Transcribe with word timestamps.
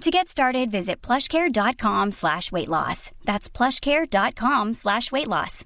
To 0.00 0.10
get 0.10 0.28
started, 0.28 0.70
visit 0.70 1.02
plushcare.com 1.02 2.12
slash 2.12 2.50
weight 2.50 2.68
loss. 2.68 3.10
That's 3.24 3.50
plushcare.com 3.50 4.72
slash 4.72 5.12
weight 5.12 5.28
loss. 5.28 5.62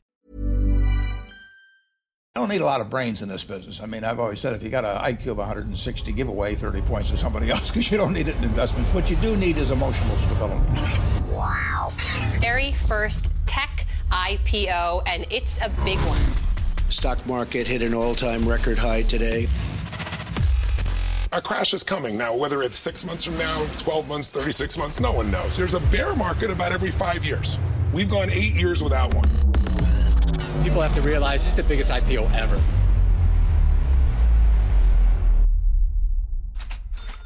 I 2.35 2.41
don't 2.41 2.49
need 2.49 2.61
a 2.61 2.65
lot 2.65 2.81
of 2.81 2.91
brains 2.91 3.23
in 3.23 3.29
this 3.29 3.45
business. 3.45 3.81
I 3.81 3.87
mean, 3.87 4.03
I've 4.03 4.19
always 4.19 4.41
said 4.41 4.55
if 4.55 4.65
you 4.65 4.71
got 4.71 4.85
an 4.85 4.97
IQ 5.15 5.29
of 5.29 5.37
160, 5.37 6.11
give 6.11 6.27
away 6.27 6.57
30 6.57 6.83
points 6.83 7.11
to 7.11 7.17
somebody 7.17 7.49
else 7.53 7.71
because 7.71 7.93
you 7.93 7.97
don't 7.97 8.13
need 8.13 8.27
it 8.27 8.35
in 8.35 8.43
investments. 8.43 8.93
What 8.93 9.09
you 9.09 9.15
do 9.19 9.37
need 9.37 9.57
is 9.57 9.71
emotional 9.71 10.17
stability. 10.17 10.67
Wow. 11.31 11.93
Very 12.39 12.73
first 12.73 13.31
tech 13.47 13.87
IPO, 14.11 15.05
and 15.07 15.29
it's 15.31 15.59
a 15.63 15.69
big 15.85 15.99
one. 15.99 16.21
Stock 16.89 17.25
market 17.25 17.69
hit 17.69 17.83
an 17.83 17.95
all-time 17.95 18.49
record 18.49 18.79
high 18.79 19.03
today. 19.03 19.47
A 21.37 21.41
crash 21.41 21.75
is 21.75 21.83
coming 21.83 22.17
now, 22.17 22.33
whether 22.33 22.63
it's 22.63 22.77
six 22.77 23.05
months 23.05 23.25
from 23.25 23.37
now, 23.39 23.67
12 23.79 24.07
months, 24.07 24.29
36 24.29 24.79
months, 24.79 25.01
no 25.01 25.11
one 25.11 25.33
knows. 25.33 25.57
There's 25.57 25.75
a 25.75 25.81
bear 25.81 26.15
market 26.15 26.49
about 26.49 26.71
every 26.71 26.93
five 26.93 27.25
years. 27.25 27.59
We've 27.93 28.09
gone 28.09 28.31
eight 28.31 28.55
years 28.55 28.85
without 28.85 29.13
one. 29.13 29.29
People 30.63 30.81
have 30.81 30.95
to 30.95 31.03
realize 31.03 31.43
this 31.43 31.49
is 31.49 31.57
the 31.57 31.65
biggest 31.65 31.91
IPO 31.91 32.33
ever. 32.35 32.61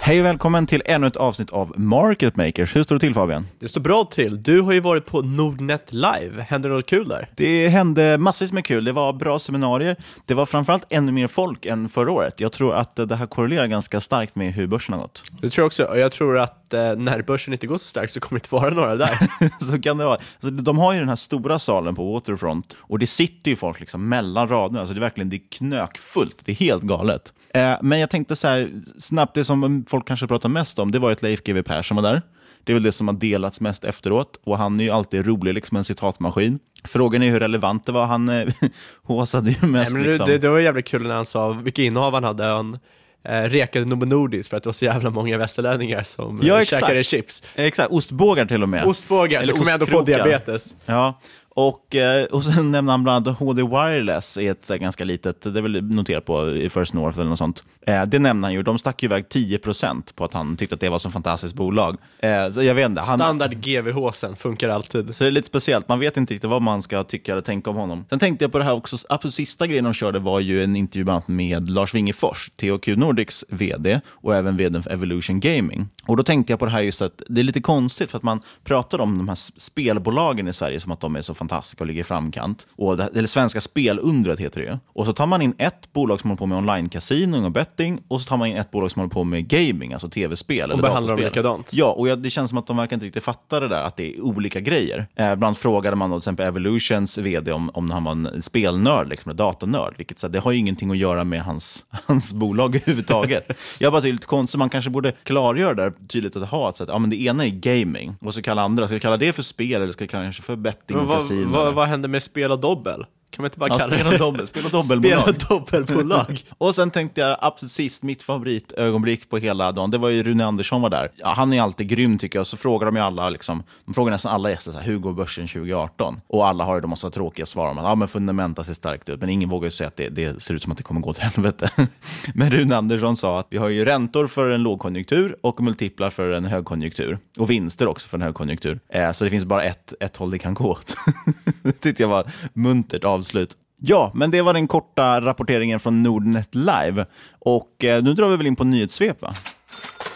Hej 0.01 0.21
och 0.21 0.27
välkommen 0.27 0.67
till 0.67 0.83
ännu 0.87 1.07
ett 1.07 1.17
avsnitt 1.17 1.51
av 1.51 1.81
Market 1.81 2.37
Makers. 2.37 2.77
Hur 2.77 2.83
står 2.83 2.97
det 2.97 3.01
till 3.01 3.15
Fabian? 3.15 3.47
Det 3.59 3.69
står 3.69 3.81
bra 3.81 4.05
till. 4.05 4.43
Du 4.43 4.61
har 4.61 4.73
ju 4.73 4.81
varit 4.81 5.07
på 5.07 5.23
Nordnet 5.23 5.93
Live. 5.93 6.47
Hände 6.49 6.69
det 6.69 6.75
något 6.75 6.87
kul 6.87 7.09
där? 7.09 7.31
Det 7.37 7.69
hände 7.69 8.19
massvis 8.19 8.53
med 8.53 8.65
kul. 8.65 8.85
Det 8.85 8.93
var 8.93 9.13
bra 9.13 9.39
seminarier. 9.39 9.97
Det 10.27 10.35
var 10.35 10.47
framförallt 10.47 10.85
ännu 10.91 11.13
mer 11.13 11.27
folk 11.27 11.67
än 11.67 11.89
förra 11.89 12.13
året. 12.13 12.41
Jag 12.41 12.53
tror 12.53 12.75
att 12.75 12.97
det 12.97 13.17
här 13.17 13.27
korrelerar 13.27 13.67
ganska 13.67 14.01
starkt 14.01 14.37
med 14.37 14.53
hur 14.53 14.67
börsen 14.67 14.95
har 14.95 15.01
gått. 15.01 15.25
Det 15.41 15.51
tror 15.51 15.63
jag 15.63 15.67
också. 15.67 15.85
Och 15.85 15.99
jag 15.99 16.13
tror 16.13 16.39
att 16.39 16.75
eh, 16.75 16.81
när 16.81 17.23
börsen 17.23 17.53
inte 17.53 17.67
går 17.67 17.79
så 17.79 17.85
starkt 17.85 18.13
så 18.13 18.21
kommer 18.21 18.41
det 18.41 18.45
inte 18.45 18.55
vara 18.55 18.71
några 18.71 18.97
där. 18.97 19.19
så 19.71 19.81
kan 19.81 19.99
det 19.99 20.05
vara. 20.05 20.19
Alltså, 20.41 20.51
de 20.51 20.79
har 20.79 20.93
ju 20.93 20.99
den 20.99 21.09
här 21.09 21.17
stora 21.17 21.59
salen 21.59 21.95
på 21.95 22.13
Waterfront 22.13 22.77
och 22.81 22.99
det 22.99 23.07
sitter 23.07 23.51
ju 23.51 23.57
folk 23.57 23.81
liksom 23.81 24.09
mellan 24.09 24.49
raderna. 24.49 24.81
Alltså, 24.81 24.95
det 24.95 24.99
är 24.99 25.01
verkligen 25.01 25.29
det 25.31 25.37
är 25.37 25.51
knökfullt. 25.51 26.37
Det 26.45 26.53
är 26.53 26.57
helt 26.57 26.83
galet. 26.83 27.33
Eh, 27.55 27.77
men 27.83 27.99
jag 27.99 28.11
tänkte 28.11 28.37
så 28.37 28.49
här, 28.49 28.73
snabbt, 28.99 29.35
det 29.35 29.45
som 29.45 29.85
folk 29.89 30.09
kanske 30.09 30.27
pratar 30.27 30.49
mest 30.49 30.79
om, 30.79 30.91
det 30.91 30.99
var 30.99 31.13
att 31.13 31.23
Leif 31.23 31.43
GW 31.43 31.63
Persson 31.63 31.97
var 31.97 32.03
där. 32.03 32.23
Det 32.65 32.73
är 32.73 32.75
väl 32.75 32.83
det 32.83 32.93
som 32.93 33.09
har 33.09 33.15
delats 33.15 33.61
mest 33.61 33.85
efteråt. 33.85 34.41
Och 34.45 34.59
han 34.59 34.81
är 34.81 34.85
ju 34.85 34.91
alltid 34.91 35.27
rolig, 35.27 35.55
liksom 35.55 35.77
en 35.77 35.85
citatmaskin. 35.85 36.59
Frågan 36.85 37.23
är 37.23 37.31
hur 37.31 37.41
relevant 37.41 37.87
det 37.87 37.93
var. 37.93 38.07
Han 38.07 38.29
eh, 38.29 38.49
håsade 39.03 39.51
ju 39.51 39.67
mest. 39.67 39.93
Nej, 39.93 40.01
men 40.03 40.11
liksom. 40.11 40.27
det, 40.27 40.39
det 40.39 40.49
var 40.49 40.59
jävligt 40.59 40.87
kul 40.87 41.03
när 41.03 41.15
han 41.15 41.25
sa 41.25 41.51
vilka 41.51 41.83
innehav 41.83 42.15
han 42.15 42.25
hade. 42.25 42.45
Han 42.45 42.79
eh, 43.25 43.43
rekade 43.43 43.85
Novo 43.85 44.05
Nordisk 44.05 44.51
för 44.51 44.57
att 44.57 44.63
det 44.63 44.69
var 44.69 44.73
så 44.73 44.85
jävla 44.85 45.11
många 45.11 45.39
västerlänningar 45.39 46.03
som 46.03 46.41
Ja, 46.43 46.55
eh, 46.55 46.61
exakt. 46.61 46.81
käkade 46.81 47.05
chips. 47.05 47.43
Exakt, 47.55 47.91
ostbågar 47.91 48.47
till 48.47 48.63
och 48.63 48.69
med. 48.69 48.85
Ostbågar, 48.85 49.43
så 49.43 49.51
Eller 49.51 49.59
kom 49.59 49.69
jag 49.69 49.75
ändå 49.75 49.87
på 49.87 50.03
diabetes. 50.03 50.77
Ja, 50.87 51.21
och, 51.59 51.95
eh, 51.95 52.25
och 52.25 52.45
sen 52.45 52.71
nämnde 52.71 52.93
han 52.93 53.03
bland 53.03 53.29
annat 53.29 53.39
HD 53.39 53.63
Wireless, 53.63 54.37
är 54.37 54.51
ett 54.51 54.69
här, 54.69 54.77
ganska 54.77 55.05
litet, 55.05 55.43
det 55.43 55.59
är 55.59 55.63
väl 55.63 55.83
noterat 55.83 56.25
på 56.25 56.51
i 56.51 56.71
First 56.71 56.95
North 56.95 57.19
eller 57.19 57.29
något 57.29 57.39
sånt. 57.39 57.65
Eh, 57.87 58.05
det 58.07 58.19
nämnde 58.19 58.47
han 58.47 58.55
ju, 58.55 58.63
de 58.63 58.79
stack 58.79 59.03
ju 59.03 59.07
iväg 59.07 59.25
10% 59.29 60.15
på 60.15 60.25
att 60.25 60.35
han 60.35 60.57
tyckte 60.57 60.75
att 60.75 60.81
det 60.81 60.89
var 60.89 60.99
så 60.99 61.11
fantastiskt 61.11 61.55
bolag. 61.55 61.97
Eh, 62.19 62.51
så 62.51 62.63
jag 62.63 62.75
vet 62.75 62.87
inte, 62.87 63.01
han, 63.01 63.19
Standard 63.19 63.57
GVH 63.57 64.13
sen, 64.13 64.37
funkar 64.37 64.69
alltid. 64.69 65.15
så 65.15 65.25
det 65.25 65.31
är 65.31 65.31
lite 65.31 65.49
speciellt, 65.49 65.89
man 65.89 66.01
vet 66.01 66.17
inte 66.17 66.35
riktigt 66.35 66.51
vad 66.51 66.63
man 66.63 66.83
ska 66.83 67.05
tycka 67.05 67.33
eller 67.33 67.43
tänka 67.43 67.71
om 67.71 67.77
honom. 67.77 68.05
Sen 68.11 68.19
tänkte 68.19 68.45
jag 68.45 68.53
på 68.53 68.59
det 68.59 68.65
här 68.65 68.75
också, 68.75 68.97
absolut 69.09 69.35
sista 69.35 69.67
grejen 69.67 69.85
de 69.85 69.95
körde 69.95 70.19
var 70.19 70.41
ju 70.41 70.65
en 70.65 70.77
intervju 70.77 71.05
bland 71.05 71.17
annat 71.17 71.29
med 71.29 71.71
Lars 71.71 71.95
Wingefors, 71.95 72.51
THQ 72.57 72.87
Nordics 72.87 73.45
VD 73.49 74.01
och 74.09 74.37
även 74.37 74.57
VD 74.57 74.83
för 74.83 74.91
Evolution 74.91 75.41
Gaming. 75.41 75.89
Och 76.07 76.17
då 76.17 76.23
tänkte 76.23 76.53
jag 76.53 76.61
på 76.61 76.65
det 76.65 76.73
här 76.73 76.81
just 76.81 77.03
att 77.03 77.23
det 77.29 77.41
är 77.41 77.45
lite 77.45 77.61
konstigt 77.61 78.11
för 78.11 78.17
att 78.17 78.23
man 78.25 78.41
pratar 78.65 79.01
om 79.01 79.19
de 79.19 79.29
här 79.29 79.61
spelbolagen 79.61 80.49
i 80.49 80.53
Sverige 80.53 80.81
som 80.81 80.93
att 80.93 81.01
de 81.01 81.17
är 81.17 81.23
så 81.23 81.35
fantastiska 81.35 81.48
och 81.81 81.87
ligger 81.87 82.01
i 82.01 82.05
framkant. 82.05 82.67
Och 82.77 82.97
det, 82.97 83.09
eller 83.15 83.29
Svenska 83.29 83.61
spelundret 83.61 84.41
heter 84.41 84.61
det. 84.61 84.79
Och 84.87 85.07
så 85.07 85.13
tar 85.13 85.27
man 85.27 85.43
in 85.43 85.55
ett 85.59 85.93
bolag 85.93 86.21
som 86.21 86.31
håller 86.31 86.39
på 86.39 86.47
med 86.47 86.59
online-casino 86.59 87.45
och 87.45 87.51
betting 87.51 88.03
och 88.09 88.21
så 88.21 88.29
tar 88.29 88.37
man 88.37 88.49
in 88.49 88.57
ett 88.57 88.71
bolag 88.71 88.91
som 88.91 89.01
håller 89.01 89.11
på 89.11 89.25
med 89.25 89.49
gaming, 89.49 89.93
alltså 89.93 90.09
tv-spel. 90.09 90.71
eller 90.71 90.83
behandlar 90.83 91.17
dem 91.17 91.25
likadant. 91.25 91.73
Ja, 91.73 91.93
och 91.93 92.09
jag, 92.09 92.19
det 92.19 92.31
känns 92.31 92.49
som 92.49 92.59
att 92.59 92.67
de 92.67 92.77
verkar 92.77 92.97
inte 92.97 93.07
riktigt 93.07 93.25
fatta 93.25 93.61
det 93.61 93.69
där, 93.69 93.83
att 93.83 93.97
det 93.97 94.15
är 94.15 94.21
olika 94.21 94.61
grejer. 94.61 95.07
Eh, 95.15 95.35
bland 95.35 95.59
frågade 95.59 95.97
man 95.97 96.11
då 96.11 96.17
till 96.17 96.21
exempel 96.21 96.47
Evolutions 96.47 97.19
vd 97.19 97.53
om, 97.53 97.71
om 97.75 97.91
han 97.91 98.05
var 98.05 98.13
en 98.13 98.43
spelnörd, 98.43 99.09
liksom 99.09 99.31
en 99.31 99.37
datanörd, 99.37 99.95
vilket 99.97 100.19
så 100.19 100.27
här, 100.27 100.33
det 100.33 100.39
har 100.39 100.53
ju 100.53 100.59
ingenting 100.59 100.91
att 100.91 100.97
göra 100.97 101.25
med 101.25 101.43
hans, 101.43 101.87
hans 102.07 102.33
bolag 102.33 102.77
överhuvudtaget. 102.77 103.51
jag 103.79 103.93
bara 103.93 104.01
det 104.01 104.09
är 104.09 104.13
lite 104.13 104.27
konstigt, 104.27 104.59
man 104.59 104.71
kanske 104.71 104.91
borde 104.91 105.13
klargöra 105.13 105.75
det 105.75 105.83
där 105.83 105.93
tydligt 106.09 106.37
att 106.37 106.49
ha, 106.49 106.69
att, 106.69 106.77
så 106.77 106.83
att 106.83 106.89
ja, 106.89 106.99
men 106.99 107.11
det 107.11 107.23
ena 107.23 107.45
är 107.45 107.51
gaming, 107.51 108.17
och 108.21 108.35
så 108.35 108.43
kalla 108.43 108.63
andra, 108.63 108.87
ska 108.87 108.95
jag 108.95 109.03
kalla 109.03 109.17
det 109.17 109.33
för 109.33 109.43
spel 109.43 109.83
eller 109.83 109.93
ska 109.93 110.05
jag 110.05 110.11
kalla 110.11 110.23
det 110.23 110.27
kanske 110.27 110.43
för 110.43 110.57
betting 110.57 110.97
Men 110.97 110.99
och 111.01 111.07
vad, 111.07 111.23
vad, 111.31 111.75
vad 111.75 111.89
hände 111.89 112.09
med 112.09 112.23
spel 112.23 112.53
och 112.53 112.61
dobbel? 112.61 113.07
Kan 113.31 113.43
man 113.43 113.47
inte 113.47 113.59
bara 113.59 113.69
Ja, 113.71 113.79
kalla 113.79 113.97
spel 113.97 114.07
och 114.07 114.19
dobbel- 114.19 114.47
spel 114.47 114.65
och 114.65 114.71
dobbelbolag. 114.71 115.21
Spel 115.21 115.35
och 115.35 115.65
dobbelbolag. 115.71 116.41
och 116.59 116.75
sen 116.75 116.91
tänkte 116.91 117.21
jag 117.21 117.39
absolut 117.41 117.73
sist, 117.73 118.03
mitt 118.03 118.23
favoritögonblick 118.23 119.31
på 119.31 119.39
hela 119.39 119.73
dagen, 119.73 119.91
det 119.91 119.99
var 119.99 120.09
ju 120.09 120.23
Rune 120.23 120.45
Andersson 120.45 120.83
var 120.83 120.91
där. 120.91 121.11
Ja, 121.17 121.29
han 121.37 121.53
är 121.53 121.63
alltid 121.63 121.89
grym 121.89 122.19
tycker 122.19 122.39
jag. 122.39 122.47
Så 122.47 122.57
frågar 122.57 122.87
de 122.87 122.97
ju 122.97 123.03
alla, 123.03 123.31
liksom, 123.31 123.63
de 123.85 123.95
frågar 123.95 124.13
nästan 124.13 124.33
alla 124.35 124.51
gäster, 124.51 124.73
så 124.73 124.79
här, 124.79 124.85
hur 124.85 124.99
går 124.99 125.13
börsen 125.13 125.47
2018? 125.49 126.21
Och 126.27 126.49
alla 126.49 126.65
har 126.65 126.77
ju 126.77 126.83
en 126.83 126.89
massa 126.91 127.11
tråkiga 127.11 127.47
svar 127.47 127.71
om 127.71 127.79
att 127.79 127.85
ja, 127.85 127.95
men 127.95 128.09
Fundamenta 128.09 128.65
ser 128.65 128.75
starkt 128.75 129.09
ut, 129.09 129.21
men 129.21 129.29
ingen 129.29 129.49
vågar 129.49 129.67
ju 129.67 129.71
säga 129.71 129.89
att 129.89 129.97
det, 129.97 130.09
det 130.09 130.43
ser 130.43 130.55
ut 130.55 130.63
som 130.63 130.73
att 130.73 130.79
det 130.79 130.85
kommer 130.85 131.01
gå 131.01 131.13
till 131.13 131.23
helvete. 131.23 131.71
men 132.35 132.51
Rune 132.51 132.77
Andersson 132.77 133.17
sa 133.17 133.41
att 133.41 133.47
vi 133.51 133.59
har 133.59 133.69
ju 133.69 133.85
räntor 133.85 134.27
för 134.27 134.51
en 134.51 134.63
lågkonjunktur 134.63 135.37
och 135.41 135.61
multiplar 135.61 136.11
för 136.11 136.31
en 136.31 136.45
högkonjunktur. 136.45 137.19
Och 137.39 137.51
vinster 137.51 137.87
också 137.87 138.09
för 138.09 138.19
en 138.19 138.23
högkonjunktur. 138.23 138.81
Eh, 138.93 139.13
så 139.13 139.25
det 139.25 139.31
finns 139.31 139.45
bara 139.45 139.63
ett, 139.63 139.95
ett 140.01 140.17
håll 140.17 140.31
det 140.31 140.39
kan 140.39 140.55
gå 140.55 140.71
åt. 140.71 140.95
det 141.63 141.73
tyckte 141.73 142.03
jag 142.03 142.09
var 142.09 142.25
muntert 142.53 143.05
avslut. 143.19 143.57
Ja, 143.81 144.13
men 144.15 144.31
det 144.31 144.43
var 144.43 144.55
den 144.55 144.67
korta 144.69 145.21
rapporteringen 145.21 145.81
från 145.81 146.03
Nordnet 146.03 146.55
Live. 146.55 147.07
Och 147.39 147.85
eh, 147.85 148.03
nu 148.03 148.15
drar 148.15 148.29
vi 148.29 148.37
väl 148.37 148.47
in 148.47 148.57
på 148.57 148.65
nyhetssvep, 148.65 149.23
va? 149.23 149.35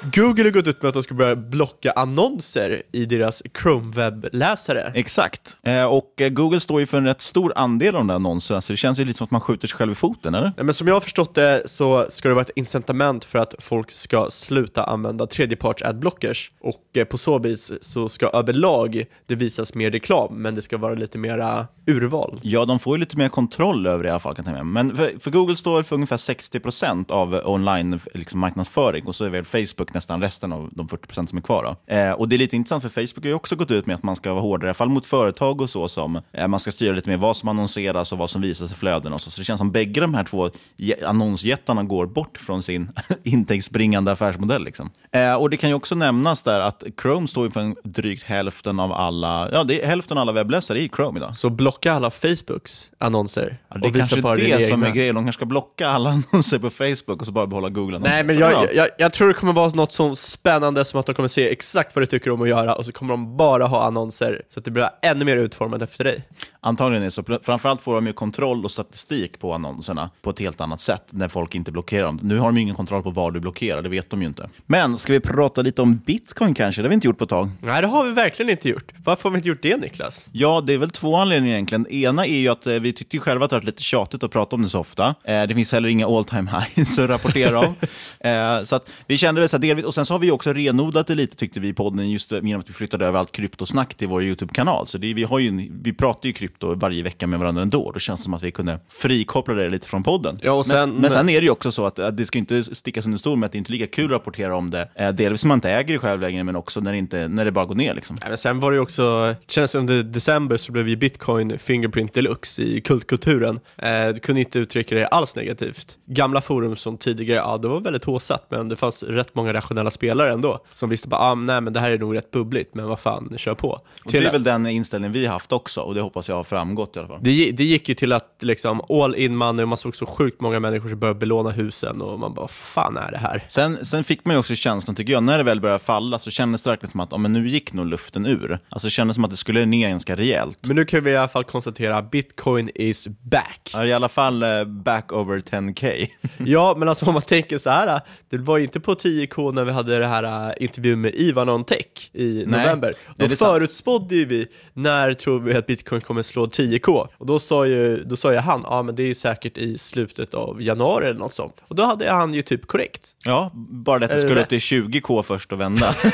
Google 0.05 0.45
har 0.45 0.51
gått 0.51 0.67
ut 0.67 0.83
med 0.83 0.89
att 0.89 0.95
de 0.95 1.03
ska 1.03 1.15
börja 1.15 1.37
blocka 1.37 1.91
annonser 1.91 2.83
i 2.93 3.05
deras 3.05 3.43
Chrome-webbläsare. 3.43 4.93
Exakt. 4.95 5.57
Eh, 5.63 5.85
och 5.85 6.21
eh, 6.21 6.29
Google 6.29 6.61
står 6.61 6.81
ju 6.81 6.87
för 6.87 6.99
en 6.99 7.07
rätt 7.07 7.21
stor 7.21 7.53
andel 7.57 7.95
av 7.95 8.01
de 8.01 8.07
där 8.07 8.15
annonserna, 8.15 8.61
så 8.61 8.73
det 8.73 8.77
känns 8.77 9.01
ju 9.01 9.05
lite 9.05 9.17
som 9.17 9.25
att 9.25 9.31
man 9.31 9.41
skjuter 9.41 9.69
sig 9.69 9.77
själv 9.77 9.93
i 9.93 9.95
foten, 9.95 10.35
eller? 10.35 10.53
Nej, 10.57 10.65
men 10.65 10.75
som 10.75 10.87
jag 10.87 10.95
har 10.95 11.01
förstått 11.01 11.35
det 11.35 11.63
så 11.67 12.07
ska 12.09 12.29
det 12.29 12.35
vara 12.35 12.43
ett 12.43 12.51
incitament 12.57 13.25
för 13.25 13.39
att 13.39 13.55
folk 13.59 13.91
ska 13.91 14.31
sluta 14.31 14.85
använda 14.85 15.27
tredjeparts 15.27 15.83
adblockers 15.83 16.53
och 16.61 16.97
eh, 16.97 17.05
på 17.05 17.19
så 17.19 17.39
vis 17.39 17.73
så 17.81 18.09
ska 18.09 18.27
överlag 18.27 19.05
det 19.27 19.35
visas 19.35 19.75
mer 19.75 19.91
reklam 19.91 20.43
men 20.43 20.55
det 20.55 20.63
ska 20.63 20.79
vara 20.79 20.95
lite 20.95 21.19
mera 21.19 21.67
urval. 21.87 22.39
Ja, 22.43 22.65
de 22.65 22.79
får 22.79 22.97
ju 22.97 23.01
lite 23.01 23.17
mer 23.19 23.29
kontroll 23.29 23.87
över 23.87 24.03
det 24.03 24.09
i 24.09 24.11
alla 24.11 24.21
fall, 24.21 24.35
kan 24.35 24.55
jag. 24.55 24.67
Men 24.67 24.97
för, 24.97 25.13
för 25.21 25.31
Google 25.31 25.57
står 25.57 25.83
för 25.83 25.95
ungefär 25.95 26.17
60% 26.17 27.11
av 27.13 27.41
online 27.45 28.01
liksom, 28.15 28.41
marknadsföring 28.41 29.07
och 29.07 29.15
så 29.15 29.25
är 29.25 29.31
väl 29.31 29.45
Facebook 29.45 29.95
nästan 29.95 30.21
resten 30.21 30.53
av 30.53 30.69
de 30.73 30.89
40% 30.89 31.27
som 31.27 31.39
är 31.39 31.43
kvar. 31.43 31.77
Eh, 31.87 32.11
och 32.11 32.29
det 32.29 32.37
är 32.37 32.39
lite 32.39 32.57
intressant, 32.57 32.83
för 32.83 32.89
Facebook 32.91 33.25
har 33.25 33.29
ju 33.29 33.35
också 33.35 33.57
gått 33.57 33.71
ut 33.71 33.87
med 33.87 33.97
att 33.97 34.03
man 34.03 34.17
ska 34.17 34.31
vara 34.33 34.43
hårdare, 34.43 34.67
i 34.67 34.71
alla 34.71 34.75
fall 34.75 34.89
mot 34.89 35.07
företag 35.07 35.61
och 35.61 35.71
så, 35.71 35.89
som 35.89 36.21
eh, 36.33 36.49
man 36.49 36.61
ska 36.61 36.71
styra 36.71 36.93
lite 36.93 37.11
mer 37.11 37.17
vad 37.17 37.37
som 37.37 37.49
annonseras 37.49 38.13
och 38.13 38.19
vad 38.19 38.31
som 38.31 38.43
visas 38.43 38.73
i 38.73 38.75
flöden 38.75 39.13
och 39.13 39.21
så. 39.21 39.31
Så 39.31 39.41
det 39.41 39.45
känns 39.45 39.59
som 39.59 39.71
bägge 39.71 40.01
de 40.01 40.15
här 40.15 40.25
två 40.25 40.51
jä- 40.77 41.07
annonsjättarna 41.07 41.83
går 41.83 42.07
bort 42.07 42.39
från 42.39 42.63
sin 42.63 42.91
intäktsbringande 43.25 44.13
affärsmodell. 44.13 44.65
Liksom. 44.65 44.91
Eh, 45.13 45.35
och 45.35 45.51
det 45.51 45.57
kan 45.57 45.71
ju 45.71 45.75
också 45.75 45.95
nämnas 45.95 46.43
där 46.43 46.61
att 46.61 46.85
Chrome 47.03 47.29
står 47.29 47.45
ju 47.45 47.51
för 47.51 47.61
en 47.61 47.77
drygt 47.85 48.23
hälften 48.23 48.81
av 48.81 48.93
alla, 48.93 49.51
ja, 49.53 49.65
det 49.65 49.83
är 49.83 49.87
hälften 49.87 50.19
av 50.19 50.23
alla 50.23 50.33
webbläsare 50.33 50.81
i 50.81 50.89
Chrome 50.97 51.19
idag. 51.19 51.37
Så 51.37 51.51
blocka 51.73 51.93
alla 51.93 52.11
Facebooks 52.11 52.91
annonser 52.99 53.57
Ja, 53.69 53.79
det 53.79 53.89
är 53.89 53.93
kanske 53.93 54.23
på 54.23 54.35
det 54.35 54.43
dina 54.43 54.61
som 54.61 54.73
egna. 54.73 54.87
är 54.89 54.93
grejen. 54.93 55.15
De 55.15 55.25
kanske 55.25 55.39
ska 55.39 55.47
blocka 55.47 55.89
alla 55.89 56.11
annonser 56.33 56.59
på 56.59 56.71
Facebook 56.71 57.21
och 57.21 57.27
så 57.27 57.33
bara 57.33 57.47
behålla 57.47 57.69
Google-annonser. 57.69 58.11
Nej, 58.11 58.25
men 58.25 58.39
jag, 58.39 58.75
jag, 58.75 58.89
jag 58.99 59.13
tror 59.13 59.29
det 59.29 59.35
kommer 59.35 59.53
vara 59.53 59.69
något 59.69 59.93
så 59.93 60.15
spännande 60.15 60.85
som 60.85 61.01
att 61.01 61.07
de 61.07 61.15
kommer 61.15 61.29
se 61.29 61.53
exakt 61.53 61.97
vad 61.97 62.03
du 62.03 62.07
tycker 62.07 62.31
om 62.31 62.43
att 62.43 62.49
göra 62.49 62.75
och 62.75 62.87
så 62.87 62.93
kommer 62.93 63.13
de 63.15 63.37
bara 63.37 63.67
ha 63.67 63.83
annonser 63.87 64.43
så 64.49 64.59
att 64.59 64.65
det 64.65 64.71
blir 64.71 64.89
ännu 65.03 65.25
mer 65.25 65.37
utformat 65.37 65.83
efter 65.83 66.05
dig. 66.05 66.23
Antagligen 66.61 67.03
är 67.03 67.07
det 67.07 67.11
så. 67.11 67.25
Framförallt 67.43 67.83
får 67.83 67.95
de 67.95 68.07
ju 68.07 68.13
kontroll 68.13 68.65
och 68.65 68.71
statistik 68.71 69.39
på 69.41 69.53
annonserna 69.55 70.11
på 70.23 70.31
ett 70.31 70.39
helt 70.39 70.61
annat 70.61 70.81
sätt 70.81 71.03
när 71.11 71.29
folk 71.29 71.55
inte 71.55 71.73
blockerar 71.73 72.05
dem. 72.05 72.19
Nu 72.23 72.39
har 72.39 72.47
de 72.47 72.57
ju 72.57 72.63
ingen 72.63 72.75
kontroll 72.75 73.03
på 73.03 73.11
vad 73.11 73.35
du 73.35 73.41
blockerar, 73.41 73.83
det 73.83 73.89
vet 73.89 74.11
de 74.11 74.23
ju 74.23 74.29
inte. 74.29 74.49
Men 74.67 74.97
ska 74.97 75.13
vi 75.13 75.21
prata 75.21 75.63
lite 75.63 75.83
om 75.83 75.97
bitcoin 75.97 76.55
kanske? 76.55 76.83
Det 76.83 76.87
har 76.87 76.89
vi 76.89 76.95
inte 76.95 77.07
gjort 77.07 77.19
på 77.19 77.25
ett 77.25 77.31
tag. 77.31 77.49
Nej, 77.61 77.83
det 77.83 77.89
har 77.89 78.05
vi 78.05 78.13
verkligen 78.13 78.51
inte 78.51 78.69
gjort. 78.69 78.93
Varför 79.05 79.23
har 79.23 79.31
vi 79.31 79.37
inte 79.37 79.49
gjort 79.49 79.63
det, 79.63 79.77
Niklas? 79.77 80.29
Ja, 80.33 80.61
det 80.67 80.75
är 80.75 80.79
väl 80.79 80.91
två 80.91 81.17
anledningar 81.17 81.59
egentligen. 81.63 81.87
Ena 82.11 82.27
är 82.27 82.39
ju 82.39 82.49
att 82.49 82.67
eh, 82.67 82.75
vi 82.75 82.93
tyckte 82.93 83.19
själva 83.19 83.45
att 83.45 83.51
det 83.51 83.57
var 83.57 83.63
lite 83.63 83.83
tjatigt 83.83 84.23
att 84.25 84.31
prata 84.31 84.57
om 84.57 84.63
det 84.63 84.69
så 84.69 84.79
ofta. 84.81 85.15
Eh, 85.25 85.43
det 85.43 85.55
finns 85.55 85.73
heller 85.73 85.89
inga 85.89 86.07
all 86.07 86.25
time 86.25 86.51
highs 86.77 86.99
att 86.99 87.11
rapportera 87.11 87.59
om. 87.59 87.75
eh, 88.21 88.65
så 88.65 88.77
att 88.77 88.91
vi 89.07 89.19
kände 89.19 89.41
det 89.41 89.49
så 89.49 89.59
delvis. 89.59 89.85
Och 89.85 89.95
sen 89.95 90.07
så 90.07 90.15
har 90.15 90.19
vi 90.19 90.31
också 90.31 90.53
renodlat 90.53 91.07
det 91.07 91.15
lite 91.15 91.37
tyckte 91.37 91.61
vi 91.61 91.69
i 91.69 91.73
podden 91.73 92.11
just 92.11 92.33
genom 92.33 92.61
att 92.61 92.69
vi 92.71 92.73
flyttade 92.73 93.07
över 93.07 93.19
allt 93.19 93.33
kryptosnack 93.33 93.95
till 93.95 94.09
vår 94.09 94.23
YouTube-kanal. 94.25 94.87
Så 94.87 94.99
det, 94.99 95.15
vi, 95.15 95.23
har 95.25 95.39
ju, 95.39 95.71
vi 95.83 95.93
pratar 95.93 96.27
ju 96.27 96.33
krypto 96.33 96.75
varje 96.75 97.03
vecka 97.03 97.27
med 97.27 97.39
varandra 97.39 97.63
ändå. 97.63 97.91
Då 97.93 98.01
känns 98.01 98.21
det 98.21 98.25
som 98.25 98.35
att 98.35 98.43
vi 98.43 98.51
kunde 98.53 98.79
frikoppla 98.89 99.55
det 99.55 99.69
lite 99.69 99.87
från 99.89 100.03
podden. 100.03 100.39
Ja, 100.43 100.53
och 100.53 100.67
sen- 100.67 100.91
men, 100.91 101.01
men 101.01 101.11
sen 101.11 101.29
är 101.29 101.41
det 101.41 101.45
ju 101.45 101.51
också 101.51 101.73
så 101.73 101.87
att, 101.87 101.99
att 101.99 102.17
det 102.17 102.27
ska 102.27 102.39
inte 102.39 102.65
stickas 102.65 103.05
under 103.05 103.19
stol 103.19 103.39
med 103.39 103.47
att 103.47 103.53
det 103.53 103.59
inte 103.59 103.71
är 103.71 103.73
lika 103.73 103.87
kul 103.87 104.05
att 104.05 104.11
rapportera 104.11 104.57
om 104.57 104.71
det. 104.71 104.89
Delvis 105.15 105.45
när 105.45 105.49
man 105.49 105.57
inte 105.57 105.71
äger 105.71 105.93
det 105.93 105.99
själv 105.99 106.21
längre, 106.21 106.45
men 106.45 106.57
också 106.57 106.81
när 106.81 106.93
det, 106.93 106.99
inte, 106.99 107.29
när 107.29 107.45
det 107.45 107.53
bara 107.53 107.65
går 107.65 107.75
ner. 107.75 107.95
Liksom. 107.95 108.17
Nej, 108.21 108.29
men 108.29 108.39
sen 108.39 108.61
var 108.61 108.71
det 108.71 108.75
ju 108.77 108.81
också, 108.83 109.35
det 109.55 109.69
som 109.69 109.81
under 109.81 110.03
december 110.03 110.57
så 110.57 110.73
blev 110.73 110.89
ju 110.89 110.97
bitcoin 110.97 111.52
fingerprint 111.59 112.13
deluxe 112.15 112.63
i 112.63 112.81
kultkulturen. 112.81 113.61
Eh, 113.77 114.09
du 114.09 114.21
kunde 114.21 114.41
inte 114.41 114.59
uttrycka 114.59 114.95
det 114.95 115.07
alls 115.07 115.37
negativt. 115.37 115.99
Gamla 116.07 116.41
forum 116.41 116.77
som 116.77 116.97
tidigare, 116.99 117.39
ja 117.39 117.59
det 117.59 117.69
var 117.69 117.81
väldigt 117.81 118.05
håsat, 118.05 118.47
men 118.51 118.69
det 118.69 118.77
fanns 118.77 119.03
rätt 119.03 119.35
många 119.35 119.53
rationella 119.53 119.91
spelare 119.91 120.33
ändå 120.33 120.65
som 120.75 120.89
visste 120.91 121.09
bara, 121.09 121.21
ah, 121.21 121.35
nej 121.35 121.61
men 121.61 121.73
det 121.73 121.81
här 121.81 121.91
är 121.91 121.99
nog 121.99 122.17
rätt 122.17 122.31
bubbligt, 122.31 122.75
men 122.75 122.87
vad 122.89 122.99
fan, 123.01 123.35
kör 123.37 123.55
på. 123.55 123.81
Och 124.05 124.11
Till- 124.11 124.21
det 124.23 124.29
är 124.29 124.33
väl 124.33 124.43
den 124.43 124.67
inställningen 124.67 125.13
vi 125.13 125.27
har 125.27 125.33
haft 125.33 125.53
också, 125.53 125.81
och 125.81 125.95
det 125.95 126.01
hoppas 126.01 126.29
jag 126.29 126.37
har 126.37 126.45
framgått 126.45 126.97
i 126.97 126.99
alla 126.99 127.09
fall. 127.09 127.19
det, 127.23 127.51
det 127.53 127.65
gick 127.65 127.89
ju 127.89 127.95
till 127.95 128.13
att 128.13 128.37
liksom 128.41 128.81
all 128.89 129.15
in 129.15 129.37
money 129.37 129.63
och 129.63 129.69
man 129.69 129.79
såg 129.79 129.97
så 129.97 130.07
sjukt 130.07 130.41
många 130.41 130.61
människor 130.61 130.89
som 130.89 130.99
började 130.99 131.19
belåna 131.19 131.51
husen 131.51 132.03
och 132.03 132.19
man 132.19 132.35
bara, 132.35 132.41
vad 132.41 132.51
fan 132.51 132.97
är 132.97 133.11
det 133.11 133.19
här? 133.19 133.43
Sen, 133.49 133.87
sen 133.87 134.05
fick 134.05 134.25
man 134.25 134.35
ju 134.35 134.39
också 134.39 134.55
känslan, 134.55 134.95
tycker 134.97 135.13
jag, 135.13 135.23
när 135.23 135.39
det 135.39 135.45
väl 135.45 135.61
började 135.61 135.79
falla 135.85 136.19
så 136.19 136.31
kändes 136.31 136.63
det 136.63 136.71
verkligen 136.71 136.91
som 136.91 137.01
att 137.01 137.09
ja, 137.13 137.19
men 137.19 137.33
nu 137.33 137.49
gick 137.49 137.73
nog 137.73 137.87
luften 137.87 138.27
ur. 138.27 138.59
Alltså 138.69 138.87
det 138.87 138.91
kändes 138.91 139.15
som 139.15 139.25
att 139.25 139.31
det 139.31 139.37
skulle 139.37 139.65
ner 139.67 139.89
ganska 139.89 140.17
rejält. 140.17 140.59
Men 140.67 140.77
nu 140.77 140.85
kan 140.85 141.05
vi 141.05 141.11
i 141.11 141.17
alla 141.17 141.29
fall 141.29 141.42
konstatera, 141.43 142.03
bitcoin 142.03 142.71
is 142.75 143.09
back. 143.09 143.71
Ja, 143.73 143.85
I 143.85 143.93
alla 143.93 144.09
fall 144.09 144.43
eh, 144.43 144.65
back 144.65 145.13
over 145.13 145.39
10k. 145.41 146.07
Ja, 146.39 146.75
men 146.79 146.89
alltså 146.89 147.07
om 147.07 147.13
man 147.13 147.23
tänker 147.23 147.59
så 147.59 147.71
här, 147.71 148.01
det 148.31 148.37
var 148.37 148.59
ju 148.59 148.65
inte 148.65 148.81
på 148.81 148.95
10K 148.95 149.53
när 149.53 149.65
vi 149.65 149.73
hade 149.73 149.99
det 149.99 150.07
här 150.07 150.49
äh, 150.49 150.65
intervjun 150.65 151.01
med 151.01 151.15
Ivan 151.15 151.49
on 151.49 151.65
Tech 151.65 152.11
i 152.13 152.45
november. 152.47 152.95
Nej, 153.07 153.15
Då 153.17 153.25
är 153.25 153.29
sant. 153.29 153.39
förutspådde 153.39 154.15
ju 154.15 154.25
vi, 154.25 154.47
när 154.73 155.15
tror 155.15 155.41
vi 155.41 155.55
att 155.55 155.67
bitcoin 155.67 156.01
kommer 156.01 156.23
slå 156.23 156.47
10K? 156.47 157.09
Och 157.19 157.27
då 157.27 157.39
sa 157.39 157.67
ju, 157.67 158.05
då 158.05 158.17
sa 158.17 158.33
ju 158.33 158.39
han, 158.39 158.61
ja 158.65 158.83
men 158.83 158.95
det 158.95 159.03
är 159.03 159.15
säkert 159.15 159.59
i 159.59 159.79
slutet 159.79 160.35
av 160.35 160.63
januari 160.63 161.07
eller 161.09 161.21
något 161.21 161.35
sånt. 161.35 161.63
Och 161.69 161.77
då 161.77 161.83
hade 161.85 162.11
han 162.11 162.35
ju 162.35 162.43
typ 162.43 162.67
korrekt. 162.67 163.09
Ja, 163.25 163.51
bara 163.55 163.99
det 163.99 164.05
att 164.05 164.11
det 164.13 164.19
skulle 164.19 164.35
rätt? 164.35 164.43
upp 164.43 164.49
till 164.49 164.59
20k 164.59 165.23
först 165.23 165.53
och 165.53 165.61
vända. 165.61 165.95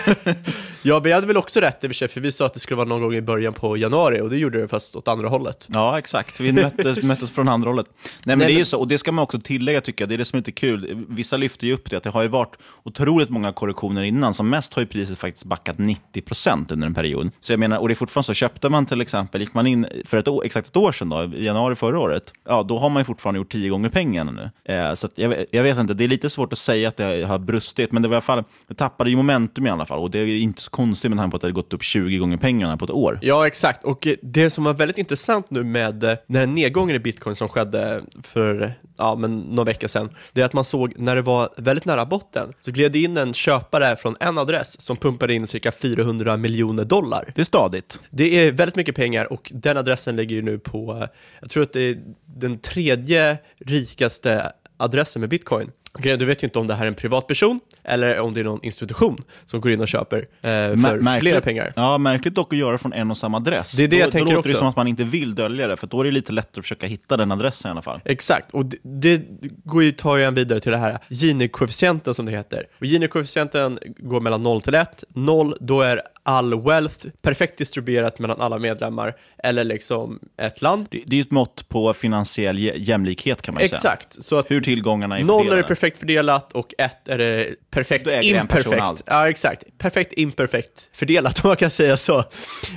Ja, 0.83 0.99
vi 0.99 1.13
hade 1.13 1.27
väl 1.27 1.37
också 1.37 1.61
rätt 1.61 1.85
i 1.85 1.87
och 1.87 1.91
för 1.91 1.95
sig, 1.95 2.09
för 2.09 2.21
vi 2.21 2.33
sa 2.33 2.47
att 2.47 2.55
det 2.55 2.61
skulle 2.61 2.77
vara 2.77 2.89
någon 2.89 3.01
gång 3.01 3.15
i 3.15 3.21
början 3.23 3.53
på 3.53 3.77
januari 3.77 4.21
och 4.21 4.31
det 4.31 4.37
gjorde 4.37 4.61
det 4.61 4.69
fast 4.69 4.97
åt 4.97 5.09
andra 5.09 5.18
hållet. 5.27 5.69
Ja, 5.73 5.99
exakt. 5.99 6.41
Vi 6.41 6.53
möttes, 6.53 7.03
möttes 7.03 7.31
från 7.31 7.49
andra 7.49 7.71
hållet. 7.71 7.87
Nej, 7.97 8.13
men 8.25 8.39
Nej, 8.39 8.47
det 8.49 8.55
är 8.55 8.59
ju 8.59 8.65
så, 8.65 8.79
och 8.79 8.89
det 8.89 8.99
ska 8.99 9.13
man 9.13 9.23
också 9.23 9.39
tillägga 9.41 9.81
tycker 9.81 10.03
jag, 10.03 10.09
det 10.09 10.15
är 10.15 10.19
det 10.19 10.25
som 10.25 10.37
är 10.37 10.41
lite 10.41 10.53
kul. 10.53 11.05
Vissa 11.09 11.37
lyfter 11.37 11.67
ju 11.67 11.73
upp 11.73 11.91
det, 11.91 11.97
att 11.97 12.03
det 12.03 12.11
har 12.11 12.23
ju 12.23 12.29
varit 12.29 12.57
otroligt 12.83 13.31
många 13.31 13.53
korrektioner 13.53 14.03
innan. 14.03 14.35
Som 14.35 14.51
mest 14.51 14.75
har 14.75 14.83
ju 14.83 14.87
priset 14.87 15.19
faktiskt 15.19 15.45
backat 15.45 15.77
90% 15.77 16.73
under 16.73 16.87
en 16.87 16.95
period. 16.95 17.31
Så 17.41 17.53
jag 17.53 17.61
menar, 17.61 17.79
och 17.79 17.89
det 17.89 17.93
är 17.93 17.97
fortfarande 17.97 18.27
så, 18.27 18.35
köpte 18.35 18.69
man 18.69 18.87
till 18.87 19.01
exempel, 19.01 19.41
gick 19.41 19.55
man 19.55 19.67
in 19.67 19.87
för 20.05 20.17
ett 20.19 20.29
år, 20.29 20.43
exakt 20.45 20.69
ett 20.69 20.77
år 20.77 20.93
sedan 20.93 21.09
då, 21.09 21.25
i 21.35 21.45
januari 21.45 21.75
förra 21.75 21.99
året, 22.01 22.33
ja 22.49 22.63
då 22.63 22.79
har 22.79 22.89
man 22.89 23.01
ju 23.01 23.05
fortfarande 23.05 23.39
gjort 23.39 23.53
tio 23.53 23.69
gånger 23.71 23.89
pengarna 23.89 24.33
nu. 24.33 24.75
Eh, 24.75 24.95
så 24.95 25.07
att 25.07 25.13
jag, 25.15 25.29
vet- 25.29 25.47
jag 25.53 25.63
vet 25.63 25.79
inte, 25.79 25.95
det 25.95 26.05
är 26.05 26.09
lite 26.09 26.31
svårt 26.31 26.53
att 26.53 26.59
säga 26.59 26.89
att 26.89 26.97
det 26.97 27.25
har 27.29 27.39
brustit, 27.39 27.93
men 27.93 28.03
det 28.03 28.09
var 28.09 28.15
i 28.15 28.17
alla 28.17 28.21
fall, 28.21 28.45
det 28.69 28.75
tappade 28.75 29.11
ju 29.11 29.17
momentum 29.17 29.67
i 29.67 29.71
alla 29.71 29.87
fall. 29.87 29.99
Och 29.99 30.11
det 30.11 30.19
är 30.19 30.25
ju 30.25 30.41
inte 30.41 30.63
så 30.63 30.71
konstigt 30.71 31.11
med 31.11 31.19
tanke 31.19 31.31
på 31.31 31.37
att 31.37 31.41
det 31.41 31.47
har 31.49 31.53
gått 31.53 31.75
upp 31.75 31.83
20 31.83 32.19
gånger 32.19 32.37
pengarna 32.37 32.77
på 32.77 32.85
ett 32.85 32.91
år. 32.91 33.19
Ja, 33.23 33.47
exakt. 33.47 33.85
Och 33.85 34.09
det 34.23 34.51
som 34.51 34.65
var 34.65 34.75
väldigt 34.75 34.99
intressant 35.09 35.51
nu 35.51 35.65
med 35.65 36.05
eh, 36.05 36.17
den 36.27 36.37
här 36.37 36.47
nedgången 36.47 36.97
i 36.97 36.99
bitcoin 36.99 37.37
som 37.37 37.49
skedde 37.49 38.03
för 38.23 38.75
ja, 38.97 39.15
men 39.15 39.41
någon 39.41 39.67
vecka 39.67 39.89
sedan, 39.89 40.11
det 40.33 40.41
är 40.41 40.45
att 40.45 40.53
man 40.53 40.65
såg 40.65 40.93
när 40.97 41.17
det 41.17 41.23
var 41.23 41.49
väldigt 41.57 41.85
nära 41.85 42.07
botten, 42.07 42.53
så 42.61 42.71
gled 42.71 42.93
det 42.93 43.03
in 43.03 43.17
en 43.17 43.35
köpare 43.35 43.97
från 43.97 44.17
en 44.21 44.39
adress 44.39 44.81
som 44.81 44.97
pumpade 44.97 45.35
in 45.35 45.47
cirka 45.47 45.73
400 45.73 46.37
miljoner 46.37 46.85
dollar. 46.85 47.33
Det 47.35 47.41
är 47.41 47.45
stadigt. 47.45 48.01
Det 48.11 48.39
är 48.39 48.53
väldigt 48.53 48.77
mycket 48.77 48.97
pengar 48.97 49.33
och 49.33 49.53
den 49.55 49.77
adressen 49.77 50.17
ligger 50.17 50.37
ju 50.37 50.43
nu 50.43 50.59
på, 50.59 50.99
eh, 51.03 51.09
jag 51.41 51.51
tror 51.51 51.63
att 51.63 51.73
det 51.73 51.81
är 51.81 51.99
den 52.27 52.59
tredje 52.59 53.39
rikaste 53.59 54.53
adressen 54.77 55.21
med 55.21 55.29
bitcoin. 55.29 55.71
Grejen, 55.99 56.19
Du 56.19 56.25
vet 56.25 56.43
ju 56.43 56.47
inte 56.47 56.59
om 56.59 56.67
det 56.67 56.75
här 56.75 56.83
är 56.85 56.89
en 56.89 56.95
privatperson 56.95 57.61
eller 57.85 58.19
om 58.21 58.35
det 58.35 58.41
är 58.41 58.45
någon 58.45 58.65
institution 58.65 59.17
som 59.45 59.61
går 59.61 59.73
in 59.73 59.81
och 59.81 59.89
köper 59.89 60.19
eh, 60.19 60.25
för 60.43 60.75
Mär- 60.75 61.21
flera 61.21 61.41
pengar. 61.41 61.73
Ja, 61.77 61.99
märkligt 61.99 62.35
dock 62.35 62.53
att 62.53 62.59
göra 62.59 62.79
från 62.79 62.93
en 62.93 63.11
och 63.11 63.17
samma 63.19 63.37
adress. 63.37 63.73
Det 63.73 63.85
är 63.85 63.89
det 63.89 63.97
då, 63.97 64.03
jag 64.03 64.13
tänker 64.13 64.31
då 64.31 64.37
låter 64.37 64.49
det 64.49 64.53
också. 64.55 64.59
som 64.59 64.69
att 64.69 64.77
man 64.77 64.89
inte 64.89 65.05
vill 65.05 65.35
dölja 65.35 65.67
det, 65.69 65.77
för 65.77 65.87
då 65.87 66.01
är 66.01 66.05
det 66.05 66.11
lite 66.11 66.33
lättare 66.33 66.61
att 66.61 66.65
försöka 66.65 66.87
hitta 66.87 67.17
den 67.17 67.33
adressen 67.33 67.69
i 67.69 67.73
alla 67.73 67.83
fall. 67.83 68.01
Exakt, 68.05 68.51
och 68.51 68.65
det, 68.67 68.77
det 68.83 69.23
går 69.65 69.83
ju, 69.83 69.93
tar 69.93 70.17
ju 70.17 70.25
en 70.25 70.35
vidare 70.35 70.61
till 70.61 70.73
det 70.73 70.79
här 70.79 70.99
Gini-koefficienten 71.09 72.15
som 72.15 72.27
det 72.27 72.33
heter. 72.33 72.67
Och 72.81 72.85
Gini-koefficienten 72.87 73.79
går 73.99 74.21
mellan 74.21 74.43
0 74.43 74.63
till 74.63 74.75
1. 74.75 75.05
0, 75.15 75.55
då 75.61 75.81
är 75.81 76.03
all 76.23 76.63
wealth 76.63 77.07
perfekt 77.23 77.59
distribuerat 77.59 78.19
mellan 78.19 78.41
alla 78.41 78.59
medlemmar, 78.59 79.17
eller 79.45 79.65
liksom 79.65 80.19
ett 80.43 80.63
land. 80.63 80.87
Det, 80.91 81.03
det 81.07 81.15
är 81.15 81.17
ju 81.17 81.23
ett 81.23 81.31
mått 81.31 81.69
på 81.69 81.95
finansiell 81.95 82.59
jä- 82.59 82.73
jämlikhet 82.77 83.43
kan 83.43 83.55
man 83.55 83.63
ju 83.63 83.69
säga. 83.69 83.77
Exakt, 83.79 84.25
så 84.25 84.39
att 84.39 84.51
Hur 84.51 84.61
tillgångarna 84.61 85.19
är 85.19 85.25
Noll 85.25 85.35
är 85.35 85.39
fördelade. 85.39 85.63
det 85.63 85.69
perfekta 85.69 85.88
perfekt 85.89 85.99
fördelat 85.99 86.53
och 86.53 86.75
ett 86.79 87.09
är 87.09 87.19
det 87.19 87.55
perfekt 87.71 88.05
person 88.05 88.23
imperfekt. 88.23 89.03
Ja, 89.07 89.29
exakt. 89.29 89.65
Perfekt 89.79 90.13
imperfekt 90.13 90.91
fördelat 90.93 91.45
om 91.45 91.49
man 91.49 91.57
kan 91.57 91.71
säga 91.71 91.97
så. 91.97 92.25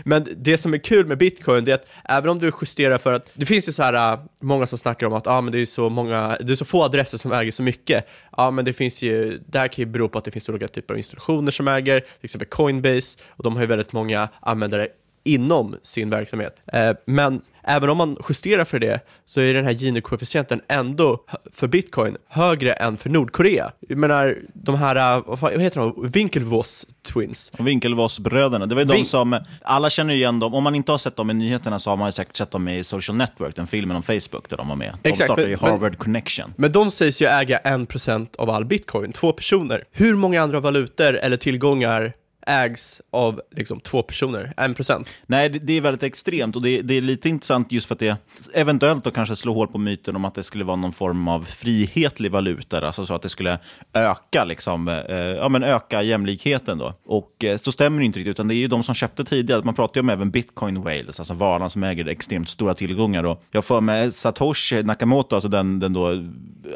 Men 0.06 0.28
det 0.38 0.58
som 0.58 0.74
är 0.74 0.78
kul 0.78 1.06
med 1.06 1.18
bitcoin 1.18 1.66
det 1.66 1.72
är 1.72 1.76
att 1.76 1.88
även 2.10 2.30
om 2.30 2.40
du 2.40 2.52
justerar 2.62 2.98
för 2.98 3.14
att, 3.14 3.32
det 3.34 3.46
finns 3.46 3.68
ju 3.68 3.72
så 3.72 3.84
här, 3.84 4.14
äh, 4.14 4.20
många 4.42 4.68
som 4.68 4.78
snackar 4.78 5.08
om 5.08 5.14
att 5.14 5.28
ah, 5.28 5.42
men 5.42 5.52
det 5.52 5.62
är 5.62 5.66
så 5.66 5.90
många, 5.90 6.38
det 6.42 6.52
är 6.52 6.56
så 6.56 6.66
få 6.66 6.84
adresser 6.84 7.18
som 7.18 7.32
äger 7.32 7.52
så 7.52 7.64
mycket. 7.64 8.08
Ja, 8.38 8.52
men 8.52 8.66
det 8.66 8.74
finns 8.74 9.02
ju, 9.02 9.40
det 9.48 9.60
här 9.60 9.68
kan 9.68 9.86
ju 9.86 9.92
bero 9.92 10.10
på 10.10 10.18
att 10.18 10.26
det 10.26 10.32
finns 10.32 10.50
olika 10.50 10.68
typer 10.68 10.94
av 10.94 10.98
institutioner 10.98 11.52
som 11.52 11.68
äger, 11.68 12.00
till 12.00 12.10
exempel 12.24 12.48
Coinbase, 12.48 13.20
och 13.30 13.44
de 13.44 13.56
har 13.56 13.62
ju 13.62 13.68
väldigt 13.68 13.94
många 13.94 14.30
användare 14.40 14.88
inom 15.24 15.76
sin 15.84 16.10
verksamhet. 16.10 16.62
Eh, 16.74 16.92
men 17.06 17.42
även 17.64 17.90
om 17.90 17.98
man 17.98 18.18
justerar 18.30 18.66
för 18.66 18.80
det 18.80 19.00
så 19.26 19.42
är 19.42 19.54
den 19.54 19.66
här 19.66 19.72
Gini-koefficienten 19.72 20.62
ändå 20.68 21.24
för 21.54 21.68
bitcoin 21.68 22.18
högre 22.28 22.74
än 22.74 22.98
för 22.98 23.10
Nordkorea. 23.10 23.72
Jag 23.90 23.98
menar, 23.98 24.38
de 24.54 24.76
här, 24.76 25.18
eh, 25.18 25.24
vad 25.28 25.62
heter 25.62 25.80
de, 25.80 26.12
Winklevoss 26.12 26.88
twins. 27.14 27.52
Winklevoss-bröderna, 27.60 28.66
det 28.66 28.76
var 28.76 28.82
ju 28.82 28.88
de 28.88 28.94
Vin- 28.96 29.06
som, 29.06 29.40
alla 29.62 29.90
känner 29.90 30.14
igen 30.14 30.40
dem, 30.40 30.54
om 30.54 30.64
man 30.64 30.76
inte 30.76 30.92
har 30.92 31.00
sett 31.00 31.16
dem 31.16 31.30
i 31.30 31.34
nyheterna 31.34 31.80
så 31.80 31.90
har 31.90 31.98
man 31.98 32.08
ju 32.08 32.12
säkert 32.12 32.36
sett 32.38 32.52
dem 32.52 32.68
i 32.68 32.84
Social 32.84 33.18
Network, 33.18 33.56
den 33.56 33.68
filmen 33.68 33.98
om 33.98 34.04
Facebook 34.04 34.50
där 34.50 34.58
de 34.58 34.68
var 34.68 34.76
med. 34.76 34.94
De 35.02 35.10
Exakt, 35.10 35.26
startade 35.26 35.42
men- 35.48 35.52
ju 35.52 35.72
Harvard 35.72 35.98
Connection. 35.98 36.54
Men 36.56 36.72
de 36.72 36.92
sägs 36.92 37.22
ju 37.22 37.26
äga 37.26 37.58
1% 37.64 38.36
av 38.38 38.50
all 38.50 38.66
bitcoin, 38.66 39.12
två 39.14 39.34
personer. 39.34 39.84
Hur 39.92 40.16
många 40.16 40.42
andra 40.42 40.60
valutor 40.60 41.14
eller 41.18 41.38
tillgångar 41.38 42.14
ägs 42.48 43.02
av 43.12 43.42
liksom 43.52 43.80
två 43.80 44.04
personer, 44.04 44.54
1%? 44.58 45.06
Nej, 45.26 45.50
det, 45.50 45.60
det 45.60 45.74
är 45.74 45.82
väldigt 45.82 46.04
extremt 46.04 46.56
och 46.56 46.62
det, 46.62 46.82
det 46.82 46.94
är 46.94 47.02
lite 47.02 47.30
intressant 47.30 47.72
just 47.72 47.88
för 47.88 47.96
att 47.96 48.00
det 48.00 48.18
eventuellt 48.54 49.04
då 49.04 49.12
kanske 49.12 49.36
slår 49.36 49.54
hål 49.54 49.68
på 49.68 49.78
myten 49.78 50.16
om 50.16 50.26
att 50.26 50.36
det 50.36 50.44
skulle 50.44 50.64
vara 50.64 50.76
någon 50.76 50.94
form 50.94 51.28
av 51.28 51.44
frihetlig 51.44 52.32
valuta, 52.32 52.88
alltså 52.88 53.06
så 53.06 53.14
att 53.14 53.22
det 53.22 53.30
skulle 53.30 53.60
öka, 53.94 54.44
liksom, 54.44 54.88
eh, 54.88 55.16
ja, 55.16 55.50
men 55.50 55.64
öka 55.64 56.02
jämlikheten. 56.02 56.78
Då. 56.78 56.94
Och 57.06 57.44
eh, 57.44 57.58
så 57.58 57.72
stämmer 57.72 58.00
det 58.00 58.06
inte 58.06 58.20
riktigt, 58.20 58.32
utan 58.32 58.48
det 58.48 58.56
är 58.56 58.58
ju 58.58 58.68
de 58.68 58.84
som 58.84 58.96
köpte 58.96 59.24
tidigare. 59.24 59.62
Man 59.64 59.74
pratar 59.74 60.00
ju 60.00 60.02
om 60.02 60.10
även 60.10 60.32
bitcoin 60.32 60.82
whales, 60.82 61.20
alltså 61.20 61.34
varan 61.34 61.70
som 61.70 61.84
äger 61.84 62.08
extremt 62.08 62.50
stora 62.50 62.74
tillgångar. 62.74 63.24
Och 63.24 63.44
jag 63.52 63.66
får 63.66 63.82
med 63.82 64.14
Satoshi 64.14 64.84
Nakamoto, 64.84 65.36
alltså 65.36 65.50
den, 65.50 65.80
den 65.80 65.94
då 65.94 66.12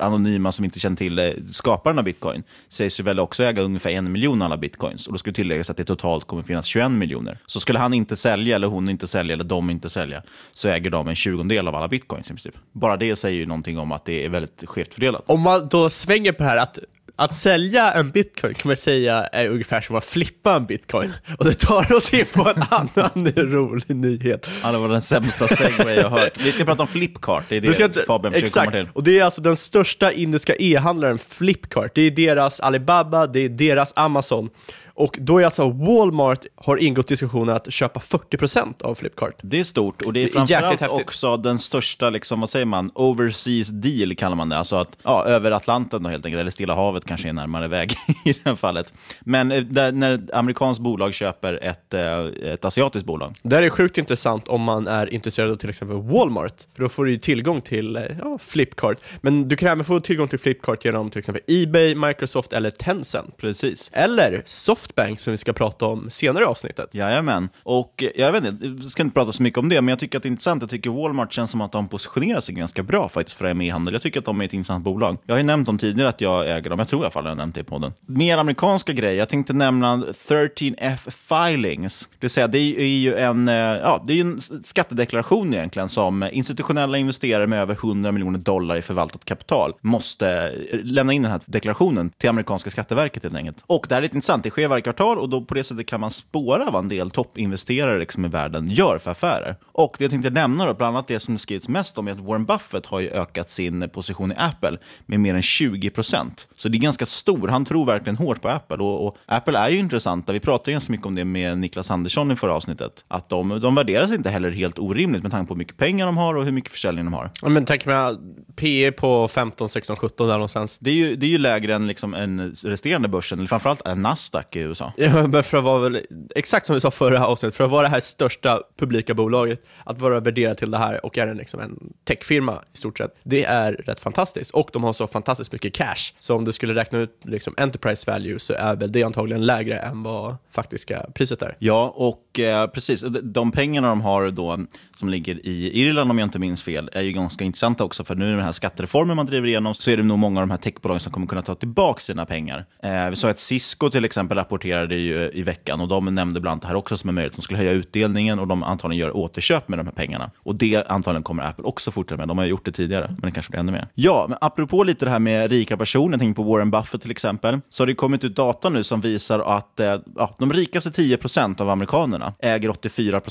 anonyma 0.01 0.51
som 0.51 0.65
inte 0.65 0.79
känner 0.79 0.97
till 0.97 1.43
skaparen 1.47 1.99
av 1.99 2.05
bitcoin, 2.05 2.43
sägs 2.67 2.99
ju 2.99 3.03
väl 3.03 3.19
också 3.19 3.43
äga 3.43 3.61
ungefär 3.61 3.89
en 3.89 4.11
miljon 4.11 4.41
alla 4.41 4.57
bitcoins. 4.57 5.07
Och 5.07 5.13
då 5.13 5.19
skulle 5.19 5.33
tilläggas 5.33 5.69
att 5.69 5.77
det 5.77 5.85
totalt 5.85 6.27
kommer 6.27 6.43
finnas 6.43 6.65
21 6.65 6.91
miljoner. 6.91 7.37
Så 7.45 7.59
skulle 7.59 7.79
han 7.79 7.93
inte 7.93 8.15
sälja, 8.15 8.55
eller 8.55 8.67
hon 8.67 8.89
inte 8.89 9.07
sälja, 9.07 9.33
eller 9.33 9.43
de 9.43 9.69
inte 9.69 9.89
sälja, 9.89 10.23
så 10.51 10.69
äger 10.69 10.89
de 10.89 11.07
en 11.07 11.15
tjugondel 11.15 11.67
av 11.67 11.75
alla 11.75 11.87
bitcoins 11.87 12.27
Typ. 12.43 12.57
Bara 12.71 12.97
det 12.97 13.15
säger 13.15 13.37
ju 13.37 13.45
någonting 13.45 13.79
om 13.79 13.91
att 13.91 14.05
det 14.05 14.25
är 14.25 14.29
väldigt 14.29 14.63
skevt 14.65 14.93
fördelat. 14.93 15.23
Om 15.25 15.41
man 15.41 15.67
då 15.67 15.89
svänger 15.89 16.31
på 16.31 16.43
det 16.43 16.49
här 16.49 16.57
att 16.57 16.79
att 17.15 17.33
sälja 17.33 17.91
en 17.91 18.11
bitcoin 18.11 18.53
kan 18.53 18.69
man 18.69 18.77
säga 18.77 19.23
är 19.23 19.49
ungefär 19.49 19.81
som 19.81 19.95
att 19.95 20.05
flippa 20.05 20.55
en 20.55 20.65
bitcoin. 20.65 21.13
Och 21.37 21.45
det 21.45 21.53
tar 21.53 21.93
oss 21.93 22.13
in 22.13 22.25
på 22.33 22.49
en 22.49 22.63
annan 22.69 23.33
rolig 23.35 23.95
nyhet. 23.95 24.49
Ja, 24.63 24.71
det 24.71 24.77
var 24.77 24.89
den 24.89 25.01
sämsta 25.01 25.47
segway 25.47 25.95
jag 25.95 26.09
hört. 26.09 26.45
Vi 26.45 26.51
ska 26.51 26.65
prata 26.65 26.81
om 26.81 26.87
Flipkart, 26.87 27.43
det 27.49 27.55
är 27.55 27.61
det 27.61 27.73
ska 27.73 27.89
Fabian 28.07 28.33
försöker 28.33 28.47
exakt. 28.47 28.71
komma 28.71 28.83
till. 28.83 28.91
Och 28.93 29.03
det 29.03 29.19
är 29.19 29.23
alltså 29.23 29.41
den 29.41 29.55
största 29.55 30.11
indiska 30.11 30.55
e-handlaren 30.55 31.17
Flipkart. 31.17 31.91
Det 31.95 32.01
är 32.01 32.11
deras 32.11 32.59
Alibaba, 32.59 33.27
det 33.27 33.39
är 33.39 33.49
deras 33.49 33.93
Amazon. 33.95 34.49
Och 34.95 35.17
då 35.21 35.37
är 35.37 35.45
alltså 35.45 35.69
Walmart 35.69 36.45
har 36.55 36.77
ingått 36.77 37.07
diskussionen 37.07 37.55
att 37.55 37.73
köpa 37.73 37.99
40% 37.99 38.83
av 38.83 38.95
Flipkart. 38.95 39.39
Det 39.41 39.59
är 39.59 39.63
stort 39.63 40.01
och 40.01 40.13
det 40.13 40.19
är 40.19 40.23
Det 40.23 40.29
är 40.29 40.61
framförallt 40.61 41.01
också 41.01 41.37
den 41.37 41.59
största, 41.59 42.09
liksom, 42.09 42.39
vad 42.39 42.49
säger 42.49 42.65
man, 42.65 42.91
overseas 42.93 43.69
deal 43.69 44.15
kallar 44.15 44.35
man 44.35 44.49
det. 44.49 44.57
Alltså 44.57 44.75
att, 44.75 44.97
ja, 45.03 45.25
över 45.25 45.51
Atlanten 45.51 46.03
då 46.03 46.09
helt 46.09 46.25
enkelt, 46.25 46.39
eller 46.39 46.51
Stilla 46.51 46.75
havet 46.75 47.05
kanske 47.05 47.29
är 47.29 47.33
närmare 47.33 47.67
väg 47.67 47.91
i 48.25 48.33
det 48.33 48.39
här 48.45 48.55
fallet. 48.55 48.93
Men 49.21 49.51
eh, 49.51 49.61
där, 49.61 49.91
när 49.91 50.13
ett 50.13 50.31
amerikanskt 50.31 50.81
bolag 50.81 51.13
köper 51.13 51.59
ett, 51.63 51.93
eh, 51.93 52.53
ett 52.53 52.65
asiatiskt 52.65 53.05
bolag. 53.05 53.35
Det 53.43 53.55
här 53.55 53.63
är 53.63 53.69
sjukt 53.69 53.97
intressant 53.97 54.47
om 54.47 54.61
man 54.61 54.87
är 54.87 55.13
intresserad 55.13 55.51
av 55.51 55.55
till 55.55 55.69
exempel 55.69 55.97
Walmart, 55.97 56.53
för 56.75 56.83
då 56.83 56.89
får 56.89 57.05
du 57.05 57.11
ju 57.11 57.17
tillgång 57.17 57.61
till 57.61 57.95
eh, 57.95 58.03
ja, 58.21 58.37
Flipkart. 58.37 58.97
Men 59.21 59.47
du 59.47 59.55
kan 59.55 59.69
även 59.69 59.85
få 59.85 59.99
tillgång 59.99 60.27
till 60.27 60.39
Flipkart 60.39 60.85
genom 60.85 61.09
till 61.09 61.19
exempel 61.19 61.43
Ebay, 61.47 61.95
Microsoft 61.95 62.53
eller 62.53 62.69
Tencent. 62.69 63.37
Precis. 63.37 63.91
Eller 63.93 64.43
Softbank 64.85 65.19
som 65.19 65.31
vi 65.31 65.37
ska 65.37 65.53
prata 65.53 65.85
om 65.85 66.09
senare 66.09 66.43
i 66.43 66.47
avsnittet. 66.47 66.95
Jajamän. 66.95 67.49
Och 67.63 68.03
eh, 68.03 68.09
jag 68.15 68.31
vet 68.31 68.45
inte, 68.45 68.65
jag 68.65 68.91
ska 68.91 69.03
inte 69.03 69.13
prata 69.13 69.31
så 69.31 69.43
mycket 69.43 69.57
om 69.57 69.69
det, 69.69 69.81
men 69.81 69.87
jag 69.87 69.99
tycker 69.99 70.17
att 70.17 70.23
det 70.23 70.27
är 70.27 70.31
intressant. 70.31 70.61
Jag 70.61 70.69
tycker 70.69 70.89
Walmart 70.89 71.33
känns 71.33 71.51
som 71.51 71.61
att 71.61 71.71
de 71.71 71.87
positionerar 71.87 72.41
sig 72.41 72.55
ganska 72.55 72.83
bra 72.83 73.09
faktiskt 73.09 73.37
för 73.37 73.61
e-handel. 73.61 73.93
Jag 73.93 74.01
tycker 74.01 74.19
att 74.19 74.25
de 74.25 74.41
är 74.41 74.45
ett 74.45 74.53
intressant 74.53 74.83
bolag. 74.83 75.17
Jag 75.25 75.33
har 75.33 75.37
ju 75.37 75.43
nämnt 75.43 75.65
dem 75.65 75.77
tidigare 75.77 76.09
att 76.09 76.21
jag 76.21 76.51
äger 76.57 76.69
dem. 76.69 76.79
Jag 76.79 76.87
tror 76.87 77.01
i 77.01 77.03
alla 77.03 77.11
fall 77.11 77.23
att 77.23 77.25
jag 77.25 77.31
har 77.31 77.37
nämnt 77.37 77.55
det 77.55 77.61
i 77.61 77.63
podden. 77.63 77.93
Mer 78.05 78.37
amerikanska 78.37 78.93
grejer. 78.93 79.17
Jag 79.17 79.29
tänkte 79.29 79.53
nämna 79.53 79.97
13F 79.97 81.09
filings. 81.09 82.09
Det 82.11 82.17
vill 82.19 82.29
säga, 82.29 82.47
det 82.47 82.59
är 82.59 82.85
ju 82.85 83.15
en, 83.15 83.47
eh, 83.47 83.55
ja, 83.55 84.03
det 84.07 84.13
är 84.13 84.21
en 84.21 84.41
skattedeklaration 84.63 85.53
egentligen 85.53 85.89
som 85.89 86.23
institutionella 86.31 86.97
investerare 86.97 87.47
med 87.47 87.61
över 87.61 87.73
100 87.73 88.11
miljoner 88.11 88.39
dollar 88.39 88.75
i 88.75 88.81
förvaltat 88.81 89.25
kapital 89.25 89.73
måste 89.81 90.29
eh, 90.71 90.79
lämna 90.83 91.13
in 91.13 91.21
den 91.21 91.31
här 91.31 91.41
deklarationen 91.45 92.09
till 92.17 92.29
amerikanska 92.29 92.69
skatteverket 92.69 93.23
helt 93.23 93.35
enkelt. 93.35 93.63
Och 93.67 93.85
det 93.89 93.95
här 93.95 94.01
är 94.01 94.03
lite 94.03 94.17
intressant. 94.17 94.43
Det 94.43 94.49
sker 94.49 94.67
varje 94.75 94.83
kvartal 94.83 95.17
och 95.17 95.29
då 95.29 95.41
på 95.41 95.53
det 95.53 95.63
sättet 95.63 95.87
kan 95.87 95.99
man 95.99 96.11
spåra 96.11 96.71
vad 96.71 96.83
en 96.83 96.89
del 96.89 97.11
toppinvesterare 97.11 97.99
liksom 97.99 98.25
i 98.25 98.27
världen 98.27 98.69
gör 98.69 98.97
för 98.97 99.11
affärer. 99.11 99.55
Och 99.71 99.95
det 99.97 100.03
jag 100.03 100.11
tänkte 100.11 100.29
nämna 100.29 100.65
då, 100.65 100.73
bland 100.73 100.95
annat 100.95 101.07
det 101.07 101.19
som 101.19 101.33
det 101.33 101.39
skrivits 101.39 101.67
mest 101.67 101.97
om 101.97 102.07
är 102.07 102.11
att 102.11 102.19
Warren 102.19 102.45
Buffett 102.45 102.85
har 102.85 102.99
ju 102.99 103.09
ökat 103.09 103.49
sin 103.49 103.89
position 103.89 104.31
i 104.31 104.35
Apple 104.37 104.77
med 105.05 105.19
mer 105.19 105.33
än 105.33 105.41
20 105.41 105.89
procent. 105.89 106.47
Så 106.55 106.69
det 106.69 106.77
är 106.77 106.79
ganska 106.79 107.05
stor. 107.05 107.47
Han 107.47 107.65
tror 107.65 107.85
verkligen 107.85 108.17
hårt 108.17 108.41
på 108.41 108.49
Apple 108.49 108.77
och, 108.77 109.07
och 109.07 109.17
Apple 109.25 109.59
är 109.59 109.69
ju 109.69 109.77
intressanta. 109.77 110.33
Vi 110.33 110.39
pratade 110.39 110.71
ju 110.71 110.73
ganska 110.73 110.91
mycket 110.91 111.05
om 111.05 111.15
det 111.15 111.25
med 111.25 111.57
Niklas 111.57 111.91
Andersson 111.91 112.31
i 112.31 112.35
förra 112.35 112.53
avsnittet. 112.53 113.05
Att 113.07 113.29
de, 113.29 113.59
de 113.59 113.75
värderas 113.75 114.11
inte 114.11 114.29
heller 114.29 114.51
helt 114.51 114.79
orimligt 114.79 115.23
med 115.23 115.31
tanke 115.31 115.47
på 115.47 115.53
hur 115.53 115.59
mycket 115.59 115.77
pengar 115.77 116.05
de 116.05 116.17
har 116.17 116.35
och 116.35 116.45
hur 116.45 116.51
mycket 116.51 116.71
försäljning 116.71 117.05
de 117.05 117.13
har. 117.13 117.31
Ja, 117.41 117.49
men 117.49 117.65
tänk 117.65 117.85
mig 117.85 118.17
PE 118.55 118.91
på 118.91 119.27
15, 119.27 119.69
16, 119.69 119.95
17 119.95 120.27
där 120.27 120.33
någonstans. 120.33 120.77
Det 120.81 120.89
är 120.89 120.93
ju, 120.93 121.15
det 121.15 121.25
är 121.25 121.29
ju 121.29 121.37
lägre 121.37 121.75
än 121.75 121.87
liksom 121.87 122.13
en 122.13 122.51
resterande 122.63 123.07
börsen, 123.07 123.39
eller 123.39 123.47
framförallt 123.47 123.81
Nasdaq 123.95 124.55
USA. 124.65 124.93
Ja, 124.97 125.27
men 125.27 125.43
för 125.43 125.57
att 125.57 125.63
vara 125.63 125.79
väl, 125.79 126.01
exakt 126.35 126.65
som 126.65 126.73
vi 126.73 126.79
sa 126.79 126.91
förra 126.91 127.27
avsnittet, 127.27 127.55
för 127.55 127.63
att 127.63 127.69
vara 127.69 127.81
det 127.81 127.89
här 127.89 127.99
största 127.99 128.61
publika 128.77 129.13
bolaget, 129.13 129.61
att 129.83 129.99
vara 129.99 130.19
värderad 130.19 130.57
till 130.57 130.71
det 130.71 130.77
här 130.77 131.05
och 131.05 131.17
är 131.17 131.27
en, 131.27 131.37
liksom 131.37 131.59
en 131.59 131.93
techfirma 132.03 132.61
i 132.73 132.77
stort 132.77 132.97
sett, 132.97 133.15
det 133.23 133.43
är 133.43 133.73
rätt 133.73 133.99
fantastiskt. 133.99 134.51
Och 134.51 134.69
de 134.73 134.83
har 134.83 134.93
så 134.93 135.07
fantastiskt 135.07 135.51
mycket 135.51 135.73
cash, 135.73 136.13
så 136.19 136.35
om 136.35 136.45
du 136.45 136.51
skulle 136.51 136.75
räkna 136.75 136.99
ut 136.99 137.19
liksom 137.23 137.53
enterprise 137.57 138.11
value 138.11 138.39
så 138.39 138.53
är 138.53 138.75
väl 138.75 138.91
det 138.91 139.03
antagligen 139.03 139.45
lägre 139.45 139.77
än 139.77 140.03
vad 140.03 140.35
faktiska 140.51 141.05
priset 141.13 141.41
är. 141.41 141.55
Ja, 141.59 141.93
och 141.95 142.39
eh, 142.39 142.67
precis. 142.67 143.05
De- 143.23 143.51
pengarna 143.51 143.87
de 143.87 144.01
har 144.01 144.29
då, 144.29 144.59
som 144.97 145.09
ligger 145.09 145.45
i 145.45 145.81
Irland, 145.81 146.11
om 146.11 146.19
jag 146.19 146.25
inte 146.25 146.39
minns 146.39 146.63
fel, 146.63 146.89
är 146.93 147.01
ju 147.01 147.11
ganska 147.11 147.43
intressanta 147.43 147.83
också. 147.83 148.03
För 148.03 148.15
nu 148.15 148.27
i 148.27 148.31
den 148.31 148.43
här 148.43 148.51
skattereformen 148.51 149.15
man 149.15 149.25
driver 149.25 149.47
igenom 149.47 149.75
så 149.75 149.91
är 149.91 149.97
det 149.97 150.03
nog 150.03 150.19
många 150.19 150.41
av 150.41 150.47
de 150.47 150.51
här 150.51 150.57
techbolagen 150.57 150.99
som 150.99 151.11
kommer 151.11 151.27
kunna 151.27 151.41
ta 151.41 151.55
tillbaka 151.55 151.99
sina 151.99 152.25
pengar. 152.25 152.65
Eh, 152.83 153.09
vi 153.09 153.15
sa 153.15 153.29
att 153.29 153.39
Cisco 153.39 153.89
till 153.89 154.05
exempel 154.05 154.37
rapporterade 154.55 154.95
ju 154.95 155.25
eh, 155.25 155.29
i 155.33 155.43
veckan 155.43 155.81
och 155.81 155.87
de 155.87 156.15
nämnde 156.15 156.39
bland 156.39 156.51
annat 156.51 156.61
det 156.61 156.67
här 156.67 156.75
också 156.75 156.97
som 156.97 157.09
en 157.09 157.15
möjlighet. 157.15 157.35
De 157.35 157.41
skulle 157.41 157.57
höja 157.57 157.71
utdelningen 157.71 158.39
och 158.39 158.47
de 158.47 158.63
antagligen 158.63 158.99
gör 158.99 159.15
återköp 159.15 159.67
med 159.67 159.79
de 159.79 159.85
här 159.85 159.93
pengarna. 159.93 160.31
Och 160.43 160.55
det 160.55 160.87
antagligen 160.87 161.23
kommer 161.23 161.43
Apple 161.43 161.63
också 161.63 161.91
fortsätta 161.91 162.17
med. 162.17 162.27
De 162.27 162.37
har 162.37 162.45
ju 162.45 162.51
gjort 162.51 162.65
det 162.65 162.71
tidigare, 162.71 163.07
men 163.09 163.21
det 163.21 163.31
kanske 163.31 163.49
blir 163.49 163.59
ännu 163.59 163.71
mer. 163.71 163.87
Ja, 163.95 164.25
men 164.29 164.37
apropå 164.41 164.83
lite 164.83 165.05
det 165.05 165.11
här 165.11 165.19
med 165.19 165.49
rika 165.51 165.77
personer, 165.77 166.13
jag 166.13 166.19
tänker 166.19 166.43
på 166.43 166.49
Warren 166.51 166.71
Buffett 166.71 167.01
till 167.01 167.11
exempel, 167.11 167.59
så 167.69 167.83
har 167.83 167.87
det 167.87 167.95
kommit 167.95 168.23
ut 168.23 168.35
data 168.35 168.69
nu 168.69 168.83
som 168.83 169.01
visar 169.01 169.39
att 169.39 169.79
eh, 169.79 169.95
ja, 170.15 170.35
de 170.39 170.53
rikaste 170.53 170.89
10% 170.89 171.61
av 171.61 171.69
amerikanerna 171.69 172.33
äger 172.39 172.69
84 172.69 173.21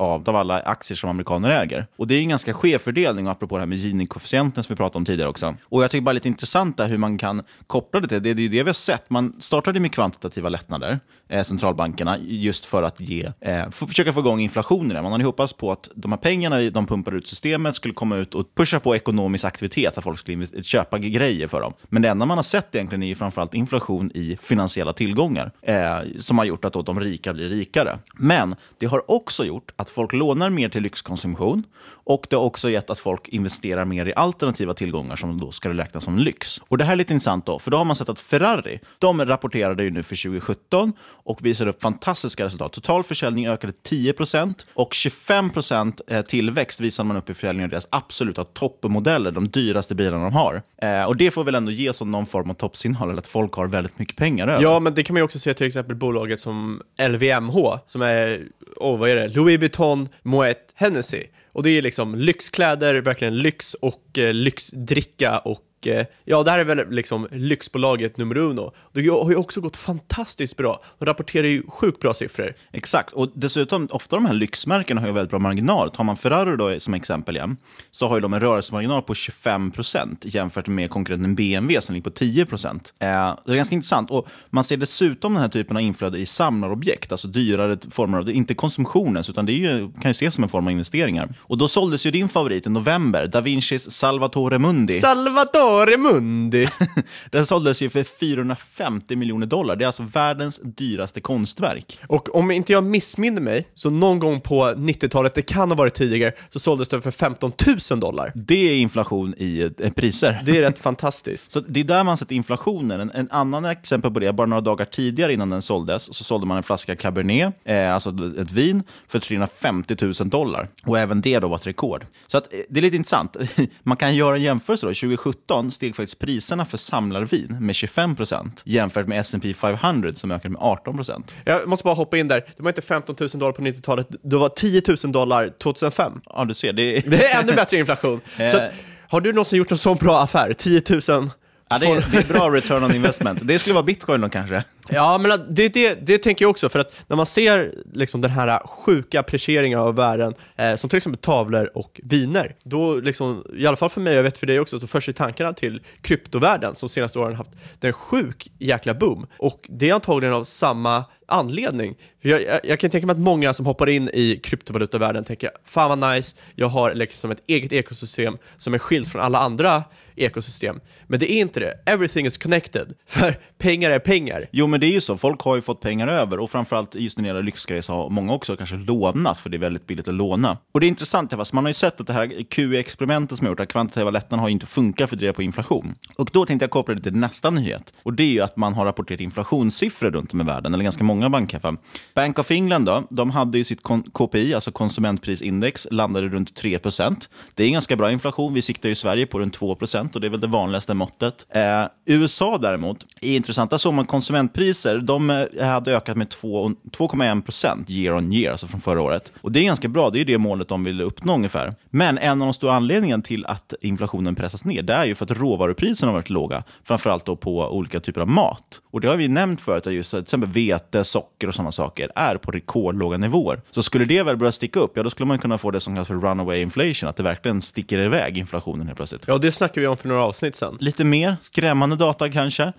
av, 0.00 0.28
av 0.28 0.36
alla 0.36 0.60
aktier 0.60 0.96
som 0.96 1.10
amerikaner 1.10 1.50
äger. 1.62 1.86
Och 1.96 2.06
det 2.06 2.14
är 2.14 2.20
en 2.20 2.28
ganska 2.28 2.54
skev 2.54 2.78
fördelning, 2.78 3.26
apropå 3.26 3.56
det 3.56 3.60
här 3.60 3.66
med 3.66 3.78
Gini-koefficienten 3.78 4.62
som 4.64 4.72
vi 4.72 4.76
pratade 4.76 4.98
om 4.98 5.04
tidigare 5.04 5.30
också. 5.30 5.54
Och 5.64 5.82
jag 5.82 5.90
tycker 5.90 6.02
bara 6.02 6.12
lite 6.12 6.28
intressant 6.28 6.76
där 6.76 6.86
hur 6.86 6.98
man 6.98 7.18
kan 7.18 7.42
koppla 7.66 8.00
det 8.00 8.08
till, 8.08 8.22
det 8.22 8.30
är 8.30 8.34
det 8.34 8.48
vi 8.48 8.58
har 8.58 8.72
sett. 8.72 9.10
Man 9.10 9.36
startade 9.40 9.80
med 9.80 9.92
kvantitativa 9.92 10.48
lättnader, 10.48 10.73
eh, 10.82 11.42
centralbankerna, 11.42 12.18
just 12.20 12.64
för 12.64 12.82
att 12.82 13.00
ge, 13.00 13.32
eh, 13.40 13.70
för, 13.70 13.86
försöka 13.86 14.12
få 14.12 14.20
igång 14.20 14.40
inflationen. 14.40 15.02
Man 15.02 15.12
hade 15.12 15.24
hoppats 15.24 15.52
på 15.52 15.72
att 15.72 15.88
de 15.94 16.12
här 16.12 16.18
pengarna 16.18 16.70
de 16.70 16.86
pumpar 16.86 17.12
ut 17.14 17.26
systemet 17.26 17.76
skulle 17.76 17.94
komma 17.94 18.16
ut 18.16 18.34
och 18.34 18.54
pusha 18.54 18.80
på 18.80 18.96
ekonomisk 18.96 19.44
aktivitet, 19.44 19.98
att 19.98 20.04
folk 20.04 20.18
skulle 20.18 20.46
köpa 20.62 20.98
grejer 20.98 21.48
för 21.48 21.60
dem. 21.60 21.72
Men 21.88 22.02
det 22.02 22.08
enda 22.08 22.26
man 22.26 22.38
har 22.38 22.42
sett 22.42 22.74
egentligen 22.74 23.02
är 23.02 23.06
ju 23.06 23.14
framförallt 23.14 23.54
inflation 23.54 24.10
i 24.14 24.38
finansiella 24.42 24.92
tillgångar, 24.92 25.52
eh, 25.62 25.98
som 26.20 26.38
har 26.38 26.44
gjort 26.44 26.64
att 26.64 26.72
då 26.72 26.82
de 26.82 27.00
rika 27.00 27.32
blir 27.32 27.48
rikare. 27.48 27.98
Men 28.14 28.54
det 28.78 28.86
har 28.86 29.10
också 29.10 29.44
gjort 29.44 29.72
att 29.76 29.90
folk 29.90 30.12
lånar 30.12 30.50
mer 30.50 30.68
till 30.68 30.82
lyxkonsumtion 30.82 31.64
och 31.86 32.26
det 32.30 32.36
har 32.36 32.42
också 32.42 32.70
gett 32.70 32.90
att 32.90 32.98
folk 32.98 33.28
investerar 33.28 33.84
mer 33.84 34.06
i 34.06 34.14
alternativa 34.14 34.74
tillgångar 34.74 35.16
som 35.16 35.40
då 35.40 35.52
ska 35.52 35.68
räknas 35.68 36.04
som 36.04 36.18
lyx. 36.18 36.60
Och 36.68 36.78
det 36.78 36.84
här 36.84 36.92
är 36.92 36.96
lite 36.96 37.12
intressant 37.12 37.46
då, 37.46 37.58
för 37.58 37.70
då 37.70 37.76
har 37.76 37.84
man 37.84 37.96
sett 37.96 38.08
att 38.08 38.18
Ferrari, 38.18 38.80
de 38.98 39.26
rapporterade 39.26 39.84
ju 39.84 39.90
nu 39.90 40.02
för 40.02 40.22
2017 40.22 40.63
2017 40.70 40.92
och 41.24 41.46
visade 41.46 41.70
upp 41.70 41.82
fantastiska 41.82 42.44
resultat. 42.44 42.72
Total 42.72 43.04
försäljning 43.04 43.48
ökade 43.48 43.72
10% 43.88 44.54
och 44.74 44.92
25% 44.92 46.00
eh, 46.06 46.22
tillväxt 46.22 46.80
visade 46.80 47.06
man 47.06 47.16
upp 47.16 47.30
i 47.30 47.34
försäljningen 47.34 47.66
av 47.66 47.70
deras 47.70 47.88
absoluta 47.90 48.44
toppmodeller, 48.44 49.30
de 49.30 49.48
dyraste 49.48 49.94
bilarna 49.94 50.24
de 50.24 50.32
har. 50.32 50.62
Eh, 50.82 51.04
och 51.04 51.16
det 51.16 51.30
får 51.30 51.44
väl 51.44 51.54
ändå 51.54 51.70
ge 51.70 51.92
som 51.92 52.10
någon 52.10 52.26
form 52.26 52.50
av 52.50 52.54
toppsignal, 52.54 53.18
att 53.18 53.26
folk 53.26 53.52
har 53.52 53.66
väldigt 53.66 53.98
mycket 53.98 54.16
pengar 54.16 54.48
över. 54.48 54.62
Ja, 54.62 54.80
men 54.80 54.94
det 54.94 55.02
kan 55.02 55.14
man 55.14 55.18
ju 55.20 55.24
också 55.24 55.38
se 55.38 55.54
till 55.54 55.66
exempel 55.66 55.96
bolaget 55.96 56.40
som 56.40 56.82
LVMH, 57.08 57.78
som 57.86 58.02
är, 58.02 58.42
oh, 58.76 58.98
vad 58.98 59.10
är 59.10 59.16
det, 59.16 59.28
Louis 59.28 59.60
Vuitton, 59.60 60.08
Moet, 60.22 60.56
Hennessy. 60.74 61.22
Och 61.52 61.62
det 61.62 61.70
är 61.70 61.82
liksom 61.82 62.14
lyxkläder, 62.14 62.94
verkligen 62.94 63.38
lyx 63.38 63.74
och 63.74 64.18
eh, 64.18 64.34
lyxdricka 64.34 65.38
och 65.38 65.60
eh, 65.86 66.06
ja, 66.24 66.42
det 66.42 66.50
här 66.50 66.58
är 66.58 66.64
väl 66.64 66.90
liksom 66.90 67.28
lyxbolaget 67.30 68.16
nummer 68.16 68.36
uno. 68.36 68.72
Det 68.92 69.08
har 69.08 69.30
ju 69.30 69.36
också 69.36 69.60
gått 69.60 69.76
fantastiskt 69.76 70.56
bra 70.56 70.80
och 70.98 71.06
rapporterar 71.06 71.46
ju 71.46 71.62
sjukt 71.68 72.00
bra 72.00 72.14
siffror. 72.14 72.54
Exakt, 72.72 73.12
och 73.12 73.32
dessutom, 73.34 73.88
ofta 73.90 74.16
de 74.16 74.26
här 74.26 74.34
lyxmärkena 74.34 75.00
har 75.00 75.08
ju 75.08 75.14
väldigt 75.14 75.30
bra 75.30 75.38
marginal. 75.38 75.90
Tar 75.90 76.04
man 76.04 76.16
Ferrari 76.16 76.56
då 76.56 76.80
som 76.80 76.94
exempel 76.94 77.36
igen, 77.36 77.56
så 77.90 78.08
har 78.08 78.16
ju 78.16 78.20
de 78.20 78.34
en 78.34 78.40
rörelsemarginal 78.40 79.02
på 79.02 79.12
25% 79.12 80.16
jämfört 80.22 80.66
med 80.66 80.90
konkurrenten 80.90 81.34
BMW 81.34 81.80
som 81.80 81.94
ligger 81.94 82.10
på 82.10 82.16
10%. 82.16 82.92
Eh, 82.98 83.36
det 83.46 83.52
är 83.52 83.56
ganska 83.56 83.74
intressant. 83.74 84.10
Och 84.10 84.28
man 84.50 84.64
ser 84.64 84.76
dessutom 84.76 85.32
den 85.32 85.42
här 85.42 85.48
typen 85.48 85.76
av 85.76 85.82
inflöde 85.82 86.18
i 86.18 86.26
samlarobjekt, 86.26 87.12
alltså 87.12 87.28
dyrare 87.28 87.78
former 87.90 88.18
av, 88.18 88.30
inte 88.30 88.54
konsumtionen, 88.54 89.24
utan 89.28 89.46
det 89.46 89.52
är 89.52 89.54
ju, 89.54 89.92
kan 89.92 90.04
ju 90.04 90.10
ses 90.10 90.34
som 90.34 90.44
en 90.44 90.50
form 90.50 90.66
av 90.66 90.70
investeringar. 90.70 91.34
Och 91.40 91.58
då 91.58 91.68
såldes 91.68 92.06
ju 92.06 92.10
din 92.10 92.28
favorit 92.28 92.66
i 92.66 92.70
november, 92.70 93.26
Da 93.26 93.40
Vincis 93.40 93.90
Salvatore 93.90 94.58
Mundi. 94.58 95.00
Salvatore 95.00 95.73
Mundi! 95.98 96.68
den 97.30 97.46
såldes 97.46 97.82
ju 97.82 97.90
för 97.90 98.04
450 98.04 99.16
miljoner 99.16 99.46
dollar. 99.46 99.76
Det 99.76 99.84
är 99.84 99.86
alltså 99.86 100.02
världens 100.02 100.60
dyraste 100.64 101.20
konstverk. 101.20 101.98
Och 102.08 102.34
om 102.34 102.50
inte 102.50 102.72
jag 102.72 102.84
missminner 102.84 103.40
mig, 103.40 103.68
så 103.74 103.90
någon 103.90 104.18
gång 104.18 104.40
på 104.40 104.64
90-talet, 104.64 105.34
det 105.34 105.42
kan 105.42 105.70
ha 105.70 105.76
varit 105.76 105.94
tidigare, 105.94 106.32
så 106.48 106.58
såldes 106.58 106.88
den 106.88 107.02
för 107.02 107.10
15 107.10 107.52
000 107.90 108.00
dollar. 108.00 108.32
Det 108.34 108.70
är 108.70 108.74
inflation 108.74 109.34
i 109.36 109.70
eh, 109.78 109.92
priser. 109.92 110.42
Det 110.46 110.56
är 110.56 110.60
rätt 110.60 110.78
fantastiskt. 110.82 111.52
Så 111.52 111.60
det 111.60 111.80
är 111.80 111.84
där 111.84 112.04
man 112.04 112.16
sett 112.16 112.30
inflationen. 112.30 113.00
En, 113.00 113.10
en 113.10 113.30
annan 113.30 113.64
exempel 113.64 114.10
på 114.10 114.18
det, 114.20 114.32
bara 114.32 114.46
några 114.46 114.60
dagar 114.60 114.84
tidigare 114.84 115.32
innan 115.32 115.50
den 115.50 115.62
såldes, 115.62 116.16
så 116.16 116.24
sålde 116.24 116.46
man 116.46 116.56
en 116.56 116.62
flaska 116.62 116.96
Cabernet, 116.96 117.54
eh, 117.64 117.94
alltså 117.94 118.10
ett 118.10 118.52
vin, 118.52 118.82
för 119.08 119.18
350 119.18 119.96
000 120.00 120.12
dollar. 120.30 120.68
Och 120.84 120.98
även 120.98 121.20
det 121.20 121.38
då 121.38 121.48
var 121.48 121.56
ett 121.56 121.66
rekord. 121.66 122.06
Så 122.26 122.38
att, 122.38 122.52
eh, 122.52 122.60
det 122.68 122.80
är 122.80 122.82
lite 122.82 122.96
intressant. 122.96 123.36
Man 123.82 123.96
kan 123.96 124.16
göra 124.16 124.36
en 124.36 124.42
jämförelse 124.42 124.86
då. 124.86 124.90
2017 124.94 125.53
steg 125.70 125.96
faktiskt 125.96 126.18
priserna 126.18 126.64
för 126.64 126.78
samlarvin 126.78 127.56
med 127.60 127.74
25 127.74 128.16
procent 128.16 128.62
jämfört 128.64 129.06
med 129.06 129.20
S&P 129.20 129.54
500 129.54 130.14
som 130.14 130.30
ökade 130.30 130.52
med 130.52 130.62
18 130.62 130.96
procent. 130.96 131.34
Jag 131.44 131.68
måste 131.68 131.84
bara 131.84 131.94
hoppa 131.94 132.16
in 132.16 132.28
där. 132.28 132.44
Det 132.56 132.62
var 132.62 132.70
inte 132.70 132.82
15 132.82 133.16
000 133.20 133.28
dollar 133.28 133.52
på 133.52 133.62
90-talet, 133.62 134.08
det 134.22 134.36
var 134.36 134.48
10 134.48 134.82
000 135.04 135.12
dollar 135.12 135.50
2005. 135.62 136.20
Ja, 136.26 136.44
du 136.44 136.54
ser. 136.54 136.72
Det, 136.72 137.10
det 137.10 137.26
är 137.26 137.40
ännu 137.40 137.52
bättre 137.52 137.76
inflation. 137.76 138.20
Så, 138.36 138.60
har 139.08 139.20
du 139.20 139.32
någonsin 139.32 139.58
gjort 139.58 139.70
en 139.70 139.78
sån 139.78 139.96
bra 139.96 140.22
affär? 140.22 140.52
10 140.52 140.82
000 141.08 141.30
Ja, 141.68 141.78
det, 141.78 141.86
är, 141.86 142.06
det 142.12 142.18
är 142.18 142.28
bra 142.28 142.50
return 142.50 142.84
on 142.84 142.94
investment. 142.94 143.38
Det 143.42 143.58
skulle 143.58 143.74
vara 143.74 143.84
bitcoin 143.84 144.20
då 144.20 144.28
kanske? 144.28 144.64
Ja, 144.88 145.18
men 145.18 145.54
det, 145.54 145.68
det, 145.68 145.94
det 145.94 146.18
tänker 146.18 146.44
jag 146.44 146.50
också, 146.50 146.68
för 146.68 146.78
att 146.78 146.92
när 147.06 147.16
man 147.16 147.26
ser 147.26 147.74
liksom 147.92 148.20
den 148.20 148.30
här 148.30 148.66
sjuka 148.66 149.20
apprecieringen 149.20 149.78
av 149.78 149.96
värden, 149.96 150.34
eh, 150.56 150.74
som 150.74 150.90
till 150.90 150.96
exempel 150.96 151.20
tavlor 151.20 151.70
och 151.74 152.00
viner, 152.02 152.56
då 152.64 152.94
liksom, 152.94 153.44
i 153.56 153.66
alla 153.66 153.76
fall 153.76 153.90
för 153.90 154.00
mig, 154.00 154.14
jag 154.14 154.22
vet 154.22 154.38
för 154.38 154.46
dig 154.46 154.60
också, 154.60 154.80
så 154.80 154.86
förs 154.86 155.08
ju 155.08 155.12
tankarna 155.12 155.52
till 155.52 155.80
kryptovärlden 156.00 156.74
som 156.74 156.88
senaste 156.88 157.18
åren 157.18 157.34
haft 157.34 157.50
den 157.78 157.92
sjuk 157.92 158.48
jäkla 158.58 158.94
boom. 158.94 159.26
Och 159.38 159.66
det 159.68 159.90
är 159.90 159.94
antagligen 159.94 160.34
av 160.34 160.44
samma 160.44 161.04
anledning. 161.28 161.96
För 162.22 162.28
jag, 162.28 162.42
jag, 162.42 162.60
jag, 162.64 162.80
kan 162.80 162.90
tänka 162.90 163.06
mig 163.06 163.14
att 163.14 163.20
många 163.20 163.54
som 163.54 163.66
hoppar 163.66 163.88
in 163.88 164.10
i 164.12 164.40
kryptovalutavärlden 164.42 165.24
tänker 165.24 165.50
fan 165.64 166.00
vad 166.00 166.14
nice, 166.14 166.36
jag 166.54 166.68
har 166.68 166.94
liksom 166.94 167.30
ett 167.30 167.42
eget 167.46 167.72
ekosystem 167.72 168.38
som 168.58 168.74
är 168.74 168.78
skilt 168.78 169.08
från 169.08 169.22
alla 169.22 169.38
andra 169.38 169.84
ekosystem. 170.16 170.80
Men 171.06 171.20
det 171.20 171.32
är 171.32 171.40
inte 171.40 171.60
det. 171.60 171.78
Everything 171.86 172.26
is 172.26 172.38
connected. 172.38 172.94
För 173.06 173.38
pengar 173.64 173.90
är 173.90 173.98
pengar. 173.98 174.46
Jo, 174.52 174.66
men 174.66 174.80
det 174.80 174.86
är 174.86 174.92
ju 174.92 175.00
så. 175.00 175.16
Folk 175.16 175.40
har 175.40 175.56
ju 175.56 175.62
fått 175.62 175.80
pengar 175.80 176.08
över 176.08 176.38
och 176.38 176.50
framförallt 176.50 176.94
just 176.94 177.18
när 177.18 177.22
det 177.22 177.28
gäller 177.28 177.42
lyxgrejer 177.42 177.82
så 177.82 177.92
har 177.92 178.10
många 178.10 178.32
också 178.32 178.56
kanske 178.56 178.76
lånat 178.76 179.38
för 179.38 179.50
det 179.50 179.56
är 179.56 179.58
väldigt 179.58 179.86
billigt 179.86 180.08
att 180.08 180.14
låna. 180.14 180.58
Och 180.72 180.80
det 180.80 180.86
är 180.86 180.88
intressant, 180.88 181.32
fast 181.32 181.52
man 181.52 181.64
har 181.64 181.70
ju 181.70 181.74
sett 181.74 182.00
att 182.00 182.06
det 182.06 182.12
här 182.12 182.26
QE-experimentet 182.26 183.38
som 183.38 183.46
har 183.46 183.52
gjort, 183.52 183.60
att 183.60 183.68
kvantitativa 183.68 184.10
lättnader 184.10 184.40
har 184.40 184.48
ju 184.48 184.52
inte 184.52 184.66
funkat 184.66 185.10
för 185.10 185.16
att 185.16 185.20
driva 185.20 185.32
på 185.32 185.42
inflation. 185.42 185.94
Och 186.18 186.30
då 186.32 186.46
tänkte 186.46 186.64
jag 186.64 186.70
koppla 186.70 186.94
det 186.94 187.02
till 187.02 187.16
nästa 187.16 187.50
nyhet. 187.50 187.94
Och 188.02 188.12
det 188.12 188.22
är 188.22 188.32
ju 188.32 188.40
att 188.40 188.56
man 188.56 188.74
har 188.74 188.84
rapporterat 188.84 189.20
inflationssiffror 189.20 190.10
runt 190.10 190.32
om 190.32 190.40
i 190.40 190.44
världen, 190.44 190.74
eller 190.74 190.84
ganska 190.84 191.04
många 191.04 191.30
banker. 191.30 191.76
Bank 192.14 192.38
of 192.38 192.50
England 192.50 192.84
då, 192.84 193.02
de 193.10 193.30
hade 193.30 193.58
ju 193.58 193.64
sitt 193.64 193.82
KPI, 194.12 194.54
alltså 194.54 194.72
konsumentprisindex, 194.72 195.88
landade 195.90 196.28
runt 196.28 196.62
3% 196.62 197.28
Det 197.54 197.64
är 197.64 197.70
ganska 197.70 197.96
bra 197.96 198.12
inflation. 198.12 198.54
Vi 198.54 198.62
siktar 198.62 198.88
i 198.88 198.94
Sverige 198.94 199.26
på 199.26 199.38
runt 199.38 199.58
2% 199.58 200.14
och 200.14 200.20
det 200.20 200.26
är 200.26 200.30
väl 200.30 200.40
det 200.40 200.46
vanligaste 200.46 200.94
måttet. 200.94 201.46
Eh, 201.54 201.84
USA 202.06 202.58
däremot 202.58 203.06
är 203.20 203.36
intressanta. 203.54 203.78
Såg 203.78 203.94
man 203.94 204.06
konsumentpriser, 204.06 204.98
de 204.98 205.30
eh, 205.30 205.66
hade 205.66 205.96
ökat 205.96 206.16
med 206.16 206.28
2,1 206.28 207.42
procent 207.42 207.90
year 207.90 208.16
on 208.16 208.32
year, 208.32 208.52
alltså 208.52 208.66
från 208.66 208.80
förra 208.80 209.02
året. 209.02 209.32
Och 209.40 209.52
det 209.52 209.60
är 209.60 209.64
ganska 209.64 209.88
bra, 209.88 210.10
det 210.10 210.20
är 210.20 210.24
det 210.24 210.38
målet 210.38 210.68
de 210.68 210.84
vill 210.84 211.00
uppnå 211.00 211.34
ungefär. 211.34 211.74
Men 211.90 212.18
en 212.18 212.42
av 212.42 212.46
de 212.46 212.54
stora 212.54 212.74
anledningarna 212.74 213.22
till 213.22 213.46
att 213.46 213.74
inflationen 213.80 214.34
pressas 214.34 214.64
ner, 214.64 214.82
det 214.82 214.92
är 214.92 215.04
ju 215.04 215.14
för 215.14 215.24
att 215.24 215.30
råvarupriserna 215.30 216.12
har 216.12 216.18
varit 216.18 216.30
låga, 216.30 216.62
framförallt 216.84 217.24
då 217.24 217.36
på 217.36 217.68
olika 217.68 218.00
typer 218.00 218.20
av 218.20 218.28
mat. 218.28 218.80
Och 218.92 219.00
det 219.00 219.08
har 219.08 219.16
vi 219.16 219.28
nämnt 219.28 219.60
förut, 219.60 219.86
att 219.86 219.92
just 219.92 220.10
till 220.10 220.18
exempel 220.18 220.50
vete, 220.50 221.04
socker 221.04 221.48
och 221.48 221.54
sådana 221.54 221.72
saker 221.72 222.10
är 222.14 222.36
på 222.36 222.50
rekordlåga 222.50 223.18
nivåer. 223.18 223.60
Så 223.70 223.82
skulle 223.82 224.04
det 224.04 224.22
väl 224.22 224.36
börja 224.36 224.52
sticka 224.52 224.80
upp, 224.80 224.92
ja 224.94 225.02
då 225.02 225.10
skulle 225.10 225.26
man 225.26 225.38
kunna 225.38 225.58
få 225.58 225.70
det 225.70 225.80
som 225.80 225.94
kallas 225.94 226.08
för 226.08 226.14
runaway 226.14 226.60
inflation, 226.60 227.08
att 227.08 227.16
det 227.16 227.22
verkligen 227.22 227.62
sticker 227.62 227.98
iväg 227.98 228.38
inflationen 228.38 228.86
helt 228.86 228.96
plötsligt. 228.96 229.24
Ja, 229.26 229.38
det 229.38 229.52
snackar 229.52 229.80
vi 229.80 229.86
om 229.86 229.96
för 229.96 230.08
några 230.08 230.22
avsnitt 230.24 230.56
sedan. 230.56 230.76
Lite 230.80 231.04
mer 231.04 231.36
skrämmande 231.40 231.96
data 231.96 232.30
kanske. 232.30 232.72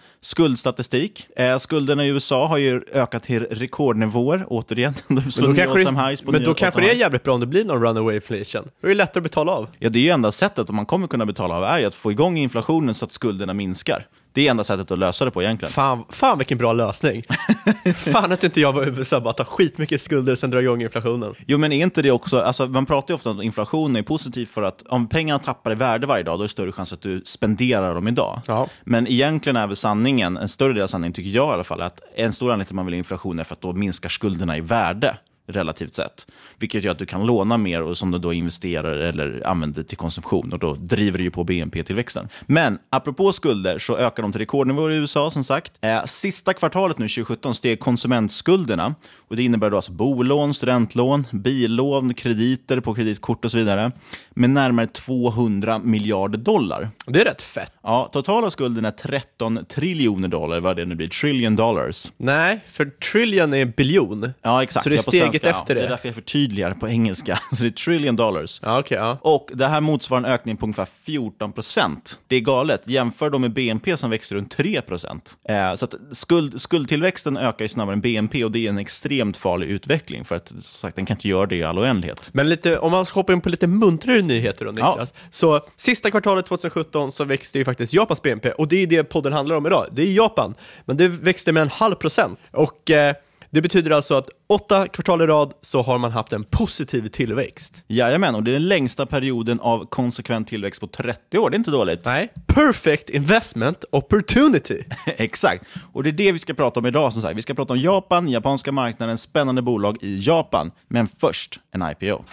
Skuldstatistik. 0.65 1.27
Eh, 1.35 1.57
skulderna 1.57 2.05
i 2.05 2.07
USA 2.09 2.47
har 2.47 2.57
ju 2.57 2.81
ökat 2.93 3.23
till 3.23 3.43
rekordnivåer, 3.43 4.45
återigen. 4.47 4.93
De 5.07 5.13
men 5.13 5.23
då 5.23 5.55
kanske, 5.55 5.83
det, 5.83 6.31
men 6.31 6.43
då 6.43 6.53
kanske 6.53 6.81
det 6.81 6.89
är 6.89 6.95
jävligt 6.95 7.23
bra 7.23 7.33
om 7.33 7.39
det 7.39 7.45
blir 7.45 7.65
någon 7.65 7.81
runaway 7.81 8.15
inflation. 8.15 8.69
Då 8.81 8.87
är 8.87 8.89
det 8.89 8.95
lättare 8.95 9.19
att 9.19 9.23
betala 9.23 9.51
av. 9.51 9.69
Ja, 9.79 9.89
det 9.89 9.99
är 9.99 10.03
ju 10.03 10.09
enda 10.09 10.31
sättet 10.31 10.69
om 10.69 10.75
man 10.75 10.85
kommer 10.85 11.07
kunna 11.07 11.25
betala 11.25 11.55
av 11.55 11.63
är 11.63 11.79
ju 11.79 11.85
att 11.85 11.95
få 11.95 12.11
igång 12.11 12.37
inflationen 12.37 12.93
så 12.93 13.05
att 13.05 13.11
skulderna 13.11 13.53
minskar. 13.53 14.07
Det 14.35 14.47
är 14.47 14.51
enda 14.51 14.63
sättet 14.63 14.91
att 14.91 14.99
lösa 14.99 15.25
det 15.25 15.31
på 15.31 15.43
egentligen. 15.43 15.71
Fan, 15.71 16.03
fan 16.09 16.37
vilken 16.37 16.57
bra 16.57 16.73
lösning. 16.73 17.23
fan 17.95 18.31
att 18.31 18.43
inte 18.43 18.61
jag 18.61 18.73
var 18.73 18.87
USA 18.87 19.19
bara 19.19 19.33
ta 19.33 19.45
skitmycket 19.45 20.01
skulder 20.01 20.35
sen 20.35 20.51
dra 20.51 20.61
igång 20.61 20.81
inflationen. 20.81 21.33
Jo 21.47 21.57
men 21.57 21.71
är 21.71 21.83
inte 21.83 22.01
det 22.01 22.11
också, 22.11 22.39
alltså, 22.39 22.67
man 22.67 22.85
pratar 22.85 23.13
ju 23.13 23.15
ofta 23.15 23.29
om 23.29 23.39
att 23.39 23.45
inflation 23.45 23.95
är 23.95 24.01
positivt 24.01 24.49
för 24.49 24.63
att 24.63 24.81
om 24.87 25.07
pengarna 25.07 25.39
tappar 25.39 25.71
i 25.71 25.75
värde 25.75 26.07
varje 26.07 26.23
dag, 26.23 26.39
då 26.39 26.41
är 26.41 26.43
det 26.43 26.49
större 26.49 26.71
chans 26.71 26.93
att 26.93 27.01
du 27.01 27.21
spenderar 27.25 27.95
dem 27.95 28.07
idag. 28.07 28.41
Ja. 28.47 28.67
Men 28.83 29.07
egentligen 29.07 29.55
är 29.55 29.67
väl 29.67 29.75
sanningen, 29.75 30.37
en 30.37 30.49
större 30.49 30.73
del 30.73 30.83
av 30.83 30.87
sanningen 30.87 31.13
tycker 31.13 31.29
jag 31.29 31.49
i 31.49 31.53
alla 31.53 31.63
fall, 31.63 31.81
att 31.81 31.99
en 32.15 32.33
stor 32.33 32.45
anledning 32.45 32.65
till 32.65 32.73
att 32.73 32.75
man 32.75 32.85
vill 32.85 32.93
ha 32.93 32.97
inflation 32.97 33.39
är 33.39 33.43
för 33.43 33.55
att 33.55 33.61
då 33.61 33.73
minskar 33.73 34.09
skulderna 34.09 34.57
i 34.57 34.61
värde 34.61 35.17
relativt 35.47 35.95
sett. 35.95 36.27
Vilket 36.59 36.83
gör 36.83 36.91
att 36.91 36.99
du 36.99 37.05
kan 37.05 37.25
låna 37.25 37.57
mer 37.57 37.81
och 37.81 37.97
som 37.97 38.11
du 38.11 38.17
då 38.17 38.33
investerar 38.33 38.97
eller 38.97 39.47
använder 39.47 39.83
till 39.83 39.97
konsumtion 39.97 40.53
och 40.53 40.59
då 40.59 40.73
driver 40.73 41.17
det 41.17 41.23
ju 41.23 41.31
på 41.31 41.43
BNP-tillväxten. 41.43 42.29
Men 42.45 42.77
apropå 42.89 43.33
skulder 43.33 43.77
så 43.77 43.97
ökar 43.97 44.23
de 44.23 44.31
till 44.31 44.39
rekordnivåer 44.39 44.91
i 44.91 44.95
USA 44.95 45.31
som 45.31 45.43
sagt. 45.43 45.73
Eh, 45.81 46.05
sista 46.05 46.53
kvartalet 46.53 46.97
nu 46.97 47.07
2017 47.07 47.55
steg 47.55 47.79
konsumentskulderna 47.79 48.95
och 49.27 49.35
det 49.35 49.43
innebär 49.43 49.69
då 49.69 49.75
alltså 49.75 49.91
bolån, 49.91 50.53
studentlån, 50.53 51.27
billån, 51.31 52.13
krediter 52.13 52.79
på 52.79 52.95
kreditkort 52.95 53.45
och 53.45 53.51
så 53.51 53.57
vidare 53.57 53.91
med 54.29 54.49
närmare 54.49 54.87
200 54.87 55.79
miljarder 55.79 56.37
dollar. 56.37 56.89
Det 57.05 57.21
är 57.21 57.25
rätt 57.25 57.41
fett. 57.41 57.73
Ja, 57.83 58.09
totala 58.13 58.49
skulden 58.49 58.85
är 58.85 58.91
13 58.91 59.65
triljoner 59.69 60.27
dollar, 60.27 60.59
vad 60.59 60.75
det 60.75 60.85
nu 60.85 60.95
blir, 60.95 61.07
trillion 61.07 61.55
dollars. 61.55 62.11
Nej, 62.17 62.59
för 62.67 62.85
trillion 62.85 63.53
är 63.53 63.65
biljon. 63.65 64.33
Ja, 64.41 64.63
exakt. 64.63 64.83
Så 64.83 64.89
det 64.89 64.95
är 64.95 64.99
steget 65.39 65.55
efter 65.55 65.75
det. 65.75 65.81
Det 65.81 65.85
är 65.85 65.89
därför 65.89 66.07
jag 66.07 66.15
förtydligar 66.15 66.73
på 66.73 66.89
engelska. 66.89 67.39
Så 67.55 67.63
det 67.63 67.67
är 67.67 67.71
trillion 67.71 68.15
dollars. 68.15 68.59
Ja, 68.63 68.79
okay, 68.79 68.97
ja. 68.97 69.17
Och 69.21 69.49
det 69.53 69.67
här 69.67 69.81
motsvarar 69.81 70.23
en 70.23 70.25
ökning 70.25 70.57
på 70.57 70.65
ungefär 70.65 70.87
14 71.03 71.51
procent. 71.53 72.19
Det 72.27 72.35
är 72.35 72.39
galet. 72.39 72.81
Jämför 72.85 73.29
då 73.29 73.39
med 73.39 73.53
BNP 73.53 73.97
som 73.97 74.09
växer 74.09 74.35
runt 74.35 74.51
3 74.51 74.81
procent. 74.81 75.37
Eh, 75.49 75.75
så 75.75 75.85
att 75.85 75.95
skuld, 76.11 76.61
skuldtillväxten 76.61 77.37
ökar 77.37 77.65
ju 77.65 77.69
snabbare 77.69 77.93
än 77.93 78.01
BNP 78.01 78.43
och 78.43 78.51
det 78.51 78.65
är 78.65 78.69
en 78.69 78.77
extremt 78.77 79.37
farlig 79.37 79.67
utveckling 79.67 80.25
för 80.25 80.35
att 80.35 80.53
sagt, 80.63 80.95
den 80.95 81.05
kan 81.05 81.17
inte 81.17 81.27
göra 81.27 81.45
det 81.45 81.55
i 81.55 81.63
all 81.63 81.79
oändlighet. 81.79 82.29
Men 82.33 82.49
lite, 82.49 82.79
om 82.79 82.91
man 82.91 83.05
ska 83.05 83.19
hoppa 83.19 83.33
in 83.33 83.41
på 83.41 83.49
lite 83.49 83.67
muntrare 83.67 84.21
nyheter 84.21 84.65
då 84.65 84.71
Niklas. 84.71 85.13
Ja. 85.15 85.21
Så 85.29 85.61
sista 85.75 86.11
kvartalet 86.11 86.45
2017 86.45 87.11
så 87.11 87.23
växte 87.23 87.57
ju 87.57 87.65
faktiskt 87.65 87.93
Japans 87.93 88.21
BNP 88.21 88.51
och 88.51 88.67
det 88.67 88.83
är 88.83 88.87
det 88.87 89.03
podden 89.03 89.33
handlar 89.33 89.55
om 89.55 89.65
idag. 89.65 89.87
Det 89.91 90.01
är 90.01 90.11
Japan. 90.11 90.55
Men 90.85 90.97
det 90.97 91.07
växte 91.07 91.51
med 91.51 91.61
en 91.61 91.69
halv 91.69 91.95
procent. 91.95 92.39
Och 92.51 92.91
eh, 92.91 93.15
Det 93.55 93.61
betyder 93.61 93.91
alltså 93.91 94.15
att 94.15 94.29
åtta 94.47 94.87
kvartal 94.87 95.21
i 95.21 95.25
rad 95.25 95.53
så 95.61 95.81
har 95.81 95.97
man 95.97 96.11
haft 96.11 96.33
en 96.33 96.43
positiv 96.43 97.07
tillväxt. 97.07 97.83
Jajamän, 97.87 98.35
och 98.35 98.43
det 98.43 98.51
är 98.51 98.53
den 98.53 98.67
längsta 98.67 99.05
perioden 99.05 99.59
av 99.59 99.85
konsekvent 99.85 100.47
tillväxt 100.47 100.81
på 100.81 100.87
30 100.87 101.37
år. 101.37 101.49
Det 101.49 101.55
är 101.55 101.57
inte 101.57 101.71
dåligt. 101.71 102.05
Nej. 102.05 102.33
Perfect 102.47 103.09
investment 103.09 103.85
opportunity. 103.91 104.83
Exakt, 105.05 105.65
och 105.93 106.03
det 106.03 106.09
är 106.09 106.11
det 106.11 106.31
vi 106.31 106.39
ska 106.39 106.53
prata 106.53 106.79
om 106.79 106.85
idag 106.85 107.13
som 107.13 107.21
sagt. 107.21 107.37
Vi 107.37 107.41
ska 107.41 107.53
prata 107.53 107.73
om 107.73 107.79
Japan, 107.79 108.29
japanska 108.29 108.71
marknaden, 108.71 109.17
spännande 109.17 109.61
bolag 109.61 109.97
i 110.01 110.19
Japan. 110.21 110.71
Men 110.87 111.07
först 111.07 111.59
en 111.71 111.81
IPO. 111.81 112.23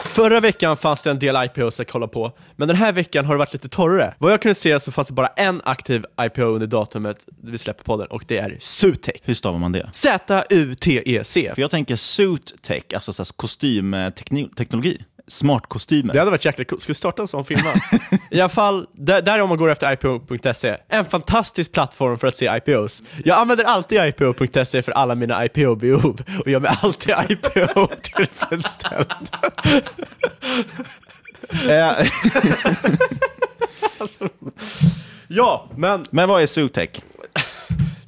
Förra 0.00 0.40
veckan 0.40 0.76
fanns 0.76 1.02
det 1.02 1.10
en 1.10 1.18
del 1.18 1.36
IPOs 1.44 1.80
att 1.80 1.90
kolla 1.90 2.08
på, 2.08 2.32
men 2.56 2.68
den 2.68 2.76
här 2.76 2.92
veckan 2.92 3.24
har 3.24 3.34
det 3.34 3.38
varit 3.38 3.52
lite 3.52 3.68
torrare. 3.68 4.14
Vad 4.18 4.32
jag 4.32 4.42
kunde 4.42 4.54
se 4.54 4.80
så 4.80 4.92
fanns 4.92 5.08
det 5.08 5.14
bara 5.14 5.26
en 5.26 5.60
aktiv 5.64 6.04
IPO 6.20 6.42
under 6.42 6.66
datumet 6.66 7.26
vi 7.42 7.58
släpper 7.58 7.84
podden 7.84 8.06
och 8.06 8.24
det 8.28 8.38
är 8.38 8.56
Zutec. 8.60 9.20
Hur 9.22 9.34
stavar 9.34 9.58
man 9.58 9.72
det? 9.72 9.90
Z-U-T-E-C. 9.92 11.50
För 11.54 11.62
jag 11.62 11.70
tänker 11.70 11.96
suit 11.96 12.54
tech, 12.62 12.82
alltså 12.94 13.12
så 13.12 13.22
här 13.22 13.30
kostymteknologi. 13.36 14.98
Smartkostymer. 15.28 16.12
Det 16.12 16.18
hade 16.18 16.30
varit 16.30 16.44
jäkla 16.44 16.64
coolt. 16.64 16.82
Ska 16.82 16.90
vi 16.90 16.94
starta 16.94 17.22
en 17.22 17.28
sån 17.28 17.44
firma? 17.44 17.72
I 18.30 18.40
alla 18.40 18.48
fall, 18.48 18.86
där, 18.92 19.22
där 19.22 19.40
om 19.40 19.48
man 19.48 19.58
går 19.58 19.70
efter 19.70 19.92
IPO.se. 19.92 20.76
En 20.88 21.04
fantastisk 21.04 21.72
plattform 21.72 22.18
för 22.18 22.26
att 22.26 22.36
se 22.36 22.56
IPOs. 22.56 23.02
Jag 23.24 23.38
använder 23.38 23.64
alltid 23.64 24.00
IPO.se 24.00 24.82
för 24.82 24.92
alla 24.92 25.14
mina 25.14 25.44
IPO-behov 25.44 26.22
och 26.44 26.50
gör 26.50 26.60
mig 26.60 26.70
alltid 26.82 27.14
IPO 27.28 27.86
tillfredsställd. 28.02 29.12
Eh, 31.68 31.90
alltså, 33.98 34.28
ja, 35.28 35.68
men 35.76 36.06
Men 36.10 36.28
vad 36.28 36.42
är 36.42 36.46
Zootech? 36.46 36.90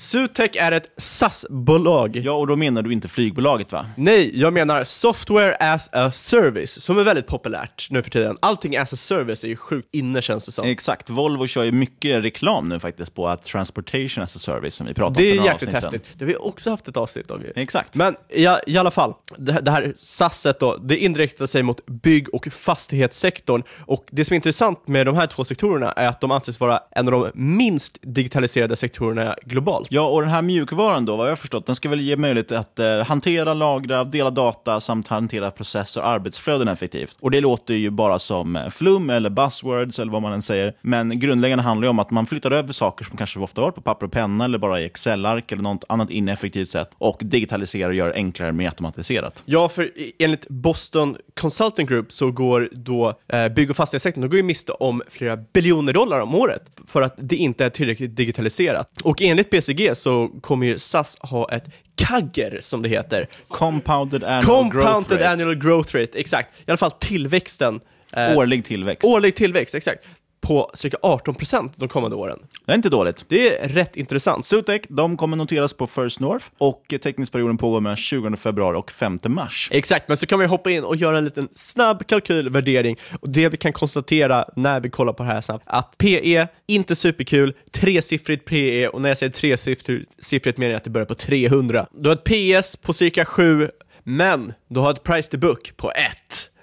Zutec 0.01 0.51
är 0.57 0.73
ett 0.73 0.91
SAS-bolag. 0.97 2.17
Ja, 2.17 2.33
och 2.33 2.47
då 2.47 2.57
menar 2.57 2.83
du 2.83 2.93
inte 2.93 3.09
flygbolaget 3.09 3.73
va? 3.73 3.87
Nej, 3.97 4.41
jag 4.41 4.53
menar 4.53 4.85
software 4.85 5.55
as 5.61 5.91
a 5.93 6.11
service, 6.11 6.83
som 6.83 6.99
är 6.99 7.05
väldigt 7.05 7.27
populärt 7.27 7.87
nu 7.91 8.03
för 8.03 8.11
tiden. 8.11 8.37
Allting 8.43 8.77
as 8.77 8.93
a 8.93 8.97
service 8.97 9.45
är 9.45 9.49
ju 9.49 9.57
sjukt 9.57 9.89
inne 9.93 10.23
känns 10.23 10.47
det 10.47 10.53
som. 10.53 10.67
Exakt, 10.69 11.11
Volvo 11.11 11.47
kör 11.47 11.65
ju 11.65 11.73
mycket 11.73 12.25
reklam 12.25 12.69
nu 12.69 12.81
faktiskt 12.81 13.15
på 13.15 13.29
att 13.29 13.45
transportation 13.45 14.25
as 14.25 14.37
a 14.37 14.39
service 14.39 14.75
som 14.75 14.87
vi 14.87 14.95
pratade 14.95 15.09
om 15.19 15.23
Det 15.25 15.31
är 15.43 15.45
jäkligt 15.53 15.73
häftigt. 15.73 16.05
Det 16.15 16.25
har 16.25 16.27
vi 16.31 16.37
också 16.37 16.71
haft 16.71 16.89
ett 16.89 16.97
avsnitt 16.97 17.31
om 17.31 17.41
ju. 17.43 17.53
Exakt. 17.57 17.95
Men 17.95 18.17
ja, 18.29 18.61
i 18.67 18.79
alla 18.79 18.91
fall, 18.91 19.15
det, 19.37 19.53
här- 19.53 19.61
det 19.61 19.71
här 19.71 19.93
SASet 19.97 20.61
då, 20.61 20.77
det 20.77 20.97
inriktar 20.97 21.47
sig 21.47 21.63
mot 21.63 21.87
bygg 21.87 22.35
och 22.35 22.47
fastighetssektorn. 22.53 23.63
Och 23.87 24.05
det 24.11 24.25
som 24.25 24.35
är 24.35 24.37
intressant 24.37 24.89
med 24.89 25.07
de 25.07 25.15
här 25.17 25.27
två 25.27 25.45
sektorerna 25.45 25.93
är 25.93 26.07
att 26.09 26.21
de 26.21 26.31
anses 26.31 26.61
vara 26.61 26.81
en 26.91 27.09
av 27.09 27.13
de 27.13 27.31
minst 27.35 27.99
digitaliserade 28.03 28.77
sektorerna 28.77 29.37
globalt. 29.43 29.90
Ja, 29.93 30.09
och 30.09 30.21
den 30.21 30.31
här 30.31 30.43
mjukvaran 30.43 31.05
då, 31.05 31.17
vad 31.17 31.27
jag 31.27 31.31
har 31.31 31.37
förstått, 31.37 31.67
den 31.67 31.77
ska 31.77 31.89
väl 31.89 32.01
ge 32.01 32.17
möjlighet 32.17 32.53
att 32.53 32.79
eh, 32.79 33.01
hantera, 33.01 33.55
lagra, 33.55 34.05
dela 34.05 34.31
data 34.31 34.81
samt 34.81 35.09
hantera 35.09 35.51
process 35.51 35.97
och 35.97 36.07
arbetsflöden 36.07 36.69
effektivt. 36.69 37.17
Och 37.21 37.31
det 37.31 37.41
låter 37.41 37.75
ju 37.75 37.91
bara 37.91 38.19
som 38.19 38.57
eh, 38.57 38.69
flum 38.69 39.11
eller 39.11 39.31
buzzwords 39.31 39.99
eller 39.99 40.13
vad 40.13 40.23
man 40.23 40.33
än 40.33 40.43
säger. 40.43 40.75
Men 40.81 41.19
grundläggande 41.19 41.65
handlar 41.65 41.87
ju 41.87 41.91
om 41.91 41.99
att 41.99 42.11
man 42.11 42.27
flyttar 42.27 42.51
över 42.51 42.73
saker 42.73 43.05
som 43.05 43.17
kanske 43.17 43.41
ofta 43.41 43.61
varit 43.61 43.75
på 43.75 43.81
papper 43.81 44.07
och 44.07 44.13
penna 44.13 44.45
eller 44.45 44.59
bara 44.59 44.81
i 44.81 44.85
Excel-ark 44.85 45.53
eller 45.53 45.63
något 45.63 45.85
annat 45.89 46.11
ineffektivt 46.11 46.71
sätt 46.71 46.91
och 46.99 47.19
digitaliserar 47.21 47.89
och 47.89 47.95
gör 47.95 48.09
det 48.09 48.15
enklare 48.15 48.53
mer 48.53 48.67
automatiserat. 48.67 49.43
Ja, 49.47 49.69
för 49.69 49.91
enligt 50.19 50.49
Boston 50.49 51.17
Consulting 51.41 51.87
Group 51.87 52.13
så 52.13 52.31
går 52.31 52.69
då 52.73 53.19
eh, 53.29 53.49
bygg 53.49 53.71
och 53.71 53.77
fastighetssektorn, 53.77 54.23
de 54.23 54.29
går 54.29 54.37
ju 54.37 54.43
miste 54.43 54.73
om 54.73 55.03
flera 55.09 55.37
biljoner 55.37 55.93
dollar 55.93 56.21
om 56.21 56.35
året 56.35 56.63
för 56.87 57.03
att 57.03 57.15
det 57.19 57.37
inte 57.37 57.65
är 57.65 57.71
tillräckligt 57.71 58.17
digitaliserat. 58.17 59.01
Och 59.03 59.23
enligt 59.23 59.51
BCG 59.51 59.80
så 59.95 60.29
kommer 60.41 60.67
ju 60.67 60.79
SAS 60.79 61.17
ha 61.21 61.49
ett 61.53 61.65
kagger 61.95 62.59
som 62.61 62.83
det 62.83 62.89
heter. 62.89 63.29
Compounded 63.49 64.25
annual 64.25 64.45
growth 64.71 64.87
Compounded 64.87 65.19
rate. 65.19 65.29
annual 65.31 65.55
growth 65.55 65.95
rate, 65.97 66.19
exakt. 66.21 66.49
I 66.59 66.71
alla 66.71 66.77
fall 66.77 66.91
tillväxten. 66.91 67.81
eh, 68.13 68.37
Årlig 68.39 68.65
tillväxt. 68.65 69.05
Årlig 69.05 69.37
tillväxt, 69.37 69.75
exakt. 69.75 70.05
På 70.41 70.71
cirka 70.75 70.97
18% 71.03 71.73
de 71.77 71.89
kommande 71.89 72.17
åren. 72.17 72.39
Det 72.65 72.73
är 72.73 72.77
inte 72.77 72.89
dåligt. 72.89 73.25
Det 73.29 73.59
är 73.59 73.69
rätt 73.69 73.97
intressant. 73.97 74.47
Zutec, 74.47 74.83
de 74.89 75.17
kommer 75.17 75.37
noteras 75.37 75.73
på 75.73 75.87
First 75.87 76.21
North 76.21 76.47
och 76.59 76.95
teckningsperioden 77.03 77.57
pågår 77.57 77.81
mellan 77.81 77.97
20 77.97 78.37
februari 78.37 78.77
och 78.77 78.91
5 78.91 79.19
mars. 79.25 79.69
Exakt, 79.73 80.09
men 80.09 80.17
så 80.17 80.27
kan 80.27 80.39
vi 80.39 80.47
hoppa 80.47 80.71
in 80.71 80.85
och 80.85 80.97
göra 80.97 81.19
en 81.19 81.25
liten 81.25 81.49
snabb 81.55 82.07
kalkylvärdering. 82.07 82.97
Och 83.21 83.29
det 83.29 83.49
vi 83.49 83.57
kan 83.57 83.73
konstatera 83.73 84.45
när 84.57 84.81
vi 84.81 84.91
kollar 84.91 85.13
på 85.13 85.23
det 85.23 85.29
här 85.29 85.41
snabbt, 85.41 85.65
att 85.67 85.99
PE, 85.99 86.47
inte 86.67 86.97
superkul, 86.97 87.55
tresiffrigt 87.71 88.45
PE, 88.45 88.89
och 88.89 89.01
när 89.01 89.09
jag 89.09 89.19
säger 89.19 89.33
tresiffrigt 89.33 90.59
menar 90.59 90.71
jag 90.71 90.77
att 90.77 90.85
det 90.85 90.91
börjar 90.91 91.07
på 91.07 91.15
300. 91.15 91.87
Du 91.93 92.09
har 92.09 92.17
ett 92.17 92.61
PS 92.61 92.77
på 92.77 92.93
cirka 92.93 93.25
7, 93.25 93.69
men 94.17 94.55
du 94.69 94.81
har 94.81 94.91
ett 94.91 95.03
price 95.03 95.31
to 95.31 95.39
book 95.39 95.77
på 95.77 95.91
1. 95.91 95.97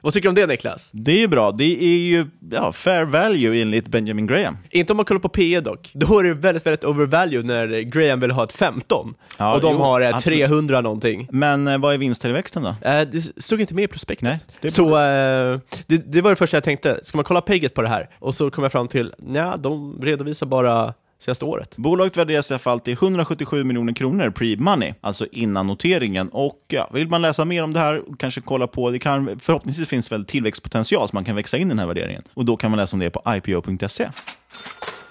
Vad 0.01 0.13
tycker 0.13 0.23
du 0.23 0.29
om 0.29 0.35
det 0.35 0.47
Niklas? 0.47 0.91
Det 0.93 1.11
är 1.11 1.19
ju 1.19 1.27
bra. 1.27 1.51
Det 1.51 1.83
är 1.83 1.97
ju 1.97 2.25
ja, 2.51 2.71
fair 2.71 3.03
value 3.03 3.61
enligt 3.61 3.87
Benjamin 3.87 4.27
Graham. 4.27 4.57
Inte 4.69 4.93
om 4.93 4.97
man 4.97 5.05
kollar 5.05 5.19
på 5.19 5.29
PE 5.29 5.59
dock. 5.59 5.91
Då 5.93 6.19
är 6.19 6.23
det 6.23 6.33
väldigt, 6.33 6.65
väldigt 6.65 6.83
overvalued 6.83 7.45
när 7.45 7.67
Graham 7.81 8.19
vill 8.19 8.31
ha 8.31 8.43
ett 8.43 8.53
15 8.53 9.13
Ja, 9.37 9.55
och 9.55 9.61
de 9.61 9.73
jo, 9.73 9.81
har 9.81 10.01
ett 10.01 10.15
absolut. 10.15 10.47
300 10.47 10.81
någonting. 10.81 11.27
Men 11.31 11.67
eh, 11.67 11.77
vad 11.77 11.93
är 11.93 11.97
vinsttillväxten 11.97 12.63
då? 12.63 12.69
Eh, 12.69 13.01
det 13.11 13.43
stod 13.43 13.61
inte 13.61 13.73
med 13.73 13.83
i 13.83 13.87
prospektet. 13.87 14.23
Nej, 14.23 14.39
det 14.61 14.71
så 14.71 14.87
eh, 14.87 15.59
det, 15.87 16.11
det 16.11 16.21
var 16.21 16.29
det 16.29 16.35
första 16.35 16.57
jag 16.57 16.63
tänkte, 16.63 16.99
ska 17.03 17.17
man 17.17 17.25
kolla 17.25 17.41
PEGet 17.41 17.73
på 17.73 17.81
det 17.81 17.89
här? 17.89 18.09
Och 18.19 18.35
så 18.35 18.51
kom 18.51 18.63
jag 18.63 18.71
fram 18.71 18.87
till, 18.87 19.13
ja 19.33 19.57
de 19.57 19.99
redovisar 20.01 20.45
bara 20.45 20.93
senaste 21.19 21.45
året. 21.45 21.77
Bolaget 21.77 22.17
värderas 22.17 22.51
i 22.51 22.53
alla 22.53 22.59
fall 22.59 22.79
till 22.79 22.93
177 22.93 23.63
miljoner 23.63 23.93
kronor 23.93 24.29
pre-money, 24.29 24.93
alltså 25.01 25.25
innan 25.31 25.67
noteringen. 25.67 26.29
Och 26.29 26.65
ja, 26.67 26.89
vill 26.93 27.07
man 27.07 27.21
läsa 27.21 27.45
mer 27.45 27.63
om 27.63 27.73
det 27.73 27.79
här 27.79 28.09
och 28.09 28.19
kanske 28.19 28.41
kolla 28.41 28.67
på, 28.67 28.91
det 28.91 28.99
kan, 28.99 29.39
förhoppningsvis 29.39 29.87
finns 29.87 30.11
väl 30.11 30.25
tillväxtpotential 30.25 31.07
så 31.07 31.15
man 31.15 31.25
kan 31.25 31.35
växa 31.35 31.57
in 31.57 31.67
i 31.67 31.69
den 31.69 31.79
här 31.79 31.87
värderingen. 31.87 32.23
Och 32.33 32.45
då 32.45 32.57
kan 32.57 32.71
man 32.71 32.77
läsa 32.77 32.95
om 32.95 32.99
det 32.99 33.09
på 33.09 33.35
ipo.se. 33.35 34.09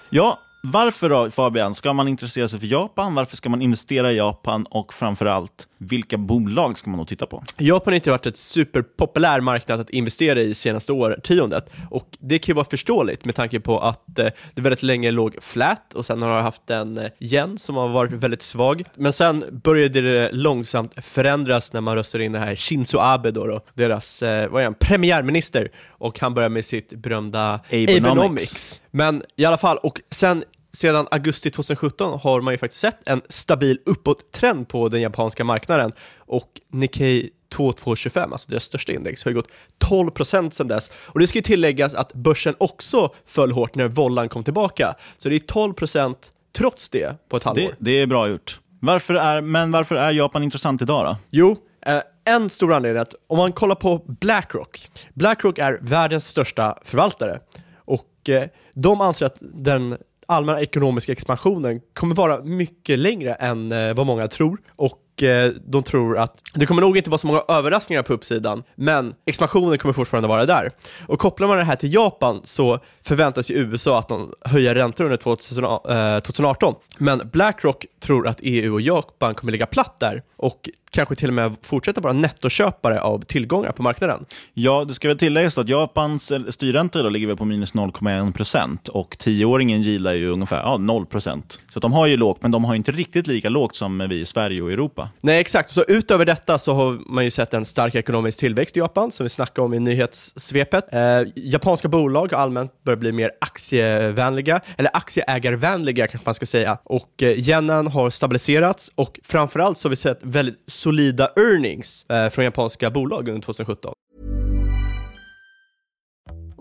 Ja, 0.09 0.39
varför 0.71 1.09
då 1.09 1.31
Fabian? 1.31 1.73
Ska 1.73 1.93
man 1.93 2.07
intressera 2.07 2.47
sig 2.47 2.59
för 2.59 2.67
Japan? 2.67 3.15
Varför 3.15 3.35
ska 3.35 3.49
man 3.49 3.61
investera 3.61 4.11
i 4.11 4.15
Japan? 4.15 4.65
Och 4.69 4.93
framförallt, 4.93 5.67
vilka 5.77 6.17
bolag 6.17 6.77
ska 6.77 6.89
man 6.89 6.99
då 6.99 7.05
titta 7.05 7.25
på? 7.25 7.43
Japan 7.57 7.91
har 7.91 7.95
inte 7.95 8.09
varit 8.09 8.25
ett 8.25 8.37
superpopulär 8.37 9.39
marknad 9.39 9.79
att 9.79 9.89
investera 9.89 10.41
i 10.41 10.55
senaste 10.55 10.93
årtiondet 10.93 11.69
och 11.89 12.07
det 12.19 12.39
kan 12.39 12.53
ju 12.53 12.55
vara 12.55 12.65
förståeligt 12.69 13.25
med 13.25 13.35
tanke 13.35 13.59
på 13.59 13.79
att 13.79 14.19
eh, 14.19 14.27
det 14.53 14.61
väldigt 14.61 14.83
länge 14.83 15.11
låg 15.11 15.43
flat 15.43 15.93
och 15.93 16.05
sen 16.05 16.21
har 16.21 16.37
det 16.37 16.43
haft 16.43 16.69
en 16.69 16.97
eh, 16.97 17.05
yen 17.19 17.57
som 17.57 17.75
har 17.75 17.87
varit 17.87 18.11
väldigt 18.11 18.41
svag. 18.41 18.83
Men 18.95 19.13
sen 19.13 19.43
började 19.63 20.01
det 20.01 20.31
långsamt 20.31 20.93
förändras 21.05 21.73
när 21.73 21.81
man 21.81 21.95
röstade 21.95 22.23
in 22.23 22.31
det 22.31 22.39
här 22.39 22.55
Shinzo 22.55 22.97
Abe 22.99 23.31
då, 23.31 23.45
då 23.45 23.61
deras, 23.73 24.23
eh, 24.23 24.49
vad 24.49 24.61
är 24.61 24.65
han, 24.65 24.73
premiärminister 24.73 25.71
och 25.87 26.19
han 26.19 26.33
börjar 26.33 26.49
med 26.49 26.65
sitt 26.65 26.93
berömda 26.93 27.53
Abenomics. 27.53 27.99
Abenomics. 27.99 28.81
Men 28.91 29.23
i 29.35 29.45
alla 29.45 29.57
fall, 29.57 29.77
och 29.77 30.01
sen 30.09 30.43
sedan 30.77 31.07
augusti 31.11 31.51
2017 31.51 32.19
har 32.23 32.41
man 32.41 32.53
ju 32.53 32.57
faktiskt 32.57 32.81
sett 32.81 33.09
en 33.09 33.21
stabil 33.29 33.79
uppåttrend 33.85 34.67
på 34.67 34.89
den 34.89 35.01
japanska 35.01 35.43
marknaden 35.43 35.91
och 36.17 36.47
Nikkei 36.71 37.29
2225, 37.49 38.31
alltså 38.31 38.49
deras 38.49 38.63
största 38.63 38.91
index, 38.91 39.23
har 39.23 39.31
ju 39.31 39.35
gått 39.35 39.47
12% 39.79 40.49
sedan 40.49 40.67
dess. 40.67 40.91
Och 40.95 41.19
det 41.19 41.27
ska 41.27 41.37
ju 41.37 41.43
tilläggas 41.43 41.93
att 41.93 42.13
börsen 42.13 42.55
också 42.57 43.13
föll 43.25 43.51
hårt 43.51 43.75
när 43.75 43.87
vollan 43.87 44.29
kom 44.29 44.43
tillbaka. 44.43 44.93
Så 45.17 45.29
det 45.29 45.35
är 45.35 45.39
12% 45.39 46.15
trots 46.57 46.89
det 46.89 47.29
på 47.29 47.37
ett 47.37 47.43
halvår. 47.43 47.61
Det, 47.61 47.75
det 47.79 48.01
är 48.01 48.07
bra 48.07 48.29
gjort. 48.29 48.59
Varför 48.79 49.13
är, 49.13 49.41
men 49.41 49.71
varför 49.71 49.95
är 49.95 50.11
Japan 50.11 50.43
intressant 50.43 50.81
idag 50.81 51.05
då? 51.05 51.17
Jo, 51.29 51.57
eh, 51.85 52.01
en 52.25 52.49
stor 52.49 52.73
anledning 52.73 52.97
är 52.97 53.01
att 53.01 53.15
om 53.27 53.37
man 53.37 53.51
kollar 53.51 53.75
på 53.75 54.03
Blackrock, 54.07 54.89
Blackrock 55.13 55.57
är 55.57 55.79
världens 55.81 56.27
största 56.27 56.77
förvaltare 56.83 57.39
och 57.75 58.29
eh, 58.29 58.47
de 58.73 59.01
anser 59.01 59.25
att 59.25 59.37
den 59.39 59.97
allmänna 60.27 60.61
ekonomiska 60.61 61.11
expansionen 61.11 61.81
kommer 61.93 62.15
vara 62.15 62.43
mycket 62.43 62.99
längre 62.99 63.33
än 63.33 63.71
eh, 63.71 63.93
vad 63.93 64.05
många 64.05 64.27
tror. 64.27 64.61
Och 64.75 64.99
eh, 65.23 65.51
de 65.65 65.83
tror 65.83 66.17
att 66.17 66.41
det 66.53 66.65
kommer 66.65 66.81
nog 66.81 66.97
inte 66.97 67.09
vara 67.09 67.17
så 67.17 67.27
många 67.27 67.41
överraskningar 67.47 68.03
på 68.03 68.13
uppsidan, 68.13 68.63
men 68.75 69.13
expansionen 69.25 69.77
kommer 69.77 69.93
fortfarande 69.93 70.27
vara 70.29 70.45
där. 70.45 70.71
Och 71.07 71.19
kopplar 71.19 71.47
man 71.47 71.57
det 71.57 71.63
här 71.63 71.75
till 71.75 71.93
Japan 71.93 72.41
så 72.43 72.79
förväntas 73.01 73.51
ju 73.51 73.55
USA 73.55 73.99
att 73.99 74.07
de 74.07 74.33
höjer 74.41 74.75
räntor 74.75 75.03
under 75.03 75.17
2018, 75.17 76.69
eh, 76.69 76.77
men 76.97 77.21
Blackrock 77.31 77.85
tror 77.99 78.27
att 78.27 78.39
EU 78.41 78.73
och 78.73 78.81
Japan 78.81 79.35
kommer 79.35 79.51
ligga 79.51 79.65
platt 79.65 79.99
där 79.99 80.23
och 80.37 80.69
kanske 80.91 81.15
till 81.15 81.27
och 81.27 81.33
med 81.33 81.55
fortsätta 81.61 82.01
vara 82.01 82.13
nettoköpare 82.13 83.01
av 83.01 83.19
tillgångar 83.19 83.71
på 83.71 83.83
marknaden. 83.83 84.25
Ja, 84.53 84.85
det 84.87 84.93
ska 84.93 85.07
väl 85.07 85.17
tilläggas 85.17 85.57
att 85.57 85.69
Japans 85.69 86.31
eh, 86.31 86.39
styrräntor 86.49 86.51
styrränta 86.51 87.03
då 87.03 87.09
ligger 87.09 87.35
på 87.35 87.45
minus 87.45 87.73
0,1 87.73 88.33
procent 88.33 88.87
och 88.87 89.17
tioåringen 89.17 89.81
gillar 89.81 90.13
ju 90.13 90.29
ungefär 90.29 90.61
ja, 90.61 90.77
0 90.77 91.05
procent. 91.05 91.59
Så 91.69 91.79
att 91.79 91.81
de 91.81 91.93
har 91.93 92.07
ju 92.07 92.17
lågt, 92.17 92.41
men 92.41 92.51
de 92.51 92.65
har 92.65 92.75
inte 92.75 92.91
riktigt 92.91 93.27
lika 93.27 93.49
lågt 93.49 93.75
som 93.75 94.07
vi 94.09 94.19
i 94.19 94.25
Sverige 94.25 94.61
och 94.61 94.71
Europa 94.71 95.06
va? 95.07 95.13
Nej, 95.21 95.39
exakt. 95.39 95.69
Så 95.69 95.83
utöver 95.87 96.25
detta 96.25 96.59
så 96.59 96.73
har 96.73 96.99
man 97.05 97.23
ju 97.23 97.31
sett 97.31 97.53
en 97.53 97.65
stark 97.65 97.95
ekonomisk 97.95 98.39
tillväxt 98.39 98.77
i 98.77 98.79
Japan, 98.79 99.11
som 99.11 99.23
vi 99.23 99.29
snackade 99.29 99.65
om 99.65 99.73
i 99.73 99.79
nyhetssvepet. 99.79 100.93
Eh, 100.93 101.21
japanska 101.35 101.87
bolag 101.87 102.31
har 102.31 102.39
allmänt 102.39 102.83
börjat 102.83 102.99
bli 102.99 103.11
mer 103.11 103.31
aktievänliga, 103.41 104.61
eller 104.77 104.91
aktieägarvänliga 104.93 106.07
kanske 106.07 106.25
man 106.25 106.33
ska 106.33 106.45
säga. 106.45 106.77
Och 106.83 107.23
eh, 107.23 107.49
yenen 107.49 107.87
har 107.87 108.09
stabiliserats 108.09 108.91
och 108.95 109.19
framförallt 109.23 109.77
så 109.77 109.87
har 109.87 109.89
vi 109.89 109.95
sett 109.95 110.19
väldigt 110.21 110.63
solida 110.67 111.29
earnings 111.35 112.05
eh, 112.09 112.29
från 112.29 112.45
japanska 112.45 112.91
bolag 112.91 113.27
under 113.27 113.41
2017. 113.41 113.93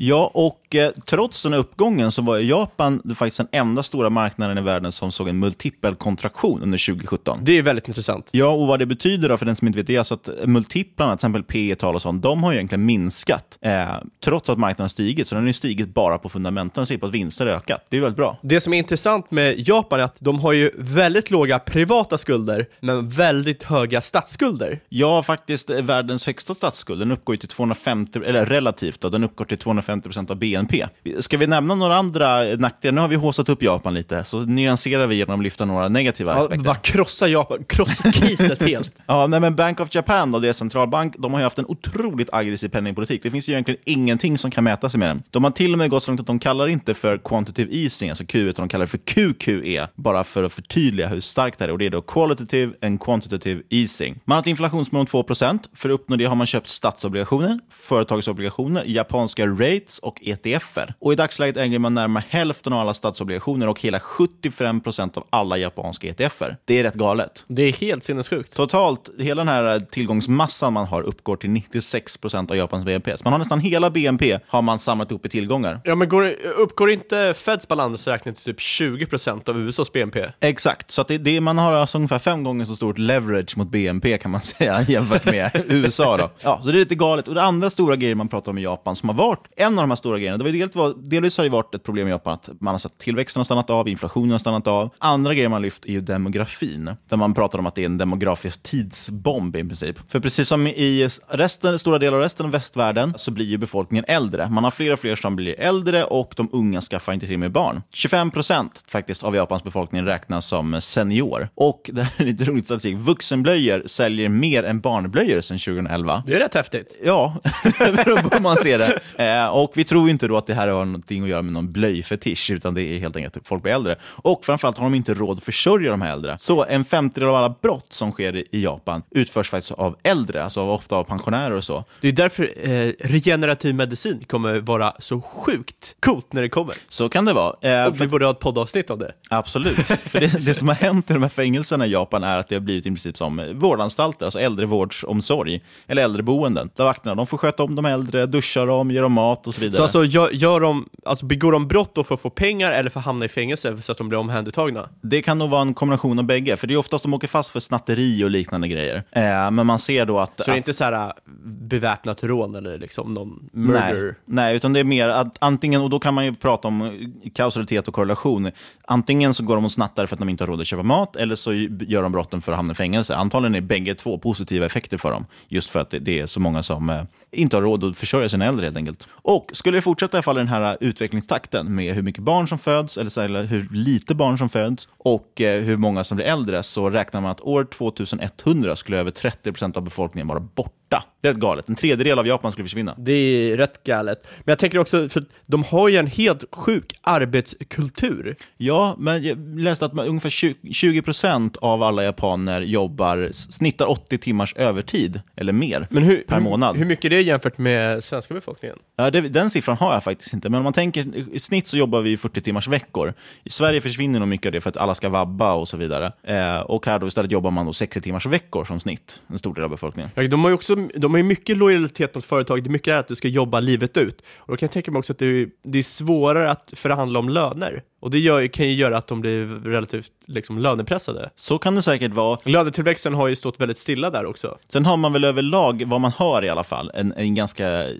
Ja, 0.00 0.30
och 0.34 0.74
eh, 0.74 0.90
trots 1.06 1.42
den 1.42 1.52
här 1.52 1.60
uppgången 1.60 2.12
så 2.12 2.22
var 2.22 2.38
Japan 2.38 3.02
faktiskt 3.16 3.36
den 3.36 3.48
enda 3.52 3.82
stora 3.82 4.10
marknaden 4.10 4.58
i 4.58 4.60
världen 4.60 4.92
som 4.92 5.12
såg 5.12 5.28
en 5.28 5.38
multipel 5.38 5.94
kontraktion 5.94 6.62
under 6.62 6.86
2017. 6.86 7.38
Det 7.42 7.58
är 7.58 7.62
väldigt 7.62 7.88
intressant. 7.88 8.28
Ja, 8.32 8.48
och 8.50 8.66
vad 8.66 8.78
det 8.78 8.86
betyder 8.86 9.28
då 9.28 9.38
för 9.38 9.46
den 9.46 9.56
som 9.56 9.66
inte 9.66 9.78
vet 9.78 9.86
det 9.86 9.94
är 9.94 9.98
alltså 9.98 10.14
att 10.14 10.28
multiplarna, 10.44 11.12
till 11.12 11.16
exempel 11.16 11.42
P 11.42 11.74
tal 11.78 11.94
och 11.94 12.02
sånt, 12.02 12.22
de 12.22 12.42
har 12.42 12.52
ju 12.52 12.56
egentligen 12.56 12.86
minskat 12.86 13.58
eh, 13.60 13.84
trots 14.24 14.50
att 14.50 14.58
marknaden 14.58 14.84
har 14.84 14.88
stigit. 14.88 15.28
Så 15.28 15.34
den 15.34 15.44
har 15.44 15.48
ju 15.48 15.52
stigit 15.52 15.94
bara 15.94 16.18
på 16.18 16.28
fundamenten, 16.28 16.86
ser 16.86 16.98
på 16.98 17.06
att 17.06 17.14
vinster 17.14 17.46
har 17.46 17.52
ökat. 17.52 17.86
Det 17.90 17.96
är 17.96 18.00
väldigt 18.00 18.16
bra. 18.16 18.38
Det 18.42 18.60
som 18.60 18.74
är 18.74 18.78
intressant 18.78 19.30
med 19.30 19.68
Japan 19.68 20.00
är 20.00 20.04
att 20.04 20.16
de 20.20 20.40
har 20.40 20.52
ju 20.52 20.70
väldigt 20.78 21.30
låga 21.30 21.58
privata 21.58 22.18
skulder, 22.18 22.66
men 22.80 23.08
väldigt 23.08 23.62
höga 23.62 24.00
statsskulder. 24.00 24.80
Ja, 24.88 25.22
faktiskt 25.22 25.70
eh, 25.70 25.82
världens 25.82 26.26
högsta 26.26 26.54
statsskuld. 26.54 27.00
Den 27.00 27.12
uppgår 27.12 27.34
ju 27.34 27.38
till 27.38 27.48
250, 27.48 28.20
eller 28.26 28.46
relativt 28.46 29.00
då, 29.00 29.08
den 29.08 29.24
uppgår 29.24 29.44
till 29.44 29.58
250 29.58 29.87
av 30.30 30.36
BNP. 30.36 30.86
Ska 31.20 31.36
vi 31.36 31.46
nämna 31.46 31.74
några 31.74 31.96
andra 31.96 32.42
nackdelar? 32.42 32.92
Nu 32.94 33.00
har 33.00 33.08
vi 33.08 33.16
håsat 33.16 33.48
upp 33.48 33.62
Japan 33.62 33.94
lite, 33.94 34.24
så 34.24 34.40
nyanserar 34.40 35.06
vi 35.06 35.14
genom 35.16 35.40
att 35.40 35.44
lyfta 35.44 35.64
några 35.64 35.88
negativa 35.88 36.32
Ja, 36.32 36.38
aspekter. 36.40 36.64
bara 36.64 36.74
krossa 36.74 37.28
Japan, 37.28 37.64
krossa 37.68 38.12
caset 38.12 38.62
helt. 38.62 38.92
Ja, 39.06 39.26
nej, 39.26 39.40
men 39.40 39.54
Bank 39.56 39.80
of 39.80 39.88
Japan, 39.94 40.32
då, 40.32 40.38
deras 40.38 40.56
centralbank, 40.56 41.14
de 41.18 41.32
har 41.32 41.40
ju 41.40 41.44
haft 41.44 41.58
en 41.58 41.66
otroligt 41.68 42.28
aggressiv 42.32 42.68
penningpolitik. 42.68 43.22
Det 43.22 43.30
finns 43.30 43.48
ju 43.48 43.52
egentligen 43.52 43.80
ingenting 43.84 44.38
som 44.38 44.50
kan 44.50 44.64
mäta 44.64 44.90
sig 44.90 45.00
med 45.00 45.08
den. 45.08 45.22
De 45.30 45.44
har 45.44 45.50
till 45.50 45.72
och 45.72 45.78
med 45.78 45.90
gått 45.90 46.04
så 46.04 46.10
långt 46.10 46.20
att 46.20 46.26
de 46.26 46.38
kallar 46.38 46.66
inte 46.68 46.94
för 46.94 47.18
quantitative 47.18 47.76
easing, 47.76 48.10
alltså 48.10 48.24
Q, 48.24 48.38
utan 48.48 48.62
de 48.62 48.68
kallar 48.68 48.86
det 48.86 48.90
för 48.90 48.98
QQE, 48.98 49.86
bara 49.94 50.24
för 50.24 50.42
att 50.44 50.52
förtydliga 50.52 51.08
hur 51.08 51.20
starkt 51.20 51.58
det 51.58 51.64
är. 51.64 51.70
Och 51.70 51.78
det 51.78 51.86
är 51.86 51.90
då 51.90 52.00
qualitative 52.02 52.72
and 52.82 53.00
quantitative 53.00 53.62
easing. 53.70 54.20
Man 54.24 54.34
har 54.36 54.40
ett 54.40 54.46
inflationsmål 54.46 55.00
om 55.00 55.06
2% 55.06 55.58
För 55.74 55.88
att 55.88 55.92
uppnå 55.94 56.16
det 56.16 56.24
har 56.24 56.36
man 56.36 56.46
köpt 56.46 56.66
statsobligationer, 56.66 57.58
företagsobligationer, 57.70 58.84
japanska 58.86 59.46
rates 59.78 59.98
och 59.98 60.22
ETFer. 60.22 60.94
Och 60.98 61.12
i 61.12 61.16
dagsläget 61.16 61.56
äger 61.56 61.78
man 61.78 61.94
närmare 61.94 62.24
hälften 62.28 62.72
av 62.72 62.80
alla 62.80 62.94
statsobligationer 62.94 63.68
och 63.68 63.80
hela 63.80 63.98
75% 63.98 65.18
av 65.18 65.26
alla 65.30 65.56
japanska 65.58 66.08
ETFer. 66.08 66.56
Det 66.64 66.78
är 66.78 66.82
rätt 66.82 66.94
galet. 66.94 67.44
Det 67.48 67.62
är 67.62 67.72
helt 67.72 68.04
sinnessjukt. 68.04 68.56
Totalt, 68.56 69.10
hela 69.18 69.40
den 69.40 69.48
här 69.48 69.80
tillgångsmassan 69.80 70.72
man 70.72 70.86
har 70.86 71.02
uppgår 71.02 71.36
till 71.36 71.50
96% 71.50 72.50
av 72.50 72.56
Japans 72.56 72.84
BNP. 72.84 73.18
Så 73.18 73.24
man 73.24 73.32
har 73.32 73.38
nästan 73.38 73.60
hela 73.60 73.90
BNP 73.90 74.38
har 74.48 74.62
man 74.62 74.78
samlat 74.78 75.10
ihop 75.10 75.26
i 75.26 75.28
tillgångar. 75.28 75.80
Ja, 75.84 75.94
men 75.94 76.08
går, 76.08 76.34
uppgår 76.56 76.90
inte 76.90 77.34
Feds 77.36 77.68
balansräkning 77.68 78.34
till 78.34 78.44
typ 78.44 78.58
20% 78.58 79.48
av 79.48 79.58
USAs 79.58 79.92
BNP? 79.92 80.26
Exakt, 80.40 80.90
så 80.90 81.00
att 81.00 81.08
det, 81.08 81.18
det, 81.18 81.40
man 81.40 81.58
har 81.58 81.72
alltså 81.72 81.98
ungefär 81.98 82.18
fem 82.18 82.44
gånger 82.44 82.64
så 82.64 82.76
stort 82.76 82.98
leverage 82.98 83.56
mot 83.56 83.68
BNP 83.68 84.18
kan 84.18 84.30
man 84.30 84.40
säga 84.42 84.82
jämfört 84.82 85.24
med 85.24 85.64
USA. 85.68 86.16
Då. 86.16 86.30
Ja, 86.40 86.60
så 86.62 86.68
det 86.68 86.74
är 86.74 86.78
lite 86.78 86.94
galet. 86.94 87.28
Och 87.28 87.34
det 87.34 87.42
andra 87.42 87.70
stora 87.70 87.96
grejer 87.96 88.14
man 88.14 88.28
pratar 88.28 88.52
om 88.52 88.58
i 88.58 88.62
Japan 88.62 88.96
som 88.96 89.08
har 89.08 89.16
varit 89.16 89.46
en 89.72 89.78
av 89.78 89.82
de 89.82 89.90
här 89.90 89.96
stora 89.96 90.18
grejerna, 90.18 90.38
det 90.38 90.44
var 90.44 90.50
dels, 90.50 90.74
var, 90.74 90.94
delvis 90.96 91.36
har 91.36 91.44
det 91.44 91.50
varit 91.50 91.74
ett 91.74 91.84
problem 91.84 92.08
i 92.08 92.10
Japan 92.10 92.32
att 92.32 92.60
man 92.60 92.74
har 92.74 92.78
sett 92.78 92.98
tillväxten 92.98 93.40
har 93.40 93.44
stannat 93.44 93.70
av, 93.70 93.88
inflationen 93.88 94.30
har 94.30 94.38
stannat 94.38 94.66
av. 94.66 94.90
Andra 94.98 95.34
grejer 95.34 95.48
man 95.48 95.62
lyft 95.62 95.84
är 95.84 95.92
ju 95.92 96.00
demografin, 96.00 96.90
där 97.08 97.16
man 97.16 97.34
pratar 97.34 97.58
om 97.58 97.66
att 97.66 97.74
det 97.74 97.80
är 97.80 97.86
en 97.86 97.98
demografisk 97.98 98.62
tidsbomb 98.62 99.56
i 99.56 99.64
princip. 99.64 99.96
För 100.08 100.20
precis 100.20 100.48
som 100.48 100.66
i 100.66 101.08
resten, 101.28 101.78
stora 101.78 101.98
delar 101.98 102.16
av 102.16 102.22
resten 102.22 102.46
av 102.46 102.52
västvärlden 102.52 103.14
så 103.16 103.30
blir 103.30 103.46
ju 103.46 103.58
befolkningen 103.58 104.04
äldre. 104.08 104.50
Man 104.50 104.64
har 104.64 104.70
fler 104.70 104.92
och 104.92 104.98
fler 104.98 105.16
som 105.16 105.36
blir 105.36 105.60
äldre 105.60 106.04
och 106.04 106.32
de 106.36 106.48
unga 106.52 106.80
skaffar 106.80 107.12
inte 107.12 107.26
till 107.26 107.38
med 107.38 107.52
barn. 107.52 107.82
25 107.92 108.30
procent 108.30 108.84
faktiskt 108.88 109.22
av 109.22 109.34
Japans 109.34 109.64
befolkning 109.64 110.06
räknas 110.06 110.46
som 110.46 110.80
senior. 110.80 111.48
Och 111.54 111.90
det 111.92 112.02
här 112.02 112.12
är 112.16 112.24
lite 112.24 112.44
roligt 112.44 112.64
statistik. 112.64 112.96
Vuxenblöjor 112.96 113.82
säljer 113.86 114.28
mer 114.28 114.62
än 114.62 114.80
barnblöjor 114.80 115.40
sedan 115.40 115.58
2011. 115.58 116.22
Det 116.26 116.34
är 116.34 116.38
rätt 116.38 116.54
häftigt. 116.54 117.00
Ja, 117.04 117.36
beroende 117.78 118.22
på 118.22 118.36
hur 118.36 118.42
man 118.42 118.56
ser 118.56 118.78
det. 118.78 119.00
Eh, 119.16 119.48
och 119.62 119.72
vi 119.74 119.84
tror 119.84 120.10
inte 120.10 120.28
då 120.28 120.36
att 120.36 120.46
det 120.46 120.54
här 120.54 120.68
har 120.68 120.84
någonting 120.84 121.22
att 121.22 121.28
göra 121.28 121.42
med 121.42 121.52
någon 121.52 121.72
blöjfetisch, 121.72 122.50
utan 122.50 122.74
det 122.74 122.82
är 122.82 122.98
helt 122.98 123.16
enkelt 123.16 123.36
att 123.36 123.48
folk 123.48 123.62
blir 123.62 123.72
äldre. 123.72 123.96
Och 124.16 124.44
framförallt 124.44 124.78
har 124.78 124.84
de 124.84 124.94
inte 124.94 125.14
råd 125.14 125.38
att 125.38 125.44
försörja 125.44 125.90
de 125.90 126.02
här 126.02 126.12
äldre. 126.12 126.36
Så 126.40 126.64
en 126.64 126.84
femtedel 126.84 127.28
av 127.28 127.34
alla 127.34 127.54
brott 127.62 127.86
som 127.92 128.12
sker 128.12 128.36
i- 128.36 128.44
Japan 128.62 129.02
utförs 129.10 129.50
faktiskt 129.50 129.72
av 129.72 129.96
äldre, 130.02 130.44
alltså 130.44 130.60
ofta 130.62 130.96
av 130.96 131.04
pensionärer 131.04 131.50
och 131.54 131.64
så. 131.64 131.84
Det 132.00 132.08
är 132.08 132.12
därför 132.12 132.70
eh, 132.70 132.92
regenerativ 133.00 133.74
medicin 133.74 134.24
kommer 134.26 134.60
vara 134.60 134.92
så 134.98 135.20
sjukt 135.20 135.96
coolt 136.00 136.32
när 136.32 136.42
det 136.42 136.48
kommer. 136.48 136.74
Så 136.88 137.08
kan 137.08 137.24
det 137.24 137.32
vara. 137.32 137.80
Eh, 137.82 137.86
och 137.88 138.00
vi 138.00 138.06
borde 138.08 138.24
ha 138.24 138.32
ett 138.32 138.38
poddavsnitt 138.40 138.90
om 138.90 138.98
det. 138.98 139.12
Absolut. 139.30 139.76
För 139.86 140.20
det, 140.20 140.44
det 140.46 140.54
som 140.54 140.68
har 140.68 140.74
hänt 140.74 141.10
i 141.10 141.12
de 141.12 141.22
här 141.22 141.30
fängelserna 141.30 141.86
i 141.86 141.90
Japan 141.90 142.24
är 142.24 142.38
att 142.38 142.48
det 142.48 142.54
har 142.54 142.60
blivit 142.60 142.86
i 142.86 142.90
princip 142.90 143.16
som 143.16 143.42
vårdanstalter, 143.54 144.24
alltså 144.24 144.40
äldrevårdsomsorg, 144.40 145.60
eller 145.86 146.02
äldreboenden. 146.02 146.70
Där 146.76 146.84
vakterna 146.84 147.14
de 147.14 147.26
får 147.26 147.38
sköta 147.38 147.62
om 147.62 147.74
de 147.74 147.84
äldre, 147.84 148.26
duscha 148.26 148.64
dem, 148.64 148.90
ge 148.90 149.00
dem 149.00 149.12
mat 149.12 149.37
och 149.46 149.54
så 149.54 149.60
vidare. 149.60 149.76
Så 149.76 149.82
alltså, 149.82 150.04
gör, 150.04 150.30
gör 150.30 150.60
de, 150.60 150.88
alltså 151.06 151.26
begår 151.26 151.52
de 151.52 151.68
brott 151.68 151.94
då 151.94 152.04
för 152.04 152.14
att 152.14 152.20
få 152.20 152.30
pengar 152.30 152.70
eller 152.70 152.90
för 152.90 153.00
att 153.00 153.06
hamna 153.06 153.24
i 153.24 153.28
fängelse 153.28 153.76
så 153.82 153.92
att 153.92 153.98
de 153.98 154.08
blir 154.08 154.18
omhändertagna? 154.18 154.88
Det 155.00 155.22
kan 155.22 155.38
nog 155.38 155.50
vara 155.50 155.62
en 155.62 155.74
kombination 155.74 156.18
av 156.18 156.24
bägge, 156.24 156.56
för 156.56 156.66
det 156.66 156.74
är 156.74 156.78
oftast 156.78 157.02
de 157.04 157.14
åker 157.14 157.28
fast 157.28 157.50
för 157.50 157.60
snatteri 157.60 158.24
och 158.24 158.30
liknande 158.30 158.68
grejer. 158.68 158.96
Eh, 159.10 159.50
men 159.50 159.66
man 159.66 159.78
ser 159.78 160.04
då 160.06 160.18
att... 160.18 160.32
Så 160.36 160.42
det 160.50 160.52
är 160.52 160.56
inte 160.56 160.72
så 160.74 160.84
här 160.84 160.92
äh, 160.92 161.12
beväpnat 161.44 162.24
rån 162.24 162.54
eller 162.56 162.78
liksom 162.78 163.14
någon 163.14 163.48
murder? 163.52 164.02
Nej, 164.02 164.14
nej, 164.24 164.56
utan 164.56 164.72
det 164.72 164.80
är 164.80 164.84
mer 164.84 165.08
att 165.08 165.36
antingen, 165.38 165.80
och 165.82 165.90
då 165.90 165.98
kan 165.98 166.14
man 166.14 166.24
ju 166.24 166.34
prata 166.34 166.68
om 166.68 166.82
eh, 166.82 167.30
kausalitet 167.34 167.88
och 167.88 167.94
korrelation. 167.94 168.50
Antingen 168.84 169.34
så 169.34 169.44
går 169.44 169.54
de 169.54 169.64
och 169.64 169.72
snattar 169.72 170.06
för 170.06 170.14
att 170.16 170.18
de 170.20 170.28
inte 170.28 170.44
har 170.44 170.48
råd 170.48 170.60
att 170.60 170.66
köpa 170.66 170.82
mat, 170.82 171.16
eller 171.16 171.34
så 171.34 171.52
gör 171.88 172.02
de 172.02 172.12
brotten 172.12 172.42
för 172.42 172.52
att 172.52 172.56
hamna 172.56 172.72
i 172.72 172.74
fängelse. 172.74 173.14
Antagligen 173.16 173.54
är 173.54 173.60
bägge 173.60 173.94
två 173.94 174.18
positiva 174.18 174.66
effekter 174.66 174.96
för 174.98 175.10
dem, 175.12 175.26
just 175.48 175.70
för 175.70 175.80
att 175.80 175.90
det- 175.90 175.98
det 175.98 176.18
är 176.20 176.26
så 176.26 176.40
många 176.40 176.62
som 176.62 176.90
eh, 176.90 177.02
inte 177.32 177.56
har 177.56 177.62
råd 177.62 177.84
att 177.84 177.96
försörja 177.96 178.28
sina 178.28 178.44
äldre 178.46 178.66
helt 178.66 178.76
enkelt. 178.76 179.08
Och 179.28 179.50
skulle 179.52 179.76
det 179.76 179.82
fortsätta 179.82 180.16
i 180.16 180.18
alla 180.18 180.22
fall 180.22 180.36
den 180.36 180.48
här 180.48 180.76
utvecklingstakten 180.80 181.74
med 181.74 181.94
hur 181.94 182.02
mycket 182.02 182.22
barn 182.22 182.48
som 182.48 182.58
föds, 182.58 182.98
eller, 182.98 183.10
så, 183.10 183.20
eller 183.20 183.44
hur 183.44 183.68
lite 183.72 184.14
barn 184.14 184.38
som 184.38 184.48
föds, 184.48 184.88
och 184.98 185.40
eh, 185.40 185.62
hur 185.62 185.76
många 185.76 186.04
som 186.04 186.16
blir 186.16 186.26
äldre, 186.26 186.62
så 186.62 186.90
räknar 186.90 187.20
man 187.20 187.30
att 187.30 187.40
år 187.40 187.64
2100 187.64 188.76
skulle 188.76 188.98
över 188.98 189.10
30% 189.10 189.76
av 189.76 189.82
befolkningen 189.82 190.28
vara 190.28 190.40
borta. 190.40 190.77
Det 191.20 191.28
är 191.28 191.32
rätt 191.32 191.40
galet. 191.40 191.68
En 191.68 191.74
tredjedel 191.74 192.18
av 192.18 192.26
Japan 192.26 192.52
skulle 192.52 192.64
försvinna. 192.64 192.94
Det 192.98 193.12
är 193.12 193.56
rätt 193.56 193.84
galet. 193.84 194.26
Men 194.38 194.52
jag 194.52 194.58
tänker 194.58 194.78
också, 194.78 195.08
för 195.08 195.24
de 195.46 195.64
har 195.64 195.88
ju 195.88 195.96
en 195.96 196.06
helt 196.06 196.44
sjuk 196.52 196.92
arbetskultur. 197.00 198.36
Ja, 198.56 198.94
men 198.98 199.22
jag 199.22 199.58
läste 199.58 199.84
att 199.84 199.92
man, 199.92 200.06
ungefär 200.06 200.30
20 200.30 200.54
20% 200.62 201.56
av 201.58 201.82
alla 201.82 202.04
japaner 202.04 202.60
jobbar, 202.60 203.28
snittar 203.32 203.90
80 203.90 204.18
timmars 204.18 204.54
övertid 204.56 205.20
eller 205.36 205.52
mer 205.52 205.86
Men 205.90 206.02
hur, 206.02 206.22
per 206.22 206.40
månad. 206.40 206.76
Hur, 206.76 206.82
hur 206.82 206.88
mycket 206.88 207.04
är 207.04 207.10
det 207.10 207.22
jämfört 207.22 207.58
med 207.58 208.04
svenska 208.04 208.34
befolkningen? 208.34 208.76
Ja, 208.96 209.10
det, 209.10 209.20
den 209.20 209.50
siffran 209.50 209.76
har 209.76 209.92
jag 209.92 210.04
faktiskt 210.04 210.32
inte, 210.32 210.50
men 210.50 210.58
om 210.58 210.64
man 210.64 210.72
tänker 210.72 211.34
i 211.34 211.38
snitt 211.38 211.68
så 211.68 211.76
jobbar 211.76 212.00
vi 212.00 212.16
40 212.16 212.40
timmars 212.40 212.68
veckor. 212.68 213.12
I 213.44 213.50
Sverige 213.50 213.80
försvinner 213.80 214.18
nog 214.18 214.28
mycket 214.28 214.46
av 214.46 214.52
det 214.52 214.60
för 214.60 214.70
att 214.70 214.76
alla 214.76 214.94
ska 214.94 215.08
vabba 215.08 215.52
och 215.54 215.68
så 215.68 215.76
vidare. 215.76 216.12
Eh, 216.22 216.60
och 216.60 216.86
här 216.86 216.98
då 216.98 217.06
istället 217.06 217.30
jobbar 217.30 217.50
man 217.50 217.66
då 217.66 217.72
60 217.72 218.00
timmars 218.00 218.26
veckor 218.26 218.64
som 218.64 218.80
snitt, 218.80 219.22
en 219.26 219.38
stor 219.38 219.54
del 219.54 219.64
av 219.64 219.70
befolkningen. 219.70 220.10
Ja, 220.14 220.22
de 220.22 220.42
har 220.42 220.50
ju 220.50 220.54
de 220.94 221.10
har 221.10 221.18
ju 221.18 221.24
mycket 221.24 221.56
lojalitet 221.56 222.14
mot 222.14 222.24
företag, 222.24 222.62
det 222.62 222.68
är 222.68 222.72
mycket 222.72 222.94
att 222.94 223.08
du 223.08 223.14
ska 223.14 223.28
jobba 223.28 223.60
livet 223.60 223.96
ut. 223.96 224.22
Och 224.38 224.52
då 224.52 224.56
kan 224.56 224.66
jag 224.66 224.72
tänka 224.72 224.90
mig 224.90 224.98
också 224.98 225.12
att 225.12 225.18
det 225.18 225.26
är, 225.26 225.48
det 225.62 225.78
är 225.78 225.82
svårare 225.82 226.50
att 226.50 226.72
förhandla 226.76 227.18
om 227.18 227.28
löner. 227.28 227.82
Och 228.00 228.10
det 228.10 228.18
gör, 228.18 228.46
kan 228.46 228.66
ju 228.66 228.74
göra 228.74 228.98
att 228.98 229.06
de 229.06 229.20
blir 229.20 229.46
relativt 229.46 230.12
liksom, 230.26 230.58
lönepressade. 230.58 231.30
Så 231.36 231.58
kan 231.58 231.74
det 231.74 231.82
säkert 231.82 232.12
vara. 232.14 232.38
Lönetillväxten 232.44 233.14
har 233.14 233.28
ju 233.28 233.36
stått 233.36 233.60
väldigt 233.60 233.78
stilla 233.78 234.10
där 234.10 234.26
också. 234.26 234.58
Sen 234.68 234.86
har 234.86 234.96
man 234.96 235.12
väl 235.12 235.24
överlag, 235.24 235.84
vad 235.86 236.00
man 236.00 236.12
hör 236.18 236.44
i 236.44 236.48
alla 236.48 236.64
fall, 236.64 236.90
en, 236.94 237.12
en 237.12 237.34
ganska 237.34 237.88
eh, 237.88 237.94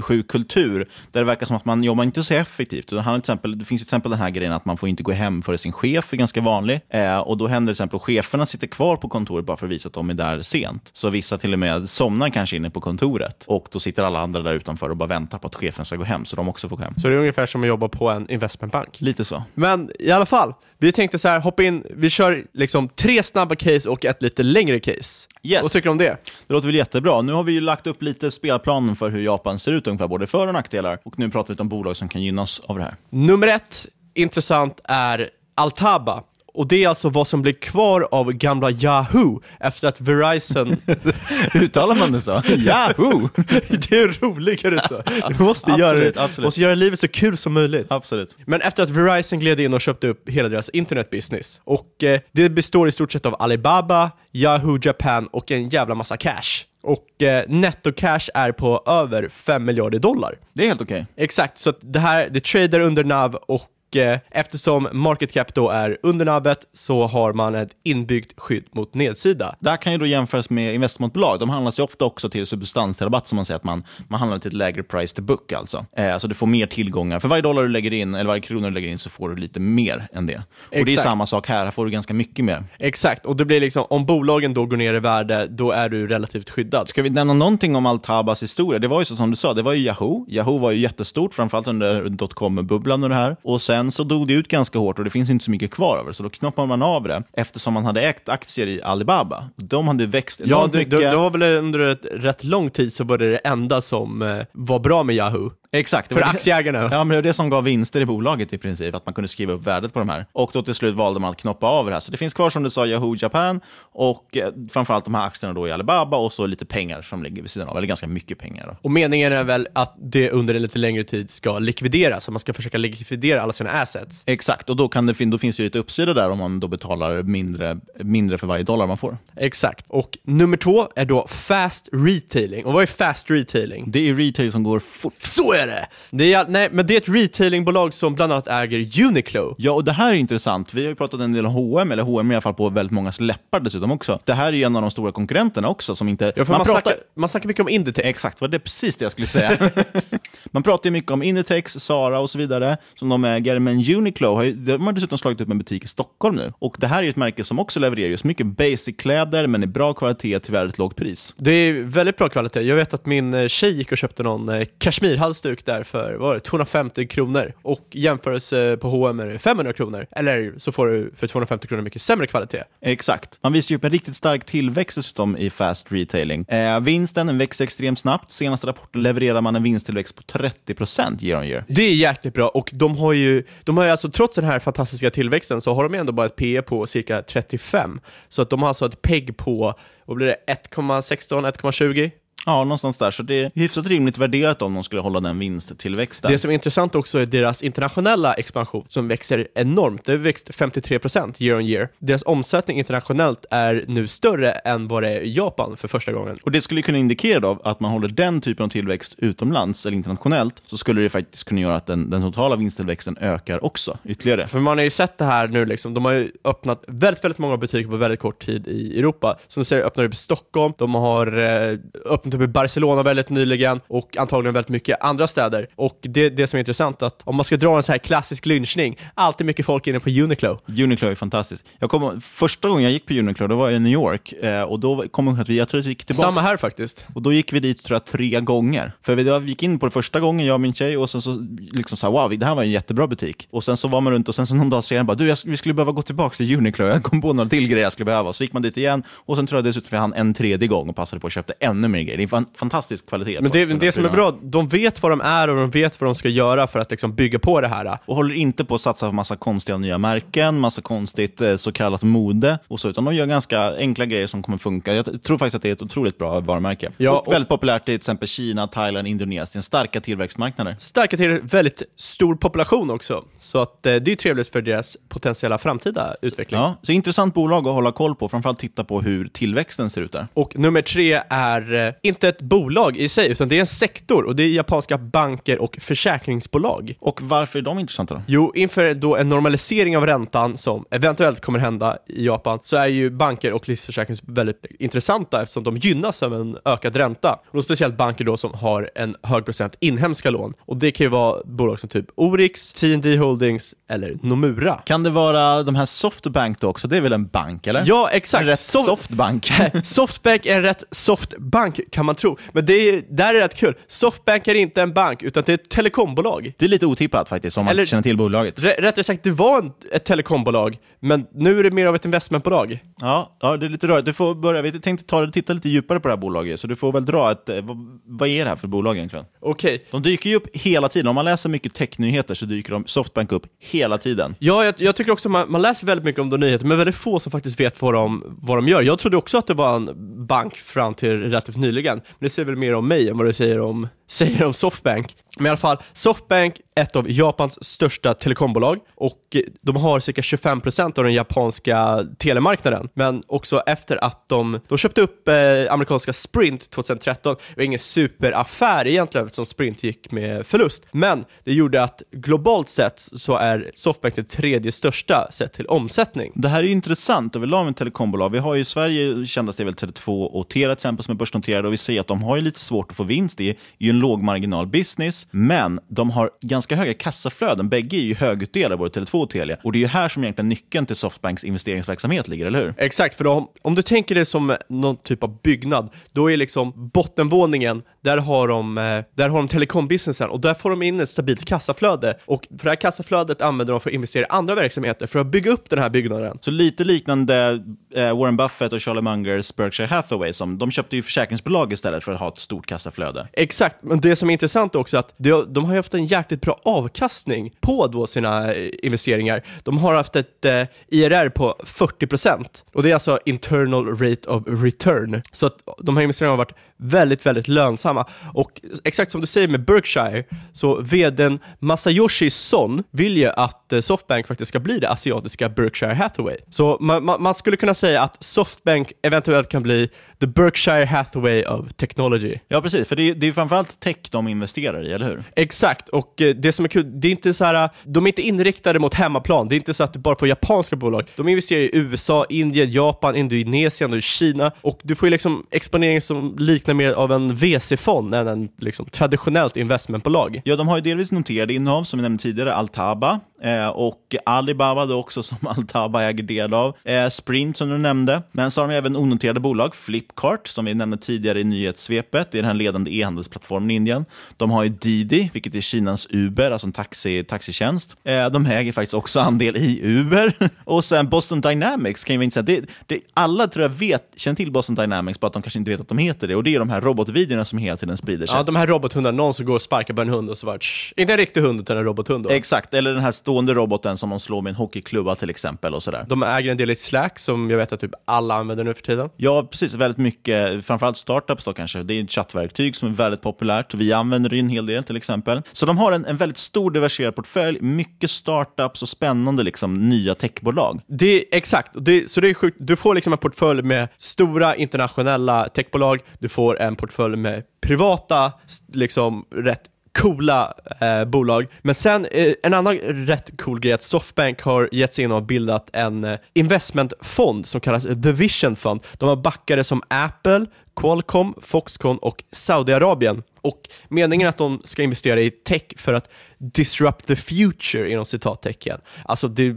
sjuk 0.00 0.28
kultur 0.28 0.88
där 1.12 1.20
det 1.20 1.26
verkar 1.26 1.46
som 1.46 1.56
att 1.56 1.64
man 1.64 1.84
jobbar 1.84 2.04
inte 2.04 2.22
så 2.22 2.34
effektivt. 2.34 2.92
Han, 2.92 3.14
till 3.14 3.18
exempel, 3.18 3.58
det 3.58 3.64
finns 3.64 3.82
till 3.82 3.86
exempel 3.86 4.10
den 4.10 4.20
här 4.20 4.30
grejen 4.30 4.52
att 4.52 4.64
man 4.64 4.76
får 4.76 4.88
inte 4.88 5.02
gå 5.02 5.12
hem 5.12 5.42
före 5.42 5.58
sin 5.58 5.72
chef, 5.72 6.12
är 6.12 6.16
ganska 6.16 6.40
vanlig. 6.40 6.80
Eh, 6.88 7.18
och 7.18 7.36
då 7.36 7.46
händer 7.46 7.72
det 7.72 7.74
till 7.74 7.82
exempel 7.82 7.96
att 7.96 8.02
cheferna 8.02 8.46
sitter 8.46 8.66
kvar 8.66 8.96
på 8.96 9.08
kontoret 9.08 9.46
bara 9.46 9.56
för 9.56 9.66
att 9.66 9.72
visa 9.72 9.86
att 9.88 9.92
de 9.92 10.10
är 10.10 10.14
där 10.14 10.42
sent. 10.42 10.90
Så 10.92 11.10
vissa 11.10 11.38
till 11.38 11.52
och 11.52 11.58
med 11.58 11.88
somnar 11.88 12.28
kanske 12.28 12.56
inne 12.56 12.70
på 12.70 12.80
kontoret. 12.80 13.44
Och 13.48 13.68
då 13.72 13.80
sitter 13.80 14.02
alla 14.02 14.20
andra 14.20 14.42
där 14.42 14.54
utanför 14.54 14.90
och 14.90 14.96
bara 14.96 15.08
väntar 15.08 15.38
på 15.38 15.46
att 15.46 15.54
chefen 15.54 15.84
ska 15.84 15.96
gå 15.96 16.04
hem, 16.04 16.24
så 16.24 16.36
de 16.36 16.48
också 16.48 16.68
får 16.68 16.76
gå 16.76 16.82
hem. 16.82 16.94
Så 16.96 17.08
det 17.08 17.14
är 17.14 17.18
ungefär 17.18 17.46
som 17.46 17.62
att 17.62 17.68
jobba 17.68 17.88
på 17.88 18.10
en 18.10 18.30
investmentbank. 18.30 19.00
Lite 19.00 19.24
så. 19.24 19.43
Men 19.54 19.90
i 19.98 20.10
alla 20.10 20.26
fall, 20.26 20.54
vi 20.78 20.92
tänkte 20.92 21.18
så 21.18 21.28
här, 21.28 21.40
hoppa 21.40 21.62
in, 21.62 21.84
vi 21.90 22.10
kör 22.10 22.46
liksom 22.52 22.88
tre 22.88 23.22
snabba 23.22 23.54
case 23.54 23.88
och 23.88 24.04
ett 24.04 24.22
lite 24.22 24.42
längre 24.42 24.80
case. 24.80 25.28
Yes. 25.42 25.62
Vad 25.62 25.72
tycker 25.72 25.84
du 25.84 25.90
om 25.90 25.98
det? 25.98 26.16
Det 26.46 26.54
låter 26.54 26.68
väl 26.68 26.74
jättebra. 26.74 27.22
Nu 27.22 27.32
har 27.32 27.42
vi 27.42 27.52
ju 27.52 27.60
lagt 27.60 27.86
upp 27.86 28.02
lite 28.02 28.30
spelplanen 28.30 28.96
för 28.96 29.10
hur 29.10 29.22
Japan 29.22 29.58
ser 29.58 29.72
ut 29.72 29.86
ungefär, 29.86 30.08
både 30.08 30.26
för 30.26 30.46
och 30.46 30.52
nackdelar. 30.52 30.98
Och 31.04 31.18
nu 31.18 31.30
pratar 31.30 31.54
vi 31.54 31.60
om 31.60 31.68
bolag 31.68 31.96
som 31.96 32.08
kan 32.08 32.22
gynnas 32.22 32.60
av 32.66 32.78
det 32.78 32.84
här. 32.84 32.94
Nummer 33.10 33.48
ett, 33.48 33.86
intressant, 34.14 34.80
är 34.84 35.30
Altaba. 35.54 36.22
Och 36.54 36.68
det 36.68 36.84
är 36.84 36.88
alltså 36.88 37.08
vad 37.08 37.28
som 37.28 37.42
blir 37.42 37.52
kvar 37.52 38.08
av 38.10 38.32
gamla 38.32 38.70
Yahoo 38.70 39.42
efter 39.60 39.88
att 39.88 40.00
Verizon... 40.00 40.76
Uttalar 41.54 41.94
man 41.94 42.12
det 42.12 42.20
så? 42.20 42.42
Yahoo! 42.56 43.28
det 43.68 43.92
är 43.92 44.20
roligare 44.20 44.80
så. 44.80 45.02
Du 45.28 45.44
måste, 45.44 45.70
göra, 45.70 45.98
det. 45.98 46.16
absolut. 46.16 46.46
måste 46.46 46.60
göra 46.60 46.74
livet 46.74 47.00
så 47.00 47.08
kul 47.08 47.36
som 47.36 47.52
möjligt. 47.52 47.86
Absolut. 47.90 48.36
Men 48.46 48.60
efter 48.60 48.82
att 48.82 48.90
Verizon 48.90 49.38
gled 49.38 49.60
in 49.60 49.74
och 49.74 49.80
köpte 49.80 50.08
upp 50.08 50.28
hela 50.28 50.48
deras 50.48 50.68
internetbusiness. 50.68 51.60
Och 51.64 52.04
eh, 52.04 52.20
det 52.32 52.48
består 52.48 52.88
i 52.88 52.92
stort 52.92 53.12
sett 53.12 53.26
av 53.26 53.36
Alibaba, 53.38 54.10
Yahoo 54.32 54.78
Japan 54.82 55.26
och 55.26 55.50
en 55.50 55.68
jävla 55.68 55.94
massa 55.94 56.16
cash. 56.16 56.64
Och 56.82 57.22
eh, 57.22 57.44
netto-cash 57.48 58.30
är 58.34 58.52
på 58.52 58.82
över 58.86 59.28
5 59.28 59.64
miljarder 59.64 59.98
dollar. 59.98 60.38
Det 60.52 60.62
är 60.62 60.68
helt 60.68 60.82
okej. 60.82 61.06
Exakt, 61.16 61.58
så 61.58 61.72
det 61.80 61.98
här, 61.98 62.28
det 62.30 62.44
tradar 62.44 62.80
under 62.80 63.04
NAV 63.04 63.34
och 63.34 63.62
eh, 63.96 64.18
eftersom 64.30 64.88
market 64.92 65.32
cap 65.32 65.54
då 65.54 65.70
är 65.70 65.98
under 66.02 66.24
navet 66.24 66.58
så 66.72 67.06
har 67.06 67.32
man 67.32 67.54
ett 67.54 67.70
inbyggt 67.82 68.40
skydd 68.40 68.64
mot 68.72 68.94
nedsida. 68.94 69.56
Det 69.60 69.70
här 69.70 69.76
kan 69.76 69.92
ju 69.92 69.98
då 69.98 70.06
jämföras 70.06 70.50
med 70.50 70.74
investmentbolag. 70.74 71.40
De 71.40 71.50
handlas 71.50 71.78
ju 71.78 71.82
ofta 71.82 72.04
också 72.04 72.30
till 72.30 72.46
substansrabatt, 72.46 73.28
som 73.28 73.36
man 73.36 73.44
säger 73.44 73.56
att 73.56 73.64
man, 73.64 73.84
man 74.08 74.20
handlar 74.20 74.38
till 74.38 74.48
ett 74.48 74.54
lägre 74.54 74.82
price 74.82 75.16
to 75.16 75.22
book 75.22 75.52
alltså. 75.52 75.86
Eh, 75.96 76.18
så 76.18 76.26
du 76.26 76.34
får 76.34 76.46
mer 76.46 76.66
tillgångar. 76.66 77.20
För 77.20 77.28
varje 77.28 77.42
dollar 77.42 77.62
du 77.62 77.68
lägger 77.68 77.92
in, 77.92 78.14
eller 78.14 78.28
varje 78.28 78.42
krona 78.42 78.68
du 78.68 78.74
lägger 78.74 78.88
in, 78.88 78.98
så 78.98 79.10
får 79.10 79.28
du 79.28 79.36
lite 79.36 79.60
mer 79.60 80.08
än 80.12 80.26
det. 80.26 80.36
Och 80.36 80.42
det 80.70 80.78
är 80.78 80.82
Exakt. 80.82 81.02
samma 81.02 81.26
sak 81.26 81.48
här, 81.48 81.64
här 81.64 81.70
får 81.70 81.84
du 81.84 81.90
ganska 81.90 82.14
mycket 82.14 82.44
mer. 82.44 82.64
Exakt, 82.78 83.26
och 83.26 83.36
det 83.36 83.44
blir 83.44 83.60
liksom, 83.60 83.86
om 83.90 84.06
bolagen 84.06 84.54
då 84.54 84.66
går 84.66 84.76
ner 84.76 84.94
i 84.94 85.00
värde, 85.00 85.46
då 85.46 85.70
är 85.70 85.88
du 85.88 86.06
relativt 86.06 86.50
skyddad. 86.50 86.88
Ska 86.88 87.02
vi 87.02 87.10
nämna 87.10 87.34
någonting 87.34 87.76
om 87.76 87.86
Altabas 87.86 88.42
historia? 88.42 88.78
Det 88.78 88.88
var 88.88 89.00
ju 89.00 89.04
så 89.04 89.16
som 89.16 89.30
du 89.30 89.36
sa, 89.36 89.54
det 89.54 89.62
var 89.62 89.72
ju 89.72 89.82
Yahoo. 89.82 90.26
Yahoo 90.28 90.58
var 90.58 90.70
ju 90.70 90.78
jättestort, 90.78 91.34
framförallt 91.34 91.68
under 91.68 92.08
dotcom-bubblan 92.08 93.02
och 93.02 93.08
det 93.08 93.14
här. 93.14 93.36
Och 93.42 93.62
sen 93.62 93.83
så 93.92 94.04
dog 94.04 94.26
det 94.28 94.34
ut 94.34 94.48
ganska 94.48 94.78
hårt 94.78 94.98
och 94.98 95.04
det 95.04 95.10
finns 95.10 95.30
inte 95.30 95.44
så 95.44 95.50
mycket 95.50 95.70
kvar 95.70 95.98
av 95.98 96.06
det. 96.06 96.14
Så 96.14 96.22
då 96.22 96.28
knoppade 96.28 96.68
man 96.68 96.82
av 96.82 97.02
det 97.02 97.22
eftersom 97.32 97.74
man 97.74 97.84
hade 97.84 98.02
ägt 98.02 98.28
aktier 98.28 98.66
i 98.66 98.82
Alibaba. 98.82 99.48
De 99.56 99.88
hade 99.88 100.06
växt 100.06 100.40
Ja, 100.44 100.56
enormt 100.58 100.74
mycket. 100.74 100.90
det, 100.90 101.10
det 101.10 101.16
var 101.16 101.30
väl 101.30 101.42
under 101.42 101.78
ett 101.78 102.04
rätt 102.12 102.44
lång 102.44 102.70
tid 102.70 102.92
så 102.92 103.04
var 103.04 103.18
det 103.18 103.30
det 103.30 103.36
enda 103.38 103.80
som 103.80 104.22
eh, 104.22 104.38
var 104.52 104.78
bra 104.78 105.02
med 105.02 105.16
Yahoo. 105.16 105.50
Exakt. 105.72 106.12
För 106.12 106.20
det- 106.20 106.26
aktieägarna. 106.26 106.78
Ja, 106.82 106.88
men 107.04 107.08
det 107.08 107.14
var 107.14 107.22
det 107.22 107.32
som 107.32 107.50
gav 107.50 107.64
vinster 107.64 108.00
i 108.00 108.06
bolaget 108.06 108.52
i 108.52 108.58
princip, 108.58 108.94
att 108.94 109.06
man 109.06 109.14
kunde 109.14 109.28
skriva 109.28 109.52
upp 109.52 109.66
värdet 109.66 109.92
på 109.92 109.98
de 109.98 110.08
här. 110.08 110.26
Och 110.32 110.50
då 110.52 110.62
till 110.62 110.74
slut 110.74 110.94
valde 110.94 111.20
man 111.20 111.30
att 111.30 111.36
knoppa 111.36 111.66
av 111.66 111.86
det 111.86 111.92
här. 111.92 112.00
Så 112.00 112.10
det 112.10 112.16
finns 112.16 112.34
kvar 112.34 112.50
som 112.50 112.62
du 112.62 112.70
sa 112.70 112.86
Yahoo 112.86 113.14
Japan 113.18 113.60
och 113.92 114.36
eh, 114.36 114.48
framförallt 114.70 115.04
de 115.04 115.14
här 115.14 115.26
aktierna 115.26 115.52
då 115.54 115.68
i 115.68 115.72
Alibaba 115.72 116.16
och 116.16 116.32
så 116.32 116.46
lite 116.46 116.64
pengar 116.66 117.02
som 117.02 117.22
ligger 117.22 117.42
vid 117.42 117.50
sidan 117.50 117.68
av, 117.68 117.76
eller 117.76 117.86
ganska 117.86 118.06
mycket 118.06 118.38
pengar. 118.38 118.66
Då. 118.66 118.76
Och 118.82 118.90
meningen 118.90 119.32
är 119.32 119.44
väl 119.44 119.68
att 119.72 119.94
det 119.98 120.30
under 120.30 120.54
en 120.54 120.62
lite 120.62 120.78
längre 120.78 121.04
tid 121.04 121.30
ska 121.30 121.58
likvideras, 121.58 122.24
så 122.24 122.32
man 122.32 122.40
ska 122.40 122.52
försöka 122.54 122.78
likvidera 122.78 123.42
alla 123.42 123.52
sina 123.52 123.63
assets. 123.70 124.24
Exakt, 124.26 124.70
och 124.70 124.76
då, 124.76 124.88
kan 124.88 125.06
det, 125.06 125.14
fin- 125.14 125.30
då 125.30 125.38
finns 125.38 125.56
det 125.56 125.62
ju 125.62 125.66
ett 125.66 125.76
uppsida 125.76 126.14
där 126.14 126.30
om 126.30 126.38
man 126.38 126.60
då 126.60 126.68
betalar 126.68 127.22
mindre, 127.22 127.78
mindre 127.98 128.38
för 128.38 128.46
varje 128.46 128.64
dollar 128.64 128.86
man 128.86 128.96
får. 128.96 129.16
Exakt. 129.36 129.84
Och 129.88 130.18
nummer 130.22 130.56
två 130.56 130.88
är 130.96 131.04
då 131.04 131.26
fast 131.28 131.88
retailing. 131.92 132.64
Och 132.64 132.72
vad 132.72 132.82
är 132.82 132.86
fast 132.86 133.30
retailing? 133.30 133.84
Det 133.86 134.08
är 134.08 134.14
retail 134.14 134.52
som 134.52 134.62
går 134.62 134.80
fort. 134.80 135.14
Så 135.18 135.52
är 135.52 135.66
det! 135.66 135.86
det 136.10 136.32
är, 136.32 136.46
nej, 136.48 136.68
men 136.72 136.86
det 136.86 136.94
är 136.94 137.00
ett 137.00 137.08
retailingbolag 137.08 137.94
som 137.94 138.14
bland 138.14 138.32
annat 138.32 138.48
äger 138.48 139.04
Uniqlo. 139.04 139.54
Ja, 139.58 139.72
och 139.72 139.84
det 139.84 139.92
här 139.92 140.10
är 140.10 140.14
intressant. 140.14 140.74
Vi 140.74 140.82
har 140.82 140.88
ju 140.88 140.94
pratat 140.94 141.20
en 141.20 141.32
del 141.32 141.46
om 141.46 141.52
H&M 141.52 141.92
eller 141.92 142.02
H&M 142.02 142.32
i 142.32 142.34
alla 142.34 142.42
fall 142.42 142.54
på 142.54 142.68
väldigt 142.68 142.92
många 142.92 143.12
läppar 143.18 143.60
dessutom 143.60 143.92
också. 143.92 144.20
Det 144.24 144.34
här 144.34 144.48
är 144.48 144.52
ju 144.52 144.62
en 144.62 144.76
av 144.76 144.82
de 144.82 144.90
stora 144.90 145.12
konkurrenterna 145.12 145.68
också 145.68 145.96
som 145.96 146.08
inte... 146.08 146.32
Ja, 146.36 146.44
för 146.44 146.52
man, 146.52 146.64
snackar, 146.64 146.92
man 147.14 147.28
snackar 147.28 147.48
mycket 147.48 147.60
om 147.60 147.68
Inditex. 147.68 148.08
Exakt, 148.08 148.40
vad 148.40 148.50
det 148.50 148.58
precis 148.58 148.96
det 148.96 149.04
jag 149.04 149.12
skulle 149.12 149.26
säga. 149.26 149.70
man 150.50 150.62
pratar 150.62 150.86
ju 150.86 150.90
mycket 150.90 151.10
om 151.10 151.22
Inditex, 151.22 151.72
Zara 151.72 152.20
och 152.20 152.30
så 152.30 152.38
vidare 152.38 152.76
som 152.94 153.08
de 153.08 153.24
äger. 153.24 153.53
Tidigare, 153.54 153.60
men 153.60 153.96
Uniqlo 153.96 154.34
har, 154.34 154.42
ju, 154.42 154.52
de 154.52 154.86
har 154.86 154.92
dessutom 154.92 155.18
slagit 155.18 155.40
upp 155.40 155.50
en 155.50 155.58
butik 155.58 155.84
i 155.84 155.88
Stockholm 155.88 156.36
nu. 156.36 156.52
Och 156.58 156.76
det 156.78 156.86
här 156.86 157.02
är 157.02 157.08
ett 157.08 157.16
märke 157.16 157.44
som 157.44 157.58
också 157.58 157.80
levererar 157.80 158.08
just 158.08 158.24
mycket 158.24 158.46
basic-kläder, 158.46 159.46
men 159.46 159.62
i 159.62 159.66
bra 159.66 159.94
kvalitet 159.94 160.40
till 160.40 160.52
väldigt 160.52 160.78
lågt 160.78 160.96
pris. 160.96 161.34
Det 161.38 161.50
är 161.50 161.82
väldigt 161.82 162.16
bra 162.16 162.28
kvalitet. 162.28 162.62
Jag 162.62 162.76
vet 162.76 162.94
att 162.94 163.06
min 163.06 163.34
eh, 163.34 163.48
tjej 163.48 163.72
gick 163.72 163.92
och 163.92 163.98
köpte 163.98 164.22
någon 164.22 164.48
eh, 164.48 164.66
kashmirhalsduk 164.78 165.64
där 165.64 165.82
för 165.82 166.14
var 166.14 166.34
det, 166.34 166.40
250 166.40 167.06
kronor 167.06 167.52
och 167.62 167.88
jämförelse 167.92 168.76
på 168.76 168.88
H&M 168.88 169.20
är 169.20 169.26
det 169.26 169.38
500 169.38 169.72
kronor. 169.72 170.06
Eller 170.10 170.54
så 170.58 170.72
får 170.72 170.86
du 170.86 171.10
för 171.16 171.26
250 171.26 171.68
kronor 171.68 171.82
mycket 171.82 172.02
sämre 172.02 172.26
kvalitet. 172.26 172.64
Exakt. 172.80 173.38
Man 173.42 173.52
visar 173.52 173.72
ju 173.72 173.76
upp 173.76 173.84
en 173.84 173.90
riktigt 173.90 174.16
stark 174.16 174.44
tillväxt 174.44 174.96
dessutom 174.96 175.36
i 175.36 175.50
fast 175.50 175.92
retailing. 175.92 176.44
Eh, 176.44 176.80
vinsten 176.80 177.38
växer 177.38 177.64
extremt 177.64 177.98
snabbt. 177.98 178.32
Senaste 178.32 178.66
rapporten 178.66 179.02
levererar 179.02 179.40
man 179.40 179.56
en 179.56 179.62
vinsttillväxt 179.62 180.14
på 180.16 180.22
30% 180.22 181.24
year 181.24 181.40
on 181.40 181.44
year. 181.46 181.64
Det 181.68 181.82
är 181.82 181.94
jäkligt 181.94 182.34
bra 182.34 182.48
och 182.48 182.70
de 182.72 182.96
har 182.96 183.12
ju, 183.12 183.43
de 183.64 183.76
har 183.76 183.84
ju 183.84 183.90
alltså 183.90 184.10
trots 184.10 184.36
den 184.36 184.44
här 184.44 184.58
fantastiska 184.58 185.10
tillväxten 185.10 185.60
så 185.60 185.74
har 185.74 185.82
de 185.82 185.94
ändå 185.94 186.12
bara 186.12 186.26
ett 186.26 186.36
P 186.36 186.62
på 186.62 186.86
cirka 186.86 187.22
35. 187.22 188.00
Så 188.28 188.42
att 188.42 188.50
de 188.50 188.60
har 188.62 188.68
alltså 188.68 188.86
ett 188.86 189.02
PEG 189.02 189.36
på, 189.36 189.74
vad 190.04 190.16
blir 190.16 190.26
det, 190.26 190.36
1,16, 190.46 191.52
1,20? 191.52 192.10
Ja, 192.46 192.64
någonstans 192.64 192.96
där. 192.98 193.10
Så 193.10 193.22
det 193.22 193.34
är 193.34 193.50
hyfsat 193.54 193.86
rimligt 193.86 194.18
värderat 194.18 194.62
om 194.62 194.74
de 194.74 194.84
skulle 194.84 195.00
hålla 195.02 195.20
den 195.20 195.38
vinsttillväxten. 195.38 196.32
Det 196.32 196.38
som 196.38 196.50
är 196.50 196.54
intressant 196.54 196.94
också 196.94 197.18
är 197.18 197.26
deras 197.26 197.62
internationella 197.62 198.34
expansion 198.34 198.84
som 198.88 199.08
växer 199.08 199.48
enormt. 199.54 200.04
Det 200.04 200.16
växt 200.16 200.50
53% 200.50 201.42
year 201.42 201.58
on 201.58 201.64
year. 201.64 201.88
Deras 201.98 202.22
omsättning 202.26 202.78
internationellt 202.78 203.46
är 203.50 203.84
nu 203.88 204.08
större 204.08 204.50
än 204.50 204.88
vad 204.88 205.02
det 205.02 205.10
är 205.10 205.20
i 205.20 205.32
Japan 205.34 205.76
för 205.76 205.88
första 205.88 206.12
gången. 206.12 206.38
Och 206.42 206.50
det 206.50 206.60
skulle 206.60 206.82
kunna 206.82 206.98
indikera 206.98 207.40
då 207.40 207.60
att 207.64 207.80
man 207.80 207.90
håller 207.90 208.08
den 208.08 208.40
typen 208.40 208.64
av 208.64 208.68
tillväxt 208.68 209.14
utomlands 209.18 209.86
eller 209.86 209.96
internationellt 209.96 210.62
så 210.66 210.78
skulle 210.78 211.02
det 211.02 211.08
faktiskt 211.08 211.44
kunna 211.44 211.60
göra 211.60 211.76
att 211.76 211.86
den, 211.86 212.10
den 212.10 212.22
totala 212.22 212.56
vinsttillväxten 212.56 213.16
ökar 213.20 213.64
också 213.64 213.98
ytterligare. 214.04 214.46
För 214.46 214.58
man 214.58 214.78
har 214.78 214.84
ju 214.84 214.90
sett 214.90 215.18
det 215.18 215.24
här 215.24 215.48
nu, 215.48 215.64
liksom. 215.64 215.94
de 215.94 216.04
har 216.04 216.12
ju 216.12 216.32
öppnat 216.44 216.84
väldigt, 216.86 217.24
väldigt 217.24 217.38
många 217.38 217.56
butiker 217.56 217.90
på 217.90 217.96
väldigt 217.96 218.20
kort 218.20 218.46
tid 218.46 218.68
i 218.68 218.98
Europa. 218.98 219.38
Som 219.46 219.60
du 219.60 219.64
säger, 219.64 219.84
öppnar 219.84 220.04
upp 220.04 220.12
i 220.12 220.16
Stockholm, 220.16 220.74
de 220.78 220.94
har 220.94 221.38
eh, 221.38 221.78
öppnat 222.06 222.33
upp 222.34 222.42
i 222.42 222.46
Barcelona 222.46 223.02
väldigt 223.02 223.30
nyligen 223.30 223.80
och 223.88 224.16
antagligen 224.16 224.54
väldigt 224.54 224.68
mycket 224.68 224.96
andra 225.00 225.26
städer. 225.26 225.66
Och 225.76 225.98
det, 226.02 226.30
det 226.30 226.46
som 226.46 226.56
är 226.56 226.58
intressant 226.58 227.02
att 227.02 227.22
om 227.24 227.36
man 227.36 227.44
ska 227.44 227.56
dra 227.56 227.76
en 227.76 227.82
så 227.82 227.92
här 227.92 227.98
klassisk 227.98 228.46
lynchning, 228.46 228.98
alltid 229.14 229.46
mycket 229.46 229.66
folk 229.66 229.86
inne 229.86 230.00
på 230.00 230.10
Uniqlo. 230.10 230.60
Uniqlo 230.68 231.08
är 231.08 231.14
fantastiskt. 231.14 231.64
Jag 231.78 231.90
kom, 231.90 232.20
första 232.20 232.68
gången 232.68 232.82
jag 232.82 232.92
gick 232.92 233.06
på 233.06 233.14
Uniqlo, 233.14 233.46
då 233.46 233.56
var 233.56 233.70
jag 233.70 233.76
i 233.76 233.80
New 233.80 233.92
York 233.92 234.32
eh, 234.32 234.62
och 234.62 234.80
då 234.80 235.04
kom 235.10 235.26
jag 235.26 235.32
ihåg 235.34 235.40
att 235.40 235.48
vi, 235.48 235.58
jag 235.58 235.68
tror 235.68 235.80
att 235.80 235.86
vi 235.86 235.90
gick 235.90 236.04
tillbaka. 236.04 236.26
Samma 236.26 236.40
här 236.40 236.56
faktiskt. 236.56 237.06
Och 237.14 237.22
då 237.22 237.32
gick 237.32 237.52
vi 237.52 237.60
dit 237.60 237.84
tror 237.84 237.94
jag 237.94 238.04
tre 238.04 238.40
gånger. 238.40 238.92
För 239.02 239.16
vi 239.16 239.48
gick 239.48 239.62
in 239.62 239.78
på 239.78 239.86
det 239.86 239.92
första 239.92 240.20
gången, 240.20 240.46
jag 240.46 240.54
och 240.54 240.60
min 240.60 240.74
tjej, 240.74 240.96
och 240.96 241.10
sen 241.10 241.22
så 241.22 241.46
liksom 241.72 241.98
så 241.98 242.06
här, 242.06 242.12
wow, 242.12 242.38
det 242.38 242.46
här 242.46 242.54
var 242.54 242.62
en 242.62 242.70
jättebra 242.70 243.06
butik. 243.06 243.48
Och 243.50 243.64
sen 243.64 243.76
så 243.76 243.88
var 243.88 244.00
man 244.00 244.12
runt 244.12 244.28
och 244.28 244.34
sen 244.34 244.46
så 244.46 244.54
någon 244.54 244.70
dag 244.70 244.84
senare 244.84 245.04
bara, 245.04 245.14
du, 245.14 245.28
jag, 245.28 245.38
vi 245.46 245.56
skulle 245.56 245.74
behöva 245.74 245.92
gå 245.92 246.02
tillbaka 246.02 246.36
till 246.36 246.56
Uniqlo, 246.56 246.86
jag 246.86 247.02
kom 247.02 247.20
på 247.20 247.32
några 247.32 247.50
till 247.50 247.68
grejer 247.68 247.82
jag 247.82 247.92
skulle 247.92 248.04
behöva. 248.04 248.32
Så 248.32 248.44
gick 248.44 248.52
man 248.52 248.62
dit 248.62 248.76
igen 248.76 249.02
och 249.08 249.36
sen 249.36 249.46
tror 249.46 249.58
jag 249.58 249.64
dessutom 249.64 249.88
vi 249.90 249.96
hann 249.96 250.12
en 250.12 250.34
tredje 250.34 250.68
gång 250.68 250.88
och 250.88 250.96
passade 250.96 251.20
på 251.20 251.26
att 251.26 251.32
köpa 251.32 251.52
ännu 251.60 251.88
mer 251.88 252.02
grejer. 252.02 252.20
Det 252.26 252.36
är 252.36 252.38
en 252.38 252.46
fantastisk 252.54 253.06
kvalitet. 253.06 253.40
Men 253.40 253.50
det, 253.50 253.64
det 253.64 253.92
som 253.92 254.04
är 254.04 254.08
bra, 254.08 254.38
de 254.42 254.68
vet 254.68 255.02
vad 255.02 255.12
de 255.12 255.20
är 255.20 255.48
och 255.48 255.56
de 255.56 255.70
vet 255.70 256.00
vad 256.00 256.08
de 256.08 256.14
ska 256.14 256.28
göra 256.28 256.66
för 256.66 256.78
att 256.78 256.90
liksom 256.90 257.14
bygga 257.14 257.38
på 257.38 257.60
det 257.60 257.68
här. 257.68 257.98
Och 258.06 258.16
håller 258.16 258.34
inte 258.34 258.64
på 258.64 258.74
att 258.74 258.80
satsa 258.80 259.06
på 259.06 259.12
massa 259.12 259.36
konstiga 259.36 259.78
nya 259.78 259.98
märken, 259.98 260.60
massa 260.60 260.82
konstigt 260.82 261.40
eh, 261.40 261.56
så 261.56 261.72
kallat 261.72 262.02
mode 262.02 262.58
och 262.68 262.80
så, 262.80 262.88
utan 262.88 263.04
de 263.04 263.14
gör 263.14 263.26
ganska 263.26 263.76
enkla 263.76 264.06
grejer 264.06 264.26
som 264.26 264.42
kommer 264.42 264.58
funka. 264.58 264.94
Jag 264.94 265.22
tror 265.22 265.38
faktiskt 265.38 265.54
att 265.54 265.62
det 265.62 265.68
är 265.68 265.72
ett 265.72 265.82
otroligt 265.82 266.18
bra 266.18 266.40
varumärke. 266.40 266.90
Ja, 266.96 267.18
och, 267.26 267.32
väldigt 267.32 267.48
populärt 267.48 267.82
i 267.82 267.84
till 267.84 267.94
exempel 267.94 268.28
Kina, 268.28 268.66
Thailand, 268.66 269.08
Indonesien. 269.08 269.62
Starka 269.62 270.00
tillväxtmarknader. 270.00 270.76
Starka 270.78 271.16
till 271.16 271.40
väldigt 271.42 271.82
stor 271.96 272.34
population 272.34 272.90
också. 272.90 273.24
Så 273.38 273.58
att, 273.62 273.86
eh, 273.86 273.94
det 273.94 274.12
är 274.12 274.16
trevligt 274.16 274.48
för 274.48 274.62
deras 274.62 274.96
potentiella 275.08 275.58
framtida 275.58 276.14
utveckling. 276.22 276.60
Ja, 276.60 276.74
så 276.82 276.92
intressant 276.92 277.34
bolag 277.34 277.68
att 277.68 277.74
hålla 277.74 277.92
koll 277.92 278.14
på, 278.14 278.28
framförallt 278.28 278.58
titta 278.58 278.84
på 278.84 279.00
hur 279.00 279.26
tillväxten 279.26 279.90
ser 279.90 280.02
ut 280.02 280.12
där. 280.12 280.26
Och 280.34 280.58
nummer 280.58 280.82
tre 280.82 281.22
är 281.28 281.74
eh, 281.74 281.92
inte 282.14 282.28
ett 282.28 282.40
bolag 282.40 282.96
i 282.96 283.08
sig, 283.08 283.30
utan 283.30 283.48
det 283.48 283.56
är 283.56 283.60
en 283.60 283.66
sektor 283.66 284.24
och 284.24 284.36
det 284.36 284.42
är 284.42 284.48
japanska 284.48 284.98
banker 284.98 285.58
och 285.58 285.78
försäkringsbolag. 285.80 286.94
Och 287.00 287.22
varför 287.22 287.58
är 287.58 287.62
de 287.62 287.78
intressanta 287.78 288.14
då? 288.14 288.22
Jo, 288.26 288.52
inför 288.54 288.94
då 288.94 289.16
en 289.16 289.28
normalisering 289.28 289.96
av 289.96 290.06
räntan 290.06 290.56
som 290.56 290.84
eventuellt 290.90 291.40
kommer 291.40 291.58
hända 291.58 291.98
i 292.06 292.26
Japan 292.26 292.58
så 292.62 292.76
är 292.76 292.86
ju 292.86 293.10
banker 293.10 293.52
och 293.52 293.68
livsförsäkrings 293.68 294.22
väldigt 294.26 294.64
intressanta 294.78 295.42
eftersom 295.42 295.64
de 295.64 295.76
gynnas 295.76 296.22
av 296.22 296.34
en 296.34 296.58
ökad 296.64 296.96
ränta. 296.96 297.38
Och 297.46 297.56
då 297.56 297.62
speciellt 297.62 297.96
banker 297.96 298.24
då 298.24 298.36
som 298.36 298.54
har 298.54 298.90
en 298.94 299.14
hög 299.22 299.44
procent 299.44 299.76
inhemska 299.80 300.30
lån. 300.30 300.54
Och 300.58 300.76
det 300.76 300.90
kan 300.90 301.04
ju 301.04 301.10
vara 301.10 301.42
bolag 301.44 301.80
som 301.80 301.88
typ 301.88 302.06
Orix, 302.14 302.72
TND 302.72 303.16
Holdings 303.18 303.74
eller 303.90 304.18
Nomura. 304.22 304.74
Kan 304.74 305.02
det 305.02 305.10
vara 305.10 305.62
de 305.62 305.74
här 305.74 305.86
Softbank 305.86 306.60
då 306.60 306.68
också? 306.68 306.88
Det 306.88 306.96
är 306.96 307.00
väl 307.00 307.12
en 307.12 307.26
bank 307.26 307.66
eller? 307.66 307.84
Ja, 307.86 308.10
exakt. 308.10 308.42
En 308.42 308.46
rätt 308.46 308.60
so 308.60 308.82
softbank. 308.82 309.52
Softbank 309.82 310.46
är 310.46 310.56
en 310.56 310.62
rätt 310.62 310.84
softbank 310.90 311.80
kan 311.90 312.03
man 312.04 312.14
tro. 312.14 312.36
Men 312.52 312.66
det 312.66 312.88
är, 312.88 313.02
där 313.10 313.34
är 313.34 313.38
rätt 313.38 313.54
kul. 313.54 313.74
Softbank 313.88 314.48
är 314.48 314.54
inte 314.54 314.82
en 314.82 314.92
bank, 314.92 315.22
utan 315.22 315.42
det 315.46 315.52
är 315.52 315.54
ett 315.54 315.68
telekombolag. 315.68 316.52
Det 316.58 316.64
är 316.64 316.68
lite 316.68 316.86
otippat 316.86 317.28
faktiskt, 317.28 317.58
om 317.58 317.64
man 317.64 317.72
Eller, 317.72 317.84
känner 317.84 318.02
till 318.02 318.16
bolaget. 318.16 318.62
Rättare 318.62 319.04
sagt, 319.04 319.22
det 319.22 319.30
var 319.30 319.58
en, 319.58 319.72
ett 319.92 320.04
telekombolag, 320.04 320.76
men 321.00 321.26
nu 321.34 321.58
är 321.58 321.62
det 321.62 321.70
mer 321.70 321.86
av 321.86 321.94
ett 321.94 322.04
investmentbolag. 322.04 322.78
Ja, 323.00 323.36
ja 323.40 323.56
det 323.56 323.66
är 323.66 323.70
lite 323.70 323.88
rörigt. 323.88 324.06
Du 324.06 324.12
får 324.12 324.34
börja, 324.34 324.62
vi 324.62 324.80
tänkte 324.80 325.06
ta, 325.06 325.26
titta 325.30 325.52
lite 325.52 325.68
djupare 325.68 326.00
på 326.00 326.08
det 326.08 326.12
här 326.12 326.20
bolaget, 326.20 326.60
så 326.60 326.66
du 326.66 326.76
får 326.76 326.92
väl 326.92 327.04
dra 327.04 327.30
ett, 327.30 327.50
vad, 327.62 328.00
vad 328.04 328.28
är 328.28 328.44
det 328.44 328.48
här 328.48 328.56
för 328.56 328.68
bolag 328.68 328.96
egentligen? 328.96 329.24
Okej. 329.40 329.74
Okay. 329.74 329.86
De 329.90 330.02
dyker 330.02 330.30
ju 330.30 330.36
upp 330.36 330.56
hela 330.56 330.88
tiden. 330.88 331.08
Om 331.08 331.14
man 331.14 331.24
läser 331.24 331.48
mycket 331.48 331.74
technyheter 331.74 332.34
så 332.34 332.46
dyker 332.46 332.72
de 332.72 332.86
Softbank 332.86 333.32
upp 333.32 333.46
hela 333.60 333.98
tiden. 333.98 334.34
Ja, 334.38 334.64
jag, 334.64 334.74
jag 334.78 334.96
tycker 334.96 335.12
också 335.12 335.28
man, 335.28 335.52
man 335.52 335.62
läser 335.62 335.86
väldigt 335.86 336.04
mycket 336.04 336.20
om 336.20 336.30
de 336.30 336.40
nyheter, 336.40 336.66
men 336.66 336.78
väldigt 336.78 336.94
få 336.94 337.18
som 337.18 337.32
faktiskt 337.32 337.60
vet 337.60 337.82
vad 337.82 337.94
de, 337.94 338.38
vad 338.42 338.58
de 338.58 338.68
gör. 338.68 338.82
Jag 338.82 338.98
trodde 338.98 339.16
också 339.16 339.38
att 339.38 339.46
det 339.46 339.54
var 339.54 339.76
en 339.76 339.90
bank 340.26 340.56
fram 340.56 340.94
till 340.94 341.10
relativt 341.10 341.56
nyligen, 341.56 341.93
men 341.94 342.26
det 342.26 342.28
säger 342.28 342.46
väl 342.46 342.56
mer 342.56 342.74
om 342.74 342.88
mig 342.88 343.08
än 343.08 343.16
vad 343.16 343.26
det 343.26 343.32
säger 343.32 343.60
om, 343.60 343.88
säger 344.06 344.44
om 344.44 344.54
Softbank. 344.54 345.16
Men 345.36 345.46
i 345.46 345.48
alla 345.48 345.56
fall, 345.56 345.78
Softbank, 345.92 346.60
ett 346.76 346.96
av 346.96 347.10
Japans 347.10 347.64
största 347.64 348.14
telekombolag 348.14 348.78
och 348.94 349.36
de 349.60 349.76
har 349.76 350.00
cirka 350.00 350.20
25% 350.20 350.98
av 350.98 351.04
den 351.04 351.12
japanska 351.12 352.06
telemarknaden. 352.18 352.88
Men 352.94 353.22
också 353.26 353.62
efter 353.66 354.04
att 354.04 354.28
de, 354.28 354.60
de 354.68 354.78
köpte 354.78 355.00
upp 355.00 355.28
eh, 355.28 355.34
amerikanska 355.70 356.12
Sprint 356.12 356.70
2013, 356.70 357.36
det 357.48 357.56
var 357.56 357.64
ingen 357.64 357.78
superaffär 357.78 358.86
egentligen 358.86 359.24
eftersom 359.26 359.46
Sprint 359.46 359.82
gick 359.82 360.10
med 360.10 360.46
förlust. 360.46 360.82
Men 360.92 361.24
det 361.44 361.52
gjorde 361.52 361.82
att 361.82 362.02
globalt 362.10 362.68
sett 362.68 363.00
så 363.00 363.36
är 363.36 363.70
Softbank 363.74 364.14
det 364.14 364.28
tredje 364.28 364.72
största 364.72 365.28
sett 365.30 365.52
till 365.52 365.66
omsättning. 365.66 366.32
Det 366.34 366.48
här 366.48 366.58
är 366.58 366.62
ju 366.62 366.72
intressant 366.72 367.36
överlag 367.36 367.64
med 367.64 367.76
telekombolag. 367.76 368.30
Vi 368.30 368.38
har 368.38 368.54
ju 368.54 368.60
i 368.60 368.64
Sverige 368.64 369.26
kändaste 369.26 369.62
det 369.62 369.64
väl 369.64 369.74
Tele2 369.74 370.26
och 370.26 370.48
Tera 370.48 370.74
till 370.74 370.78
exempel 370.78 371.04
som 371.04 371.12
är 371.12 371.16
börsnoterade 371.16 371.68
och 371.68 371.72
vi 371.72 371.76
ser 371.76 372.00
att 372.00 372.06
de 372.06 372.22
har 372.22 372.36
ju 372.36 372.42
lite 372.42 372.60
svårt 372.60 372.90
att 372.90 372.96
få 372.96 373.04
vinst. 373.04 373.38
Det 373.38 373.50
är 373.50 373.56
ju 373.78 373.90
en 373.90 373.98
lågmarginal 374.04 374.66
business, 374.66 375.26
men 375.30 375.80
de 375.88 376.10
har 376.10 376.30
ganska 376.40 376.76
höga 376.76 376.94
kassaflöden. 376.94 377.68
Bägge 377.68 377.96
är 377.96 378.00
ju 378.00 378.14
högutdelade, 378.14 378.76
både 378.76 379.00
Tele2 379.00 379.22
och 379.22 379.30
Telia. 379.30 379.56
Och 379.64 379.72
det 379.72 379.78
är 379.78 379.80
ju 379.80 379.86
här 379.86 380.08
som 380.08 380.24
egentligen 380.24 380.48
nyckeln 380.48 380.86
till 380.86 380.96
Softbanks 380.96 381.44
investeringsverksamhet 381.44 382.28
ligger, 382.28 382.46
eller 382.46 382.60
hur? 382.60 382.74
Exakt, 382.78 383.14
för 383.14 383.24
då, 383.24 383.52
om 383.62 383.74
du 383.74 383.82
tänker 383.82 384.14
det 384.14 384.24
som 384.24 384.56
någon 384.68 384.96
typ 384.96 385.22
av 385.22 385.40
byggnad, 385.42 385.90
då 386.12 386.30
är 386.30 386.36
liksom 386.36 386.90
bottenvåningen, 386.94 387.82
där 388.04 388.18
har 388.18 388.48
de, 388.48 388.78
eh, 388.78 388.82
där 389.16 389.28
har 389.28 389.38
de 389.38 389.48
telekombusinessen 389.48 390.30
och 390.30 390.40
där 390.40 390.54
får 390.54 390.70
de 390.70 390.82
in 390.82 391.00
ett 391.00 391.08
stabilt 391.08 391.44
kassaflöde. 391.44 392.18
Och 392.26 392.46
för 392.58 392.64
det 392.64 392.70
här 392.70 392.76
kassaflödet 392.76 393.42
använder 393.42 393.72
de 393.72 393.80
för 393.80 393.90
att 393.90 393.94
investera 393.94 394.22
i 394.22 394.26
andra 394.28 394.54
verksamheter 394.54 395.06
för 395.06 395.18
att 395.18 395.26
bygga 395.26 395.50
upp 395.50 395.70
den 395.70 395.78
här 395.78 395.90
byggnaden. 395.90 396.38
Så 396.40 396.50
lite 396.50 396.84
liknande 396.84 397.62
eh, 397.94 398.18
Warren 398.18 398.36
Buffett 398.36 398.72
och 398.72 398.80
Charlie 398.80 399.02
Mungers 399.02 399.56
Berkshire 399.56 399.86
Hathaway, 399.86 400.32
som, 400.32 400.58
de 400.58 400.70
köpte 400.70 400.96
ju 400.96 401.02
försäkringsbolag 401.02 401.72
istället 401.72 402.04
för 402.04 402.12
att 402.12 402.20
ha 402.20 402.28
ett 402.28 402.38
stort 402.38 402.66
kassaflöde. 402.66 403.28
Exakt, 403.32 403.83
men 403.84 404.00
det 404.00 404.16
som 404.16 404.28
är 404.28 404.32
intressant 404.32 404.74
också 404.74 404.96
är 404.96 405.00
att 405.00 405.14
de, 405.16 405.52
de 405.52 405.64
har 405.64 405.72
ju 405.72 405.78
haft 405.78 405.94
en 405.94 406.06
jäkligt 406.06 406.40
bra 406.40 406.60
avkastning 406.64 407.54
på 407.60 407.86
då 407.86 408.06
sina 408.06 408.54
eh, 408.54 408.70
investeringar. 408.82 409.42
De 409.62 409.78
har 409.78 409.94
haft 409.94 410.16
ett 410.16 410.44
eh, 410.44 410.62
IRR 410.88 411.28
på 411.28 411.56
40% 411.64 412.46
och 412.72 412.82
det 412.82 412.90
är 412.90 412.94
alltså 412.94 413.18
internal 413.24 413.96
rate 413.96 414.30
of 414.30 414.42
return. 414.46 415.22
Så 415.32 415.46
att 415.46 415.58
de 415.78 415.96
här 415.96 416.02
investeringarna 416.02 416.32
har 416.32 416.38
varit 416.38 416.54
väldigt, 416.76 417.26
väldigt 417.26 417.48
lönsamma. 417.48 418.06
Och 418.34 418.60
exakt 418.84 419.10
som 419.10 419.20
du 419.20 419.26
säger 419.26 419.48
med 419.48 419.64
Berkshire, 419.64 420.24
så 420.52 420.80
vdn 420.80 421.38
Masayoshi 421.58 422.30
Son 422.30 422.82
vill 422.90 423.16
ju 423.16 423.28
att 423.28 423.72
eh, 423.72 423.80
Softbank 423.80 424.26
faktiskt 424.26 424.48
ska 424.48 424.60
bli 424.60 424.78
det 424.78 424.90
asiatiska 424.90 425.48
Berkshire 425.48 425.94
Hathaway. 425.94 426.36
Så 426.50 426.78
man, 426.80 427.04
man, 427.04 427.22
man 427.22 427.34
skulle 427.34 427.56
kunna 427.56 427.74
säga 427.74 428.02
att 428.02 428.24
Softbank 428.24 428.92
eventuellt 429.02 429.48
kan 429.48 429.62
bli 429.62 429.90
the 430.20 430.26
Berkshire 430.26 430.84
Hathaway 430.84 431.44
of 431.44 431.72
technology. 431.72 432.38
Ja, 432.48 432.60
precis, 432.60 432.88
för 432.88 432.96
det 432.96 433.10
är, 433.10 433.14
det 433.14 433.28
är 433.28 433.32
framförallt 433.32 433.73
tech 433.80 433.96
de 434.10 434.28
investerar 434.28 434.86
i, 434.88 434.92
eller 434.92 435.06
hur? 435.06 435.24
Exakt, 435.36 435.88
och 435.88 436.22
eh, 436.22 436.34
det 436.34 436.52
som 436.52 436.64
är 436.64 436.68
kul, 436.68 437.00
det 437.00 437.08
är 437.08 437.12
inte 437.12 437.34
så 437.34 437.44
här, 437.44 437.70
de 437.84 438.04
är 438.04 438.08
inte 438.08 438.22
inriktade 438.22 438.78
mot 438.78 438.94
hemmaplan. 438.94 439.48
Det 439.48 439.54
är 439.54 439.56
inte 439.56 439.74
så 439.74 439.84
att 439.84 439.92
du 439.92 439.98
bara 439.98 440.16
får 440.18 440.28
japanska 440.28 440.76
bolag. 440.76 441.10
De 441.16 441.28
investerar 441.28 441.60
i 441.60 441.70
USA, 441.72 442.26
Indien, 442.28 442.72
Japan, 442.72 443.16
Indonesien 443.16 443.92
och 443.92 444.02
Kina 444.02 444.52
och 444.60 444.80
du 444.82 444.94
får 444.94 445.06
ju 445.06 445.10
liksom 445.10 445.46
exponering 445.50 446.00
som 446.00 446.36
liknar 446.38 446.74
mer 446.74 446.92
av 446.92 447.12
en 447.12 447.34
VC-fond 447.34 448.14
än 448.14 448.28
en 448.28 448.48
liksom, 448.58 448.86
traditionellt 448.86 449.56
investmentbolag. 449.56 450.40
Ja, 450.44 450.56
de 450.56 450.68
har 450.68 450.76
ju 450.76 450.82
delvis 450.82 451.12
noterade 451.12 451.54
innehav, 451.54 451.84
som 451.84 451.98
vi 451.98 452.02
nämnde 452.02 452.22
tidigare, 452.22 452.54
Altaba, 452.54 453.20
Eh, 453.44 453.68
och 453.68 454.14
Alibaba 454.24 454.86
då 454.86 455.00
också 455.00 455.22
som 455.22 455.38
Altaba 455.42 456.02
äger 456.02 456.22
del 456.22 456.54
av. 456.54 456.76
Eh, 456.84 457.08
Sprint 457.08 457.56
som 457.56 457.68
du 457.68 457.78
nämnde. 457.78 458.22
Men 458.32 458.50
så 458.50 458.60
har 458.60 458.68
de 458.68 458.74
även 458.74 458.96
onoterade 458.96 459.40
bolag. 459.40 459.74
Flipkart 459.74 460.48
som 460.48 460.64
vi 460.64 460.74
nämnde 460.74 460.96
tidigare 460.96 461.40
i 461.40 461.44
nyhetssvepet. 461.44 462.32
Det 462.32 462.38
är 462.38 462.42
den 462.42 462.50
här 462.50 462.54
ledande 462.54 462.90
e-handelsplattformen 462.90 463.70
i 463.70 463.74
Indien. 463.74 464.04
De 464.36 464.50
har 464.50 464.62
ju 464.62 464.68
Didi, 464.68 465.30
vilket 465.32 465.54
är 465.54 465.60
Kinas 465.60 466.06
Uber, 466.10 466.50
alltså 466.50 466.66
en 466.66 466.72
taxi, 466.72 467.24
taxitjänst. 467.24 467.96
Eh, 468.04 468.30
de 468.30 468.46
äger 468.46 468.72
faktiskt 468.72 468.94
också 468.94 469.20
andel 469.20 469.56
i 469.56 469.80
Uber. 469.82 470.32
och 470.64 470.84
sen 470.84 471.08
Boston 471.08 471.40
Dynamics 471.40 472.04
kan 472.04 472.14
ju 472.14 472.18
vara 472.18 472.24
intressant. 472.24 472.46
Det, 472.46 472.64
det, 472.86 473.00
alla 473.14 473.46
tror 473.46 473.62
jag 473.62 473.70
vet, 473.70 474.12
känner 474.16 474.36
till 474.36 474.52
Boston 474.52 474.74
Dynamics, 474.74 475.20
bara 475.20 475.26
att 475.26 475.32
de 475.32 475.42
kanske 475.42 475.58
inte 475.58 475.70
vet 475.70 475.80
att 475.80 475.88
de 475.88 475.98
heter 475.98 476.28
det. 476.28 476.36
Och 476.36 476.44
det 476.44 476.54
är 476.54 476.58
de 476.58 476.70
här 476.70 476.80
robotvideorna 476.80 477.44
som 477.44 477.58
hela 477.58 477.76
tiden 477.76 477.96
sprider 477.96 478.26
sig. 478.26 478.36
Ja, 478.36 478.42
de 478.42 478.56
här 478.56 478.66
robothundarna, 478.66 479.16
någon 479.16 479.34
som 479.34 479.46
går 479.46 479.54
och 479.54 479.62
sparkar 479.62 479.94
på 479.94 480.02
en 480.02 480.08
hund 480.08 480.30
och 480.30 480.38
så 480.38 480.58
tsch, 480.58 480.92
inte 480.96 481.12
en 481.12 481.18
riktig 481.18 481.40
hund 481.40 481.60
utan 481.60 481.76
en 481.76 481.84
robothund 481.84 482.24
då. 482.24 482.30
Exakt, 482.30 482.74
eller 482.74 482.92
den 482.92 483.02
här 483.02 483.12
stående 483.34 483.54
roboten 483.54 483.98
som 483.98 484.10
de 484.10 484.20
slår 484.20 484.42
med 484.42 484.50
en 484.50 484.56
hockeyklubba 484.56 485.14
till 485.14 485.30
exempel. 485.30 485.74
och 485.74 485.82
sådär. 485.82 486.06
De 486.08 486.22
äger 486.22 486.50
en 486.50 486.56
del 486.56 486.70
i 486.70 486.76
Slack 486.76 487.18
som 487.18 487.50
jag 487.50 487.58
vet 487.58 487.72
att 487.72 487.80
typ 487.80 487.90
alla 488.04 488.34
använder 488.34 488.64
nu 488.64 488.74
för 488.74 488.82
tiden. 488.82 489.10
Ja, 489.16 489.48
precis. 489.50 489.74
Väldigt 489.74 489.98
mycket, 489.98 490.66
framförallt 490.66 490.96
startups 490.96 491.44
då 491.44 491.52
kanske. 491.52 491.82
Det 491.82 491.94
är 491.94 492.04
ett 492.04 492.12
chattverktyg 492.12 492.76
som 492.76 492.88
är 492.88 492.92
väldigt 492.92 493.20
populärt. 493.22 493.74
Vi 493.74 493.92
använder 493.92 494.30
det 494.30 494.38
en 494.38 494.48
hel 494.48 494.66
del 494.66 494.84
till 494.84 494.96
exempel. 494.96 495.42
Så 495.52 495.66
de 495.66 495.78
har 495.78 495.92
en, 495.92 496.04
en 496.04 496.16
väldigt 496.16 496.38
stor 496.38 496.70
diversifierad 496.70 497.16
portfölj, 497.16 497.58
mycket 497.60 498.10
startups 498.10 498.82
och 498.82 498.88
spännande 498.88 499.42
liksom, 499.42 499.88
nya 499.88 500.14
techbolag. 500.14 500.80
Det 500.86 501.16
är 501.16 501.24
exakt, 501.30 501.70
det, 501.74 502.10
så 502.10 502.20
det 502.20 502.30
är 502.30 502.34
sjukt. 502.34 502.56
Du 502.60 502.76
får 502.76 502.94
liksom 502.94 503.12
en 503.12 503.18
portfölj 503.18 503.62
med 503.62 503.88
stora 503.96 504.56
internationella 504.56 505.48
techbolag, 505.48 506.00
du 506.18 506.28
får 506.28 506.60
en 506.60 506.76
portfölj 506.76 507.16
med 507.16 507.42
privata, 507.66 508.32
liksom 508.72 509.24
rätt 509.30 509.62
coola 509.98 510.54
eh, 510.80 511.04
bolag. 511.04 511.46
Men 511.62 511.74
sen, 511.74 512.06
eh, 512.06 512.34
en 512.42 512.54
annan 512.54 512.76
rätt 512.78 513.40
cool 513.40 513.60
grej 513.60 513.70
är 513.70 513.74
att 513.74 513.82
Softbank 513.82 514.42
har 514.42 514.68
gett 514.72 514.94
sig 514.94 515.04
in 515.04 515.12
och 515.12 515.22
bildat 515.22 515.70
en 515.72 516.04
eh, 516.04 516.18
investmentfond 516.32 517.46
som 517.46 517.60
kallas 517.60 517.82
The 517.82 518.12
Vision 518.12 518.56
Fund. 518.56 518.80
De 518.92 519.08
har 519.08 519.16
backare 519.16 519.64
som 519.64 519.82
Apple, 519.88 520.46
Qualcomm, 520.76 521.34
Foxconn 521.42 521.98
och 521.98 522.24
Saudiarabien. 522.32 523.22
Och 523.40 523.60
meningen 523.88 524.26
är 524.26 524.28
att 524.28 524.38
de 524.38 524.60
ska 524.64 524.82
investera 524.82 525.20
i 525.20 525.30
tech 525.30 525.62
för 525.76 525.94
att 525.94 526.10
disrupt 526.38 527.06
the 527.06 527.16
future 527.16 527.90
inom 527.90 528.04
citattecken. 528.04 528.80
Alltså 529.04 529.28
det, 529.28 529.54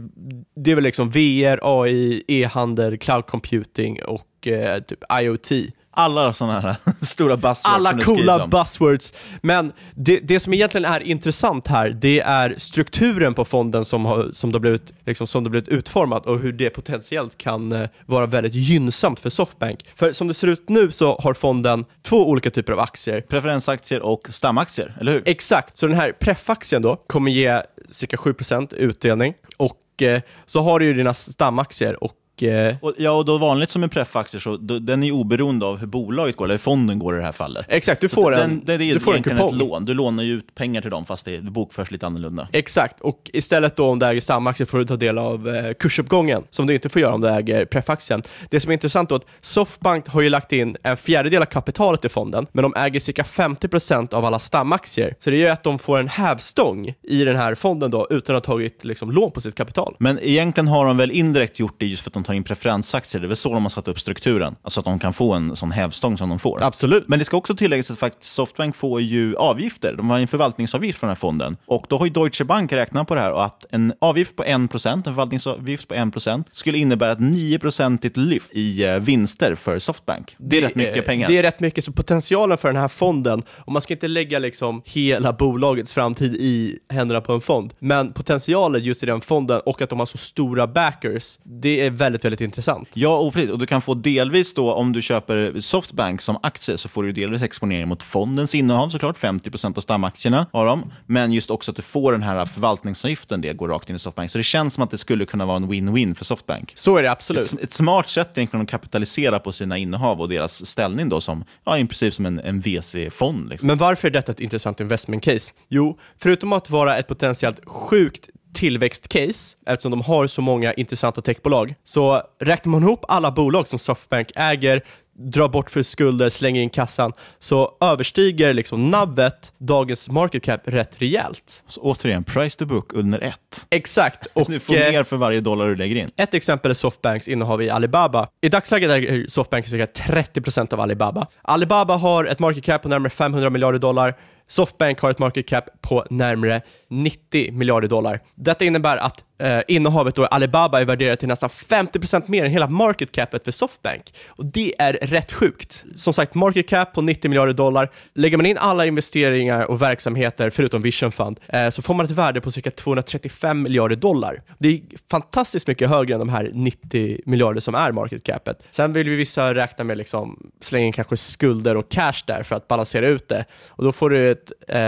det 0.56 0.70
är 0.70 0.74
väl 0.74 0.84
liksom 0.84 1.10
VR, 1.10 1.60
AI, 1.62 2.24
e-handel, 2.28 2.98
cloud 2.98 3.26
computing 3.26 4.02
och 4.02 4.22
eh, 4.46 4.78
typ 4.78 5.04
IoT 5.20 5.52
alla 5.98 6.32
sådana 6.32 6.60
här 6.60 6.76
stora 7.04 7.36
buzzwords. 7.36 7.64
Alla 7.64 7.98
coola 8.00 8.46
buzzwords. 8.46 9.12
Men 9.42 9.72
det, 9.94 10.20
det 10.20 10.40
som 10.40 10.54
egentligen 10.54 10.84
är 10.84 11.00
intressant 11.00 11.66
här, 11.66 11.90
det 11.90 12.20
är 12.20 12.54
strukturen 12.56 13.34
på 13.34 13.44
fonden 13.44 13.84
som 13.84 14.04
har, 14.04 14.30
som 14.32 14.52
det 14.52 14.60
blivit, 14.60 14.92
liksom, 15.06 15.26
som 15.26 15.44
det 15.44 15.50
blivit 15.50 15.68
utformat 15.68 16.26
och 16.26 16.38
hur 16.38 16.52
det 16.52 16.70
potentiellt 16.70 17.38
kan 17.38 17.72
eh, 17.72 17.88
vara 18.06 18.26
väldigt 18.26 18.54
gynnsamt 18.54 19.20
för 19.20 19.30
Softbank. 19.30 19.84
För 19.96 20.12
som 20.12 20.28
det 20.28 20.34
ser 20.34 20.48
ut 20.48 20.68
nu 20.68 20.90
så 20.90 21.18
har 21.18 21.34
fonden 21.34 21.84
två 22.02 22.28
olika 22.28 22.50
typer 22.50 22.72
av 22.72 22.80
aktier. 22.80 23.20
Preferensaktier 23.20 24.02
och 24.02 24.26
stamaktier, 24.30 24.96
eller 25.00 25.12
hur? 25.12 25.22
Exakt, 25.26 25.78
så 25.78 25.86
den 25.86 25.96
här 25.96 26.12
preffaktien 26.12 26.82
då 26.82 26.96
kommer 26.96 27.30
ge 27.30 27.62
cirka 27.90 28.16
7% 28.16 28.74
utdelning 28.74 29.34
och 29.56 30.02
eh, 30.02 30.20
så 30.46 30.62
har 30.62 30.78
du 30.78 30.86
ju 30.86 30.94
dina 30.94 31.14
stamaktier 31.14 32.04
och 32.04 32.12
Eh, 32.42 32.76
och, 32.80 32.94
ja, 32.98 33.10
och 33.10 33.24
då 33.24 33.38
vanligt 33.38 33.70
som 33.70 33.82
en 33.82 33.88
preffaktier, 33.88 34.40
så 34.40 34.56
då, 34.56 34.78
den 34.78 35.02
är 35.02 35.12
oberoende 35.12 35.66
av 35.66 35.78
hur 35.78 35.86
bolaget 35.86 36.36
går, 36.36 36.44
eller 36.44 36.54
hur 36.54 36.58
fonden 36.58 36.98
går 36.98 37.14
i 37.14 37.18
det 37.18 37.24
här 37.24 37.32
fallet. 37.32 37.66
Exakt, 37.68 38.00
du 38.00 38.08
får, 38.08 38.34
en, 38.34 38.50
den, 38.64 38.78
det 38.78 38.84
är 38.84 38.94
du 38.94 39.00
får 39.00 39.16
en 39.16 39.22
kupong. 39.22 39.48
ett 39.48 39.56
lån. 39.56 39.84
Du 39.84 39.94
lånar 39.94 40.22
ju 40.22 40.32
ut 40.32 40.54
pengar 40.54 40.80
till 40.80 40.90
dem, 40.90 41.06
fast 41.06 41.24
det, 41.24 41.36
det 41.36 41.50
bokförs 41.50 41.90
lite 41.90 42.06
annorlunda. 42.06 42.48
Exakt, 42.52 43.00
och 43.00 43.30
istället 43.32 43.76
då 43.76 43.86
om 43.90 43.98
du 43.98 44.06
äger 44.06 44.20
stamaktier 44.20 44.66
får 44.66 44.78
du 44.78 44.84
ta 44.84 44.96
del 44.96 45.18
av 45.18 45.48
eh, 45.48 45.72
kursuppgången, 45.74 46.42
som 46.50 46.66
du 46.66 46.74
inte 46.74 46.88
får 46.88 47.02
göra 47.02 47.14
om 47.14 47.20
du 47.20 47.30
äger 47.30 47.64
preffaktien. 47.64 48.22
Det 48.50 48.60
som 48.60 48.70
är 48.70 48.72
intressant 48.72 49.08
då 49.08 49.14
är 49.14 49.16
att 49.16 49.26
Softbank 49.40 50.08
har 50.08 50.20
ju 50.20 50.28
lagt 50.28 50.52
in 50.52 50.76
en 50.82 50.96
fjärdedel 50.96 51.42
av 51.42 51.46
kapitalet 51.46 52.04
i 52.04 52.08
fonden, 52.08 52.46
men 52.52 52.62
de 52.62 52.74
äger 52.76 53.00
cirka 53.00 53.22
50% 53.22 54.14
av 54.14 54.24
alla 54.24 54.38
stamaktier. 54.38 55.14
Så 55.18 55.30
det 55.30 55.36
gör 55.36 55.50
att 55.50 55.62
de 55.62 55.78
får 55.78 55.98
en 55.98 56.08
hävstång 56.08 56.94
i 57.02 57.24
den 57.24 57.36
här 57.36 57.54
fonden 57.54 57.90
då, 57.90 58.06
utan 58.10 58.36
att 58.36 58.46
ha 58.46 58.54
tagit 58.54 58.84
liksom, 58.84 59.10
lån 59.10 59.30
på 59.30 59.40
sitt 59.40 59.54
kapital. 59.54 59.96
Men 59.98 60.18
egentligen 60.22 60.68
har 60.68 60.86
de 60.86 60.96
väl 60.96 61.10
indirekt 61.10 61.58
gjort 61.58 61.74
det 61.78 61.86
just 61.86 62.02
för 62.02 62.10
att 62.10 62.14
de 62.14 62.24
tar 62.28 62.34
in 62.34 62.44
preferensaktier 62.44 63.08
aktier. 63.08 63.20
Det 63.20 63.26
är 63.26 63.28
väl 63.28 63.36
så 63.36 63.54
de 63.54 63.62
har 63.62 63.70
satt 63.70 63.88
upp 63.88 64.00
strukturen. 64.00 64.56
Alltså 64.62 64.80
att 64.80 64.86
de 64.86 64.98
kan 64.98 65.12
få 65.12 65.32
en 65.32 65.56
sån 65.56 65.70
hävstång 65.70 66.18
som 66.18 66.28
de 66.28 66.38
får. 66.38 66.62
Absolut. 66.62 67.08
Men 67.08 67.18
det 67.18 67.24
ska 67.24 67.36
också 67.36 67.54
tilläggas 67.54 67.90
att 67.90 67.98
faktiskt 67.98 68.32
Softbank 68.32 68.76
får 68.76 69.00
ju 69.00 69.36
avgifter. 69.36 69.94
De 69.96 70.10
har 70.10 70.18
en 70.18 70.28
förvaltningsavgift 70.28 70.98
för 70.98 71.06
den 71.06 71.10
här 71.10 71.20
fonden. 71.20 71.56
Och 71.66 71.86
då 71.88 71.98
har 71.98 72.06
ju 72.06 72.12
Deutsche 72.12 72.44
Bank 72.44 72.72
räknat 72.72 73.08
på 73.08 73.14
det 73.14 73.20
här 73.20 73.32
och 73.32 73.44
att 73.44 73.66
en 73.70 73.92
avgift 74.00 74.36
på 74.36 74.44
1%, 74.44 74.92
en 74.92 75.02
förvaltningsavgift 75.02 75.88
på 75.88 75.94
1% 75.94 76.44
skulle 76.52 76.78
innebära 76.78 77.12
ett 77.12 77.18
9% 77.18 78.18
lyft 78.18 78.52
i 78.52 78.84
eh, 78.84 78.98
vinster 78.98 79.54
för 79.54 79.78
Softbank. 79.78 80.36
Det 80.38 80.56
är 80.56 80.60
det, 80.60 80.68
rätt 80.68 80.74
mycket 80.74 81.04
pengar. 81.04 81.28
Det 81.28 81.38
är 81.38 81.42
rätt 81.42 81.60
mycket, 81.60 81.84
så 81.84 81.92
potentialen 81.92 82.58
för 82.58 82.68
den 82.68 82.76
här 82.76 82.88
fonden, 82.88 83.42
och 83.50 83.72
man 83.72 83.82
ska 83.82 83.94
inte 83.94 84.08
lägga 84.08 84.38
liksom 84.38 84.82
hela 84.84 85.32
bolagets 85.32 85.92
framtid 85.92 86.34
i 86.34 86.78
händerna 86.88 87.20
på 87.20 87.32
en 87.32 87.40
fond, 87.40 87.74
men 87.78 88.12
potentialen 88.12 88.84
just 88.84 89.02
i 89.02 89.06
den 89.06 89.20
fonden 89.20 89.60
och 89.66 89.82
att 89.82 89.90
de 89.90 89.98
har 89.98 90.06
så 90.06 90.18
stora 90.18 90.66
backers, 90.66 91.38
det 91.42 91.86
är 91.86 91.90
väldigt, 91.90 92.17
väldigt 92.24 92.40
intressant. 92.40 92.88
Ja, 92.94 93.18
och 93.18 93.32
precis. 93.32 93.50
Och 93.50 93.58
du 93.58 93.66
kan 93.66 93.82
få 93.82 93.94
delvis 93.94 94.54
då, 94.54 94.72
om 94.72 94.92
du 94.92 95.02
köper 95.02 95.60
Softbank 95.60 96.20
som 96.20 96.38
aktie, 96.42 96.78
så 96.78 96.88
får 96.88 97.02
du 97.02 97.12
delvis 97.12 97.42
exponering 97.42 97.88
mot 97.88 98.02
fondens 98.02 98.54
innehav 98.54 98.88
såklart. 98.88 99.18
50% 99.18 99.76
av 99.76 99.80
stamaktierna 99.80 100.46
har 100.52 100.66
de. 100.66 100.92
Men 101.06 101.32
just 101.32 101.50
också 101.50 101.70
att 101.70 101.76
du 101.76 101.82
får 101.82 102.12
den 102.12 102.22
här 102.22 102.46
förvaltningsavgiften, 102.46 103.40
det 103.40 103.52
går 103.52 103.68
rakt 103.68 103.90
in 103.90 103.96
i 103.96 103.98
Softbank. 103.98 104.30
Så 104.30 104.38
det 104.38 104.44
känns 104.44 104.74
som 104.74 104.84
att 104.84 104.90
det 104.90 104.98
skulle 104.98 105.24
kunna 105.24 105.46
vara 105.46 105.56
en 105.56 105.72
win-win 105.72 106.14
för 106.14 106.24
Softbank. 106.24 106.72
Så 106.74 106.96
är 106.96 107.02
det 107.02 107.10
absolut. 107.10 107.52
Ett, 107.52 107.62
ett 107.62 107.72
smart 107.72 108.08
sätt 108.08 108.38
egentligen 108.38 108.62
att 108.62 108.70
kapitalisera 108.70 109.38
på 109.38 109.52
sina 109.52 109.78
innehav 109.78 110.20
och 110.20 110.28
deras 110.28 110.66
ställning 110.66 111.08
då 111.08 111.20
som, 111.20 111.44
ja, 111.64 111.78
i 111.78 111.86
princip 111.86 112.14
som 112.14 112.26
en, 112.26 112.38
en 112.40 112.60
VC-fond. 112.60 113.48
Liksom. 113.48 113.66
Men 113.66 113.78
varför 113.78 114.08
är 114.08 114.12
detta 114.12 114.32
ett 114.32 114.40
intressant 114.40 114.80
investment 114.80 115.24
case? 115.24 115.52
Jo, 115.68 115.98
förutom 116.18 116.52
att 116.52 116.70
vara 116.70 116.98
ett 116.98 117.08
potentiellt 117.08 117.60
sjukt 117.66 118.28
tillväxtcase, 118.54 119.56
eftersom 119.66 119.90
de 119.90 120.00
har 120.00 120.26
så 120.26 120.42
många 120.42 120.72
intressanta 120.72 121.20
techbolag, 121.20 121.74
så 121.84 122.22
räknar 122.40 122.70
man 122.70 122.82
ihop 122.82 123.04
alla 123.08 123.30
bolag 123.30 123.68
som 123.68 123.78
Softbank 123.78 124.32
äger, 124.36 124.84
drar 125.18 125.48
bort 125.48 125.70
för 125.70 125.82
skulder, 125.82 126.28
slänger 126.28 126.62
in 126.62 126.70
kassan, 126.70 127.12
så 127.38 127.76
överstiger 127.80 128.54
liksom 128.54 128.90
navet 128.90 129.52
dagens 129.58 130.10
market 130.10 130.42
cap 130.42 130.60
rätt 130.64 131.02
rejält. 131.02 131.64
Så 131.66 131.80
återigen, 131.80 132.24
price 132.24 132.58
to 132.58 132.66
book 132.66 132.92
under 132.92 133.20
ett. 133.20 133.66
Exakt. 133.70 134.26
Och 134.34 134.50
du 134.50 134.60
får 134.60 134.74
mer 134.74 135.04
för 135.04 135.16
varje 135.16 135.40
dollar 135.40 135.68
du 135.68 135.76
lägger 135.76 135.96
in. 135.96 136.10
Ett 136.16 136.34
exempel 136.34 136.70
är 136.70 136.74
Softbanks 136.74 137.28
innehav 137.28 137.62
i 137.62 137.70
Alibaba. 137.70 138.28
I 138.40 138.48
dagsläget 138.48 138.90
är 138.90 139.26
Softbank 139.28 139.66
cirka 139.66 139.86
30% 139.86 140.74
av 140.74 140.80
Alibaba. 140.80 141.26
Alibaba 141.42 141.96
har 141.96 142.24
ett 142.24 142.38
market 142.38 142.64
cap 142.64 142.82
på 142.82 142.88
närmare 142.88 143.10
500 143.10 143.50
miljarder 143.50 143.78
dollar. 143.78 144.16
Softbank 144.48 145.00
har 145.00 145.10
ett 145.10 145.18
market 145.18 145.48
cap 145.48 145.64
på 145.80 146.04
närmare 146.10 146.62
90 146.88 147.52
miljarder 147.52 147.88
dollar. 147.88 148.20
Detta 148.34 148.64
innebär 148.64 148.96
att 148.96 149.24
eh, 149.38 149.60
innehavet 149.68 150.14
då 150.14 150.26
Alibaba 150.26 150.80
är 150.80 150.84
värderat 150.84 151.18
till 151.18 151.28
nästan 151.28 151.50
50% 151.50 152.22
mer 152.26 152.44
än 152.44 152.50
hela 152.50 152.68
market 152.68 153.12
capet 153.12 153.44
för 153.44 153.52
Softbank. 153.52 154.14
Och 154.28 154.44
det 154.44 154.74
är 154.78 154.92
rätt 154.92 155.32
sjukt. 155.32 155.84
Som 155.96 156.14
sagt, 156.14 156.34
market 156.34 156.68
cap 156.68 156.92
på 156.92 157.02
90 157.02 157.28
miljarder 157.28 157.52
dollar. 157.52 157.90
Lägger 158.14 158.36
man 158.36 158.46
in 158.46 158.58
alla 158.58 158.86
investeringar 158.86 159.70
och 159.70 159.82
verksamheter 159.82 160.50
förutom 160.50 160.82
Vision 160.82 161.12
Fund 161.12 161.40
eh, 161.46 161.70
så 161.70 161.82
får 161.82 161.94
man 161.94 162.06
ett 162.06 162.12
värde 162.12 162.40
på 162.40 162.50
cirka 162.50 162.70
235 162.70 163.62
miljarder 163.62 163.96
dollar. 163.96 164.42
Det 164.58 164.68
är 164.68 164.80
fantastiskt 165.10 165.66
mycket 165.66 165.88
högre 165.88 166.14
än 166.14 166.18
de 166.18 166.28
här 166.28 166.50
90 166.54 167.20
miljarder 167.26 167.60
som 167.60 167.74
är 167.74 167.92
market 167.92 168.24
capet. 168.24 168.62
Sen 168.70 168.92
vill 168.92 169.10
vi 169.10 169.16
vissa 169.16 169.54
räkna 169.54 169.84
med 169.84 169.98
liksom 169.98 170.50
slänga 170.60 170.86
in 170.86 170.92
kanske 170.92 171.16
skulder 171.16 171.76
och 171.76 171.88
cash 171.88 172.22
där 172.26 172.42
för 172.42 172.56
att 172.56 172.68
balansera 172.68 173.08
ut 173.08 173.28
det. 173.28 173.44
Och 173.68 173.84
då 173.84 173.92
får 173.92 174.10
du 174.10 174.30
ett 174.30 174.52
eh, 174.68 174.78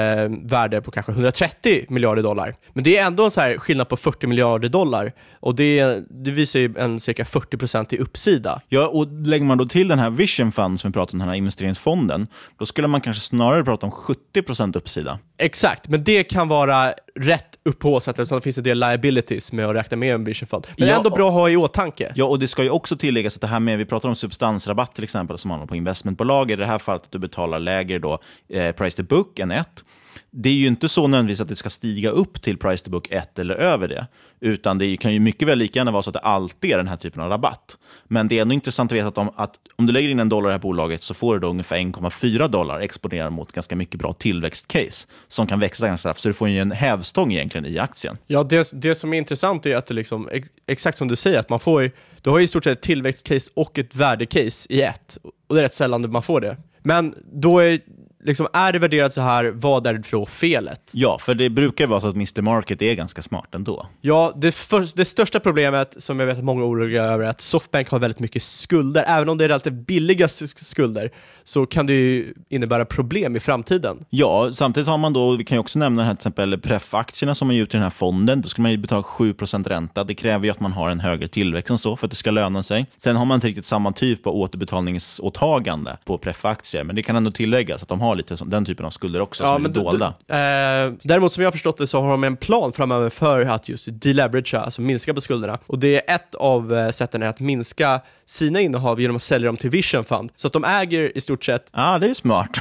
värde 0.42 0.80
på 0.80 0.90
kanske 0.90 1.12
130 1.12 1.84
miljarder 1.88 2.22
dollar. 2.22 2.55
Men 2.72 2.84
det 2.84 2.98
är 2.98 3.07
ändå 3.07 3.24
en 3.24 3.30
så 3.30 3.40
här 3.40 3.59
skillnad 3.59 3.88
på 3.88 3.96
40 3.96 4.26
miljarder 4.26 4.39
dollar 4.68 5.12
och 5.41 5.55
det, 5.55 6.03
det 6.11 6.30
visar 6.30 6.61
ju 6.61 6.74
en 6.78 7.01
cirka 7.01 7.24
40% 7.24 7.95
i 7.95 7.99
uppsida. 7.99 8.61
Ja, 8.68 8.88
och 8.88 9.07
lägger 9.26 9.45
man 9.45 9.59
då 9.59 9.66
till 9.66 9.88
den 9.88 9.99
här 9.99 10.11
Vision 10.11 10.53
Fund 10.53 10.80
som 10.80 10.91
vi 10.91 10.93
pratar 10.93 11.14
om, 11.14 11.18
den 11.18 11.28
här 11.28 11.34
investeringsfonden, 11.34 12.26
då 12.59 12.66
skulle 12.66 12.88
man 12.88 13.01
kanske 13.01 13.22
snarare 13.22 13.64
prata 13.64 13.86
om 13.86 13.93
70% 13.93 14.76
uppsida. 14.76 15.18
Exakt, 15.38 15.88
men 15.88 16.05
det 16.05 16.24
kan 16.24 16.49
vara 16.49 16.95
rätt 17.14 17.59
upphaussat 17.64 18.18
eftersom 18.18 18.38
det 18.38 18.43
finns 18.43 18.59
en 18.59 18.64
del 18.64 18.80
liabilities 18.80 19.53
med 19.53 19.66
att 19.66 19.76
räkna 19.76 19.97
med 19.97 20.14
en 20.14 20.24
Vision 20.24 20.47
Fund. 20.47 20.66
Men 20.78 20.88
ja, 20.88 20.97
ändå 20.97 21.11
bra 21.11 21.28
att 21.28 21.34
ha 21.34 21.51
i 21.51 21.57
åtanke. 21.57 22.12
Ja, 22.14 22.24
och 22.24 22.38
det 22.38 22.49
ska 22.49 22.62
ju 22.62 22.70
också 22.70 22.97
tilläggas 22.97 23.34
att 23.34 23.41
det 23.41 23.47
här 23.47 23.61
med, 23.61 23.78
vi 23.78 23.84
pratar 23.84 24.09
om 24.09 24.16
substansrabatt 24.16 24.95
till 24.95 25.05
exempel, 25.05 25.38
som 25.38 25.49
man 25.49 25.61
har 25.61 25.66
på 25.66 25.76
investmentbolag, 25.76 26.51
i 26.51 26.57
det 26.57 26.66
här 26.66 26.78
fallet 26.78 27.03
att 27.03 27.12
du 27.12 27.18
betalar 27.18 27.59
lägre 27.59 27.99
då, 27.99 28.18
eh, 28.49 28.72
price 28.72 28.97
to 28.97 29.03
book 29.03 29.38
än 29.38 29.51
ett 29.51 29.84
det 30.31 30.49
är 30.49 30.55
ju 30.55 30.67
inte 30.67 30.89
så 30.89 31.07
nödvändigtvis 31.07 31.41
att 31.41 31.49
det 31.49 31.57
ska 31.57 31.71
stiga 31.71 32.11
upp 32.11 32.43
till 32.43 32.59
price 32.59 32.85
to 32.85 32.91
book 32.91 33.07
1 33.11 33.39
eller 33.39 33.55
över 33.55 33.89
det. 33.89 34.07
Utan 34.41 34.79
det 34.79 34.97
kan 34.97 35.13
ju 35.13 35.21
mycket 35.21 35.49
väl 35.49 35.59
lika 35.59 35.79
gärna 35.79 35.91
vara 35.91 36.03
så 36.03 36.11
att 36.11 36.15
det 36.15 36.21
alltid 36.21 36.71
är 36.71 36.77
den 36.77 36.89
här 36.89 36.97
typen 36.97 37.23
av 37.23 37.31
rabatt. 37.31 37.77
Men 38.05 38.29
det 38.29 38.39
är 38.39 38.43
ändå 38.43 38.55
intressant 38.55 38.93
att 38.93 38.99
veta 38.99 39.09
att 39.09 39.19
om, 39.19 39.31
att 39.37 39.55
om 39.77 39.87
du 39.87 39.93
lägger 39.93 40.09
in 40.09 40.21
en 40.21 40.29
dollar 40.29 40.49
i 40.49 40.51
det 40.51 40.55
här 40.55 40.63
bolaget 40.63 41.03
så 41.03 41.15
får 41.15 41.35
du 41.35 41.41
då 41.41 41.49
ungefär 41.49 41.77
1,4 41.77 42.49
dollar 42.49 42.81
exponerad 42.81 43.33
mot 43.33 43.53
ganska 43.53 43.77
mycket 43.77 44.01
bra 44.01 44.13
tillväxtcase 44.13 45.09
som 45.29 45.47
kan 45.47 45.61
växa 45.61 45.87
ganska 45.87 46.03
snabbt. 46.03 46.21
Så 46.21 46.29
du 46.29 46.35
får 46.35 46.49
ju 46.49 46.59
en 46.59 46.73
hävstång 46.73 47.33
egentligen 47.33 47.67
i 47.67 47.79
aktien. 47.79 48.19
Ja, 48.27 48.43
det, 48.43 48.71
det 48.75 48.95
som 48.95 49.15
är 49.15 49.19
intressant 49.19 49.67
är 49.67 49.77
att 49.77 49.87
du 49.87 49.95
liksom, 49.95 50.29
exakt 50.67 50.99
som 50.99 51.09
du 51.09 51.17
säger, 51.17 51.39
att 51.39 51.49
man 51.49 51.61
får, 51.61 51.91
du 52.23 52.31
har 52.31 52.39
ju 52.39 52.45
i 52.45 52.49
stort 52.49 52.65
sett 52.65 52.79
ett 52.79 52.83
tillväxtcase 52.83 53.51
och 53.55 53.79
ett 53.79 53.95
värdecase 53.95 54.73
i 54.73 54.83
ett. 54.83 55.19
Och 55.49 55.55
det 55.55 55.61
är 55.61 55.63
rätt 55.63 55.75
sällan 55.75 56.11
man 56.11 56.23
får 56.23 56.41
det. 56.41 56.57
Men 56.83 57.15
då 57.33 57.59
är 57.59 57.81
liksom, 58.25 58.47
är 58.53 58.73
det 58.73 58.79
värderat 58.79 59.12
så 59.12 59.21
här, 59.21 59.45
vad 59.45 59.87
är 59.87 60.03
då 60.11 60.27
felet? 60.27 60.91
Ja, 60.93 61.18
för 61.21 61.35
det 61.35 61.51
brukar 61.51 61.87
vara 61.87 62.01
så 62.01 62.09
att 62.09 62.14
Mr 62.14 62.43
Market 62.43 62.83
är 62.83 62.95
ganska 62.95 63.23
smart 63.23 63.55
ändå. 63.55 63.87
Ja, 64.01 64.33
det, 64.37 64.53
för, 64.53 64.97
det 64.97 65.05
största 65.05 65.41
problemet 65.41 65.95
som 65.99 66.21
jag 66.21 66.27
vet 66.27 66.39
att 66.39 66.45
många 66.45 66.62
är 66.62 66.68
oroliga 66.68 67.05
över 67.05 67.25
är 67.25 67.29
att 67.29 67.41
Softbank 67.41 67.89
har 67.89 67.99
väldigt 67.99 68.18
mycket 68.18 68.43
skulder. 68.43 69.05
Även 69.07 69.29
om 69.29 69.39
det 69.39 69.45
är 69.45 69.49
relativt 69.49 69.87
billiga 69.87 70.29
skulder 70.29 71.11
så 71.51 71.66
kan 71.66 71.86
det 71.86 71.92
ju 71.92 72.34
innebära 72.48 72.84
problem 72.84 73.36
i 73.36 73.40
framtiden. 73.40 74.05
Ja, 74.11 74.51
samtidigt 74.53 74.88
har 74.88 74.98
man 74.98 75.12
då, 75.12 75.36
vi 75.36 75.44
kan 75.44 75.57
ju 75.57 75.61
också 75.61 75.78
nämna 75.78 76.05
här 76.05 76.14
till 76.14 76.18
exempel 76.18 76.59
pref-aktierna 76.59 77.34
som 77.34 77.48
man 77.48 77.57
ger 77.57 77.62
ut 77.62 77.74
i 77.74 77.76
den 77.76 77.82
här 77.82 77.90
fonden. 77.90 78.40
Då 78.40 78.48
ska 78.48 78.62
man 78.62 78.70
ju 78.70 78.76
betala 78.76 79.03
7% 79.03 79.68
ränta. 79.68 80.05
Det 80.05 80.14
kräver 80.14 80.44
ju 80.44 80.51
att 80.51 80.61
man 80.61 80.72
har 80.72 80.90
en 80.90 81.01
högre 81.01 81.28
tillväxt 81.28 81.70
än 81.70 81.78
så 81.78 81.96
för 81.96 82.07
att 82.07 82.11
det 82.11 82.16
ska 82.16 82.30
löna 82.30 82.62
sig. 82.62 82.86
Sen 82.96 83.16
har 83.16 83.24
man 83.24 83.34
inte 83.34 83.46
riktigt 83.46 83.64
samma 83.64 83.92
typ 83.92 84.26
av 84.26 84.34
återbetalningsåtagande 84.34 85.96
på 86.05 86.18
pref-aktier, 86.18 86.84
men 86.84 86.96
det 86.96 87.03
kan 87.03 87.16
ändå 87.16 87.30
tilläggas 87.30 87.82
att 87.82 87.88
de 87.88 88.01
har 88.01 88.14
lite 88.14 88.36
den 88.44 88.64
typen 88.64 88.86
av 88.86 88.90
skulder 88.90 89.20
också, 89.20 89.44
ja, 89.44 89.55
som 89.55 89.64
är 89.64 89.68
dolda. 89.68 90.07
Eh, 90.07 90.92
däremot 91.03 91.32
som 91.32 91.42
jag 91.42 91.46
har 91.46 91.53
förstått 91.53 91.76
det 91.76 91.86
så 91.86 92.01
har 92.01 92.11
de 92.11 92.24
en 92.24 92.36
plan 92.36 92.72
framöver 92.72 93.11
för 93.11 93.46
att 93.46 93.68
just 93.68 93.88
deleveragea, 93.90 94.61
alltså 94.61 94.80
minska 94.80 95.14
på 95.14 95.20
skulderna. 95.20 95.59
Och 95.66 95.78
det 95.78 96.09
är 96.09 96.14
ett 96.14 96.34
av 96.34 96.74
eh, 96.74 96.90
sätten 96.90 97.22
att 97.22 97.40
minska 97.40 98.01
sina 98.26 98.61
innehav 98.61 99.01
genom 99.01 99.16
att 99.16 99.22
sälja 99.22 99.46
dem 99.46 99.57
till 99.57 99.70
Vision 99.70 100.05
Fund. 100.05 100.32
Så 100.36 100.46
att 100.46 100.53
de 100.53 100.64
äger 100.64 101.16
i 101.16 101.20
stort 101.20 101.39
sett... 101.45 101.66
Ja, 101.72 101.95
ah, 101.95 101.99
det 101.99 102.11
är 102.11 102.14
smart. 102.14 102.61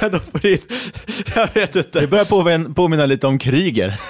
de 0.00 0.20
får 0.20 0.46
in... 0.46 0.58
Jag 1.34 1.48
vet 1.54 1.76
inte. 1.76 2.00
Det 2.00 2.06
börjar 2.06 2.24
påminna, 2.24 2.74
påminna 2.74 3.06
lite 3.06 3.26
om 3.26 3.38
Kryger. 3.38 4.00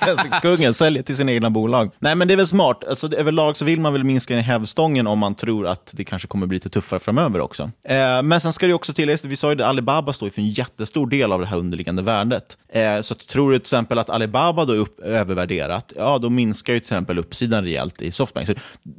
Tändstickskungen, 0.04 0.74
säljer 0.74 1.02
till 1.02 1.16
sina 1.16 1.32
egna 1.32 1.50
bolag. 1.50 1.90
Nej, 1.98 2.14
men 2.14 2.28
det 2.28 2.34
är 2.34 2.36
väl 2.36 2.46
smart. 2.46 2.84
Alltså, 2.88 3.14
överlag 3.16 3.56
så 3.56 3.64
vill 3.64 3.80
man 3.80 3.92
väl 3.92 4.04
minska 4.04 4.40
hävstången 4.40 5.06
om 5.06 5.18
man 5.18 5.34
tror 5.34 5.66
att 5.66 5.90
det 5.92 6.04
kanske 6.04 6.28
kommer 6.28 6.46
bli 6.46 6.56
lite 6.56 6.68
tuffare 6.68 7.00
framöver 7.00 7.40
också. 7.40 7.62
Eh, 7.88 8.22
men 8.22 8.40
sen 8.40 8.52
ska 8.52 8.66
det 8.66 8.74
också 8.74 8.92
tilläggas, 8.92 9.24
vi 9.24 9.36
sa 9.36 9.48
ju 9.48 9.54
det, 9.54 9.66
Alibaba 9.66 10.12
står 10.12 10.30
för 10.30 10.40
en 10.40 10.50
jättestor 10.50 11.06
del 11.06 11.32
av 11.32 11.40
det 11.40 11.46
här 11.46 11.56
underliggande 11.56 12.02
värdet. 12.02 12.58
Eh, 12.72 13.00
så 13.00 13.14
tror 13.14 13.52
du 13.52 13.58
till 13.58 13.62
exempel 13.62 13.98
att 13.98 14.10
Alibaba 14.10 14.64
då 14.64 14.72
är 14.72 14.78
upp, 14.78 15.00
övervärderat, 15.00 15.92
ja 15.96 16.18
då 16.18 16.30
minskar 16.30 16.72
ju 16.72 16.80
till 16.80 16.86
exempel 16.86 17.18
uppsidan 17.18 17.64
rejält 17.64 18.02
i 18.02 18.12
Softbank. 18.12 18.46
Så 18.46 18.54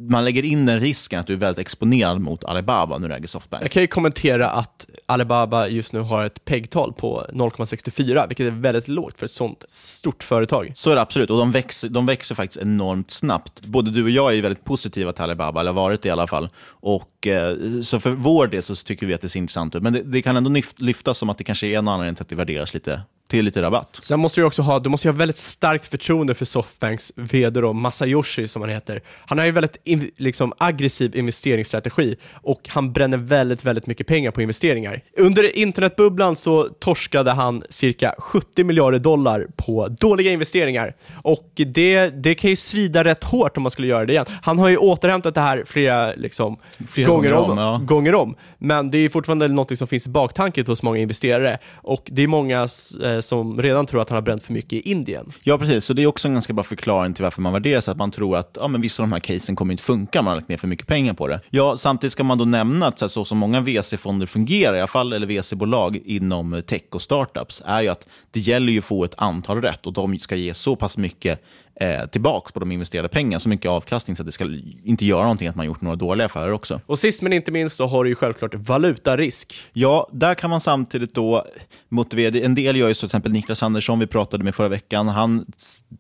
man 0.10 0.26
lägger 0.26 0.46
in 0.46 0.66
den 0.66 0.80
risken 0.80 1.20
att 1.20 1.28
du 1.28 1.34
är 1.34 1.38
väldigt 1.38 1.60
exponerad 1.60 2.22
mot 2.22 2.44
Alibaba 2.44 2.98
när 2.98 3.10
du 3.10 3.16
äger 3.16 3.28
Softbank. 3.28 3.64
Kan 3.78 3.84
ju 3.84 3.88
kommentera 3.88 4.50
att 4.50 4.90
Alibaba 5.06 5.68
just 5.68 5.94
nu 5.94 6.00
har 6.00 6.26
ett 6.26 6.46
PEG-tal 6.46 6.94
på 6.94 7.26
0,64, 7.34 8.28
vilket 8.28 8.48
är 8.48 8.52
väldigt 8.52 8.88
lågt 8.88 9.20
för 9.20 9.26
ett 9.26 9.32
sånt 9.32 9.66
stort 9.68 10.24
företag. 10.24 10.72
Så 10.76 10.92
är 10.92 10.96
det 10.96 11.02
absolut, 11.02 11.30
och 11.30 11.38
de 11.38 11.52
växer, 11.52 11.90
de 11.90 12.06
växer 12.06 12.36
faktiskt 12.36 12.64
enormt 12.64 13.12
snabbt. 13.12 13.62
Både 13.62 13.92
du 13.92 14.04
och 14.04 14.10
jag 14.10 14.36
är 14.36 14.42
väldigt 14.42 14.66
positiva 14.66 15.14
till 15.14 15.24
Alibaba, 15.24 15.60
eller 15.60 15.74
har 15.74 15.82
varit 15.82 16.02
det 16.02 16.10
i 16.10 16.12
alla 16.12 16.28
fall. 16.28 16.50
Och, 16.70 17.10
och, 17.20 17.28
eh, 17.28 17.82
så 17.82 18.00
för 18.00 18.10
vår 18.10 18.48
del 18.48 18.64
så 18.64 18.76
tycker 18.76 19.06
vi 19.06 19.14
att 19.14 19.22
det 19.22 19.30
ser 19.30 19.40
intressant 19.40 19.76
ut. 19.76 19.84
Men 19.84 19.94
det, 19.94 20.04
det 20.04 20.22
kan 20.22 20.38
ändå 20.38 20.62
lyftas 20.78 21.18
som 21.18 21.30
att 21.30 21.38
det 21.38 21.44
kanske 21.44 21.68
är 21.68 21.78
en 21.78 21.88
anledning 21.88 22.16
till 22.16 22.22
att 22.22 22.30
det 22.30 22.36
värderas 22.36 22.74
lite 22.74 23.02
till 23.28 23.46
lite 23.46 23.62
rabatt. 23.62 24.00
Sen 24.02 24.20
måste 24.20 24.42
du 24.42 24.46
också 24.46 24.62
ha, 24.62 24.80
du 24.80 24.90
måste 24.90 25.08
ha 25.08 25.14
väldigt 25.14 25.38
starkt 25.38 25.86
förtroende 25.86 26.36
för 26.36 26.46
Softbanks 26.46 27.12
vd 27.16 27.62
då, 27.62 27.74
Masayoshi 27.74 28.48
som 28.48 28.62
han 28.62 28.72
heter. 28.72 29.02
Han 29.26 29.38
har 29.38 29.46
ju 29.46 29.52
väldigt 29.52 29.78
in, 29.84 30.12
liksom, 30.18 30.54
aggressiv 30.58 31.16
investeringsstrategi 31.16 32.16
och 32.34 32.62
han 32.68 32.94
bränner 32.94 33.18
väldigt, 33.18 33.66
väldigt 33.66 33.88
mycket 33.88 34.08
pengar 34.08 34.32
på 34.32 34.42
investeringar. 34.42 35.02
Under 35.18 35.56
internetbubblan 35.58 36.36
så 36.36 36.64
torskade 36.64 37.32
han 37.32 37.64
cirka 37.70 38.16
70 38.18 38.64
miljarder 38.64 39.00
dollar 39.00 39.48
på 39.56 39.88
dåliga 39.88 40.32
investeringar 40.32 40.96
och 41.24 41.52
det, 41.56 42.10
det 42.10 42.36
kan 42.36 42.50
ju 42.50 42.56
svida 42.56 43.04
rätt 43.04 43.24
hårt 43.24 43.58
om 43.58 43.64
man 43.64 43.72
skulle 43.72 43.88
göra 43.88 44.06
det 44.06 44.14
igen. 44.14 44.26
Han 44.42 44.60
har 44.60 44.70
ju 44.70 44.78
återhämtat 44.78 45.36
det 45.36 45.42
här 45.42 45.64
flera, 45.66 46.14
liksom, 46.14 46.58
flera 46.90 47.07
gånger, 47.08 47.32
gånger, 47.32 47.52
om, 47.52 47.58
ja. 47.58 47.82
gånger 47.86 48.16
om, 48.16 48.36
men 48.58 48.92
det 48.92 48.98
är 48.98 49.10
fortfarande 49.10 49.48
något 49.48 49.78
som 49.78 49.88
finns 49.88 50.08
i 50.08 50.10
baktanken 50.10 50.66
hos 50.68 50.84
många 50.84 50.98
investerare 50.98 51.58
och 51.76 52.04
det 52.12 52.24
är 52.24 52.28
många 52.28 52.68
eh, 53.04 53.18
Eh, 53.18 53.22
som 53.22 53.62
redan 53.62 53.86
tror 53.86 54.02
att 54.02 54.10
han 54.10 54.16
har 54.16 54.22
bränt 54.22 54.44
för 54.44 54.54
mycket 54.54 54.74
i 54.74 54.92
Indien. 54.92 55.34
Ja, 55.44 55.58
precis. 55.58 55.86
Så 55.86 55.94
det 55.94 56.04
är 56.04 56.08
också 56.08 56.28
en 56.28 56.34
ganska 56.34 56.54
bra 56.54 56.64
förklaring 56.64 57.14
till 57.14 57.24
varför 57.24 57.42
man 57.42 57.54
värderar 57.54 57.82
sig. 57.82 57.92
Att 57.92 57.98
man 57.98 58.12
tror 58.12 58.38
att 58.38 58.58
ja, 58.60 58.68
men 58.68 58.82
vissa 58.82 59.04
av 59.04 59.10
de 59.10 59.14
här 59.14 59.20
casen 59.20 59.56
kommer 59.56 59.74
inte 59.74 59.84
funka 59.84 60.20
om 60.20 60.26
man 60.26 60.32
har 60.32 60.36
lagt 60.36 60.50
ner 60.50 60.58
för 60.58 60.68
mycket 60.68 60.88
pengar 60.88 61.14
på 61.14 61.28
det. 61.28 61.40
Ja, 61.50 61.78
samtidigt 61.78 62.12
ska 62.12 62.24
man 62.24 62.38
då 62.38 62.46
nämna 62.46 62.88
att 62.88 63.00
så, 63.00 63.10
så 63.10 63.26
som 63.26 63.38
många 63.38 63.62
VC-fonder 63.62 64.28
fungerar, 64.28 64.76
i 64.76 64.80
alla 64.80 64.88
fall, 64.88 65.14
eller 65.14 65.28
VC-bolag 65.28 66.02
inom 66.06 66.62
tech 66.68 66.82
och 66.92 67.02
startups, 67.02 67.62
är 67.66 67.82
ju 67.82 67.88
att 67.88 68.08
det 68.32 68.40
gäller 68.40 68.74
ju 68.74 68.80
att 68.80 68.86
få 68.86 69.04
ett 69.04 69.16
antal 69.18 69.62
rätt 69.62 69.88
och 69.88 69.94
de 69.94 70.20
ska 70.20 70.36
ge 70.36 70.54
så 70.54 70.76
pass 70.76 70.98
mycket 70.98 71.44
eh, 71.80 72.06
tillbaks 72.06 72.52
på 72.52 72.60
de 72.60 72.72
investerade 72.72 73.10
pengarna, 73.10 73.40
så 73.40 73.50
mycket 73.50 73.72
avkastning 73.72 74.16
så 74.16 74.24
att 74.24 74.26
det 74.26 74.32
ska 74.32 74.46
inte 74.84 75.06
göra 75.06 75.22
någonting 75.22 75.48
att 75.48 75.56
man 75.56 75.66
gjort 75.66 75.82
några 75.82 75.96
dåliga 75.96 76.26
affärer 76.26 76.52
också. 76.52 76.82
Och 76.86 77.00
sist 77.00 77.22
men 77.22 77.34
inte 77.34 77.52
minst 77.52 77.76
så 77.76 77.88
har 77.88 78.04
du 78.04 78.10
ju 78.10 78.16
självklart 78.16 78.54
valutarisk. 78.56 79.56
Ja, 79.74 80.08
där 80.12 80.36
kan 80.36 80.50
man 80.50 80.62
samtidigt 80.62 81.16
då 81.16 81.46
motivera, 81.90 82.46
en 82.46 82.56
del 82.56 82.76
gör 82.76 82.88
ju 82.88 82.94
så 82.94 83.00
till 83.00 83.06
exempel 83.06 83.32
Niklas 83.32 83.64
Andersson 83.64 84.00
vi 84.00 84.08
pratade 84.08 84.44
med 84.44 84.56
förra 84.56 84.68
veckan, 84.68 85.08
han 85.08 85.46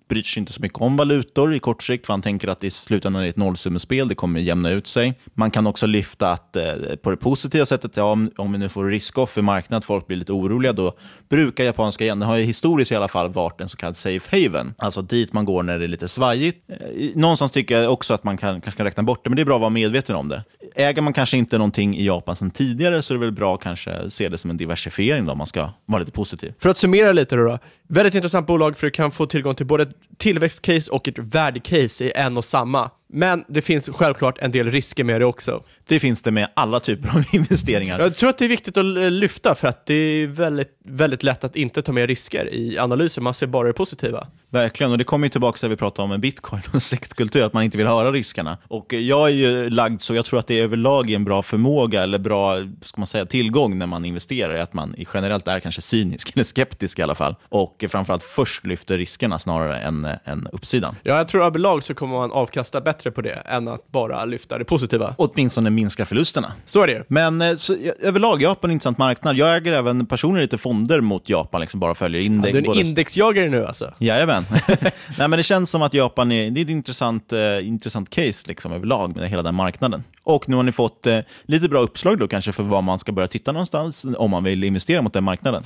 bryr 0.09 0.23
sig 0.23 0.39
inte 0.39 0.53
så 0.53 0.61
mycket 0.61 0.81
om 0.81 0.97
valutor 0.97 1.53
i 1.53 1.59
kort 1.59 1.83
sikt, 1.83 2.05
för 2.05 2.13
han 2.13 2.21
tänker 2.21 2.47
att 2.47 2.63
i 2.63 2.71
slutändan 2.71 3.21
är 3.21 3.25
det 3.25 3.29
ett 3.29 3.37
nollsummespel, 3.37 4.07
det 4.07 4.15
kommer 4.15 4.39
jämna 4.39 4.69
ut 4.69 4.87
sig. 4.87 5.19
Man 5.33 5.51
kan 5.51 5.67
också 5.67 5.85
lyfta 5.85 6.31
att 6.31 6.55
eh, 6.55 6.73
på 7.03 7.11
det 7.11 7.17
positiva 7.17 7.65
sättet, 7.65 7.97
ja, 7.97 8.03
om, 8.03 8.31
om 8.37 8.51
vi 8.51 8.57
nu 8.57 8.69
får 8.69 8.85
risk-off 8.85 9.37
i 9.37 9.41
marknaden, 9.41 9.81
folk 9.81 10.07
blir 10.07 10.17
lite 10.17 10.33
oroliga, 10.33 10.73
då 10.73 10.93
brukar 11.29 11.63
japanska 11.63 12.05
yen, 12.05 12.19
det 12.19 12.25
har 12.25 12.37
ju 12.37 12.43
historiskt 12.43 12.91
i 12.91 12.95
alla 12.95 13.07
fall 13.07 13.29
varit 13.33 13.61
en 13.61 13.69
så 13.69 13.77
kallad 13.77 13.97
safe 13.97 14.45
haven, 14.45 14.73
alltså 14.77 15.01
dit 15.01 15.33
man 15.33 15.45
går 15.45 15.63
när 15.67 15.79
det 15.79 15.85
är 15.85 15.87
lite 15.87 16.07
svajigt. 16.07 16.69
Eh, 16.69 16.77
någonstans 17.15 17.51
tycker 17.51 17.81
jag 17.81 17.93
också 17.93 18.13
att 18.13 18.23
man 18.23 18.37
kan, 18.37 18.61
kanske 18.61 18.77
kan 18.77 18.85
räkna 18.85 19.03
bort 19.03 19.23
det, 19.23 19.29
men 19.29 19.35
det 19.35 19.41
är 19.41 19.45
bra 19.45 19.55
att 19.55 19.61
vara 19.61 19.69
medveten 19.69 20.15
om 20.15 20.29
det. 20.29 20.43
Äger 20.75 21.01
man 21.01 21.13
kanske 21.13 21.37
inte 21.37 21.57
någonting 21.57 21.97
i 21.97 22.05
Japan 22.05 22.35
sedan 22.35 22.51
tidigare 22.51 23.01
så 23.01 23.13
är 23.13 23.17
det 23.17 23.25
väl 23.25 23.33
bra 23.33 23.55
att 23.55 23.61
kanske 23.61 24.09
se 24.09 24.29
det 24.29 24.37
som 24.37 24.49
en 24.49 24.57
diversifiering 24.57 25.25
då, 25.25 25.31
om 25.31 25.37
man 25.37 25.47
ska 25.47 25.69
vara 25.85 25.99
lite 25.99 26.11
positiv. 26.11 26.53
För 26.59 26.69
att 26.69 26.77
summera 26.77 27.11
lite 27.11 27.35
då, 27.35 27.43
då. 27.43 27.59
Väldigt 27.87 28.15
intressant 28.15 28.47
bolag 28.47 28.77
för 28.77 28.87
du 28.87 28.91
kan 28.91 29.11
få 29.11 29.25
tillgång 29.25 29.55
till 29.55 29.65
både 29.65 29.83
ett 29.83 29.95
tillväxtcase 30.17 30.91
och 30.91 31.07
ett 31.07 31.19
värdecase 31.19 32.05
i 32.05 32.11
en 32.15 32.37
och 32.37 32.45
samma. 32.45 32.89
Men 33.09 33.45
det 33.47 33.61
finns 33.61 33.89
självklart 33.89 34.37
en 34.37 34.51
del 34.51 34.71
risker 34.71 35.03
med 35.03 35.21
det 35.21 35.25
också. 35.25 35.63
Det 35.87 35.99
finns 35.99 36.21
det 36.21 36.31
med 36.31 36.49
alla 36.53 36.79
typer 36.79 37.09
av 37.09 37.23
investeringar. 37.31 37.99
Jag 37.99 38.15
tror 38.15 38.29
att 38.29 38.37
det 38.37 38.45
är 38.45 38.49
viktigt 38.49 38.77
att 38.77 38.85
lyfta 39.11 39.55
för 39.55 39.67
att 39.67 39.85
det 39.85 39.93
är 39.93 40.27
väldigt, 40.27 40.77
väldigt 40.85 41.23
lätt 41.23 41.43
att 41.43 41.55
inte 41.55 41.81
ta 41.81 41.91
med 41.91 42.07
risker 42.07 42.53
i 42.53 42.77
analyser. 42.77 43.21
Man 43.21 43.33
ser 43.33 43.47
bara 43.47 43.67
det 43.67 43.73
positiva. 43.73 44.27
Verkligen, 44.49 44.91
och 44.91 44.97
det 44.97 45.03
kommer 45.03 45.25
ju 45.25 45.29
tillbaka 45.29 45.57
till 45.57 45.69
vi 45.69 45.75
pratade 45.75 46.13
om 46.13 46.21
bitcoin 46.21 46.61
och 46.73 46.81
sektkultur, 46.81 47.43
att 47.43 47.53
man 47.53 47.63
inte 47.63 47.77
vill 47.77 47.87
höra 47.87 48.11
riskerna. 48.11 48.57
Och 48.67 48.93
jag 48.93 49.29
är 49.29 49.33
ju 49.33 49.69
lagd 49.69 50.01
så, 50.01 50.15
jag 50.15 50.25
tror 50.25 50.39
att 50.39 50.47
det 50.47 50.59
är 50.59 50.63
överlag 50.63 51.09
är 51.09 51.15
en 51.15 51.25
bra 51.25 51.41
förmåga 51.41 52.03
eller 52.03 52.19
bra 52.19 52.57
ska 52.81 53.01
man 53.01 53.07
säga, 53.07 53.25
tillgång 53.25 53.77
när 53.77 53.85
man 53.85 54.05
investerar, 54.05 54.55
att 54.55 54.73
man 54.73 54.95
generellt 55.13 55.47
är 55.47 55.59
kanske 55.59 55.81
cynisk 55.81 56.31
eller 56.35 56.43
skeptisk 56.43 56.99
i 56.99 57.01
alla 57.01 57.15
fall. 57.15 57.35
Och 57.49 57.85
framförallt 57.89 58.23
först 58.23 58.65
lyfter 58.65 58.97
riskerna 58.97 59.39
snarare 59.39 59.79
än, 59.79 60.07
än 60.25 60.47
uppsidan. 60.51 60.95
Ja, 61.03 61.17
jag 61.17 61.27
tror 61.27 61.45
överlag 61.45 61.83
så 61.83 61.93
kommer 61.93 62.17
man 62.17 62.31
avkasta 62.31 62.81
bättre 62.81 62.96
på 63.11 63.21
det 63.21 63.33
än 63.33 63.67
att 63.67 63.91
bara 63.91 64.25
lyfta 64.25 64.57
det 64.57 64.65
positiva. 64.65 65.15
Åtminstone 65.17 65.69
minska 65.69 66.05
förlusterna. 66.05 66.51
Så 66.65 66.83
är 66.83 66.87
det 66.87 67.03
Men 67.07 67.41
eh, 67.41 67.55
så, 67.55 67.75
överlag, 68.01 68.41
Japan 68.41 68.69
är 68.69 68.71
en 68.71 68.73
intressant 68.73 68.97
marknad. 68.97 69.35
Jag 69.35 69.55
äger 69.55 69.71
även 69.71 70.05
personligen 70.05 70.41
lite 70.41 70.57
fonder 70.57 71.01
mot 71.01 71.29
Japan, 71.29 71.61
liksom 71.61 71.79
bara 71.79 71.95
följer 71.95 72.21
index. 72.21 72.55
Ja, 72.55 72.61
du 72.61 72.71
är 72.71 72.81
en 72.81 72.87
indexjagare 72.87 73.49
nu 73.49 73.65
alltså? 73.65 73.93
Jajamän. 73.99 74.45
Nej, 75.17 75.27
men 75.27 75.31
det 75.31 75.43
känns 75.43 75.69
som 75.69 75.81
att 75.81 75.93
Japan 75.93 76.31
är, 76.31 76.51
det 76.51 76.61
är 76.61 76.63
ett 76.63 76.69
intressant, 76.69 77.33
eh, 77.33 77.67
intressant 77.67 78.09
case 78.09 78.47
liksom, 78.47 78.71
överlag 78.71 79.15
med 79.15 79.29
hela 79.29 79.43
den 79.43 79.55
marknaden. 79.55 80.03
Och 80.23 80.49
nu 80.49 80.55
har 80.55 80.63
ni 80.63 80.71
fått 80.71 81.07
eh, 81.07 81.19
lite 81.45 81.69
bra 81.69 81.79
uppslag 81.79 82.17
då 82.19 82.27
kanske 82.27 82.51
för 82.51 82.63
var 82.63 82.81
man 82.81 82.99
ska 82.99 83.11
börja 83.11 83.27
titta 83.27 83.51
någonstans 83.51 84.05
om 84.17 84.31
man 84.31 84.43
vill 84.43 84.63
investera 84.63 85.01
mot 85.01 85.13
den 85.13 85.23
marknaden. 85.23 85.63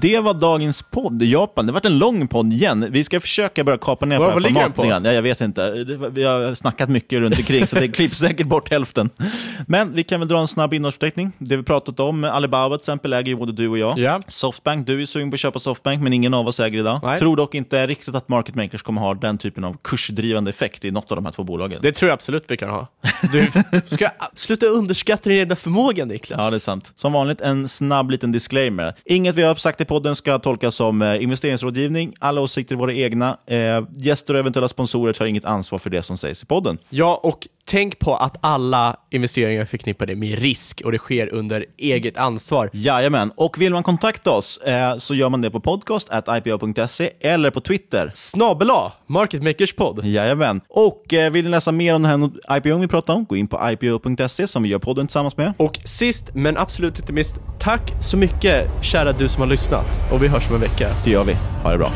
Det 0.00 0.18
var 0.18 0.34
dagens 0.34 0.82
podd 0.82 1.22
Japan. 1.22 1.66
Det 1.66 1.72
har 1.72 1.74
varit 1.74 1.86
en 1.86 1.98
lång 1.98 2.28
podd 2.28 2.52
igen. 2.52 2.86
Vi 2.90 3.04
ska 3.04 3.20
försöka 3.20 3.64
börja 3.64 3.78
kapa 3.78 4.06
ner 4.06 4.18
på 4.18 4.24
det 4.24 4.30
här 4.30 4.70
formatet 4.70 5.04
Ja, 5.04 5.12
jag 5.12 5.22
vet 5.22 5.40
inte. 5.40 5.70
Vi 6.12 6.24
har 6.24 6.54
snackat 6.54 6.88
mycket 6.88 7.20
runt 7.20 7.38
omkring 7.38 7.66
så 7.66 7.76
det 7.76 7.88
klipps 7.88 8.18
säkert 8.18 8.46
bort 8.46 8.70
hälften. 8.70 9.10
Men 9.66 9.94
vi 9.94 10.04
kan 10.04 10.20
väl 10.20 10.28
dra 10.28 10.38
en 10.38 10.48
snabb 10.48 10.74
innehållsförteckning. 10.74 11.32
Det 11.38 11.56
vi 11.56 11.62
pratat 11.62 12.00
om, 12.00 12.24
Alibaba 12.24 12.76
till 12.76 12.80
exempel 12.80 13.12
äger 13.12 13.28
ju 13.28 13.36
både 13.36 13.52
du 13.52 13.68
och 13.68 13.78
jag. 13.78 13.98
Ja. 13.98 14.20
Softbank, 14.28 14.86
du 14.86 15.02
är 15.02 15.06
sugen 15.06 15.30
på 15.30 15.34
att 15.34 15.40
köpa 15.40 15.58
Softbank 15.58 16.02
men 16.02 16.12
ingen 16.12 16.34
av 16.34 16.48
oss 16.48 16.60
äger 16.60 16.78
idag. 16.78 17.00
Nej. 17.02 17.18
Tror 17.18 17.36
dock 17.36 17.54
inte 17.54 17.86
riktigt 17.86 18.14
att 18.14 18.28
market 18.28 18.54
makers 18.54 18.82
kommer 18.82 19.00
ha 19.00 19.14
den 19.14 19.38
typen 19.38 19.64
av 19.64 19.76
kursdrivande 19.84 20.50
effekt 20.50 20.84
i 20.84 20.90
något 20.90 21.12
av 21.12 21.16
de 21.16 21.24
här 21.24 21.32
två 21.32 21.44
bolagen. 21.44 21.78
Det 21.82 21.92
tror 21.92 22.08
jag 22.08 22.14
absolut 22.14 22.44
vi 22.48 22.56
kan 22.56 22.70
ha. 22.70 22.88
Du 23.32 23.50
ska 23.86 24.08
sluta 24.34 24.66
underskatta 24.66 25.30
din 25.30 25.38
egna 25.38 25.56
förmåga 25.56 26.04
Niklas. 26.04 26.40
Ja, 26.40 26.50
det 26.50 26.56
är 26.56 26.60
sant. 26.60 26.92
Som 26.96 27.12
vanligt 27.12 27.40
en 27.40 27.68
snabb 27.68 28.10
liten 28.10 28.32
disclaimer. 28.32 28.94
Inget 29.04 29.34
vi 29.34 29.42
har 29.42 29.54
sagt 29.54 29.80
i 29.84 29.86
podden 29.86 30.16
ska 30.16 30.38
tolkas 30.38 30.74
som 30.74 31.02
eh, 31.02 31.22
investeringsrådgivning. 31.22 32.14
Alla 32.18 32.40
åsikter 32.40 32.74
är 32.74 32.78
våra 32.78 32.94
egna. 32.94 33.38
Eh, 33.46 33.58
gäster 33.96 34.34
och 34.34 34.40
eventuella 34.40 34.68
sponsorer 34.68 35.12
tar 35.12 35.26
inget 35.26 35.44
ansvar 35.44 35.78
för 35.78 35.90
det 35.90 36.02
som 36.02 36.16
sägs 36.18 36.42
i 36.42 36.46
podden. 36.46 36.78
Ja, 36.88 37.20
och 37.22 37.48
tänk 37.64 37.98
på 37.98 38.16
att 38.16 38.36
alla 38.40 38.96
investeringar 39.10 39.60
är 39.60 39.66
förknippade 39.66 40.16
med 40.16 40.38
risk 40.38 40.82
och 40.84 40.92
det 40.92 40.98
sker 40.98 41.34
under 41.34 41.66
eget 41.78 42.16
ansvar. 42.16 42.70
Jajamän, 42.72 43.32
och 43.36 43.60
vill 43.60 43.72
man 43.72 43.82
kontakta 43.82 44.30
oss 44.30 44.56
eh, 44.56 44.98
så 44.98 45.14
gör 45.14 45.28
man 45.28 45.40
det 45.40 45.50
på 45.50 45.60
podcast 45.60 46.08
ipo.se 46.36 47.10
eller 47.20 47.50
på 47.50 47.60
Twitter. 47.60 48.10
Snabela 48.14 48.92
Marketmakerspodd. 49.06 50.04
Jajamän. 50.04 50.60
Och 50.68 51.04
vill 51.10 51.44
ni 51.44 51.50
läsa 51.50 51.72
mer 51.72 51.94
om 51.94 52.02
den 52.02 52.30
här 52.48 52.58
IPO 52.58 52.78
vi 52.78 52.88
pratar 52.88 53.14
om, 53.14 53.24
gå 53.24 53.36
in 53.36 53.48
på 53.48 53.70
ipo.se 53.70 54.46
som 54.46 54.62
vi 54.62 54.68
gör 54.68 54.78
podden 54.78 55.06
tillsammans 55.06 55.36
med. 55.36 55.52
Och 55.56 55.78
sist 55.84 56.34
men 56.34 56.56
absolut 56.56 56.98
inte 56.98 57.12
minst, 57.12 57.36
tack 57.58 57.92
så 58.00 58.16
mycket 58.16 58.70
kära 58.82 59.12
du 59.12 59.28
som 59.28 59.40
har 59.40 59.48
lyssnat 59.48 59.73
lyssnat. 59.74 60.12
Och 60.12 60.22
vi 60.22 60.28
hörs 60.28 60.48
om 60.48 60.54
en 60.54 60.60
vecka. 60.60 60.88
Det 61.04 61.10
gör 61.10 61.24
vi. 61.24 61.36
Ha 61.62 61.70
det 61.70 61.78
bra. 61.78 61.92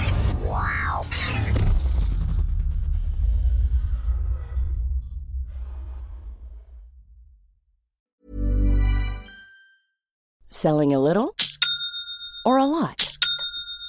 Selling 10.50 10.94
a 10.94 10.98
little 10.98 11.34
or 12.44 12.58
a 12.58 12.66
lot? 12.66 13.07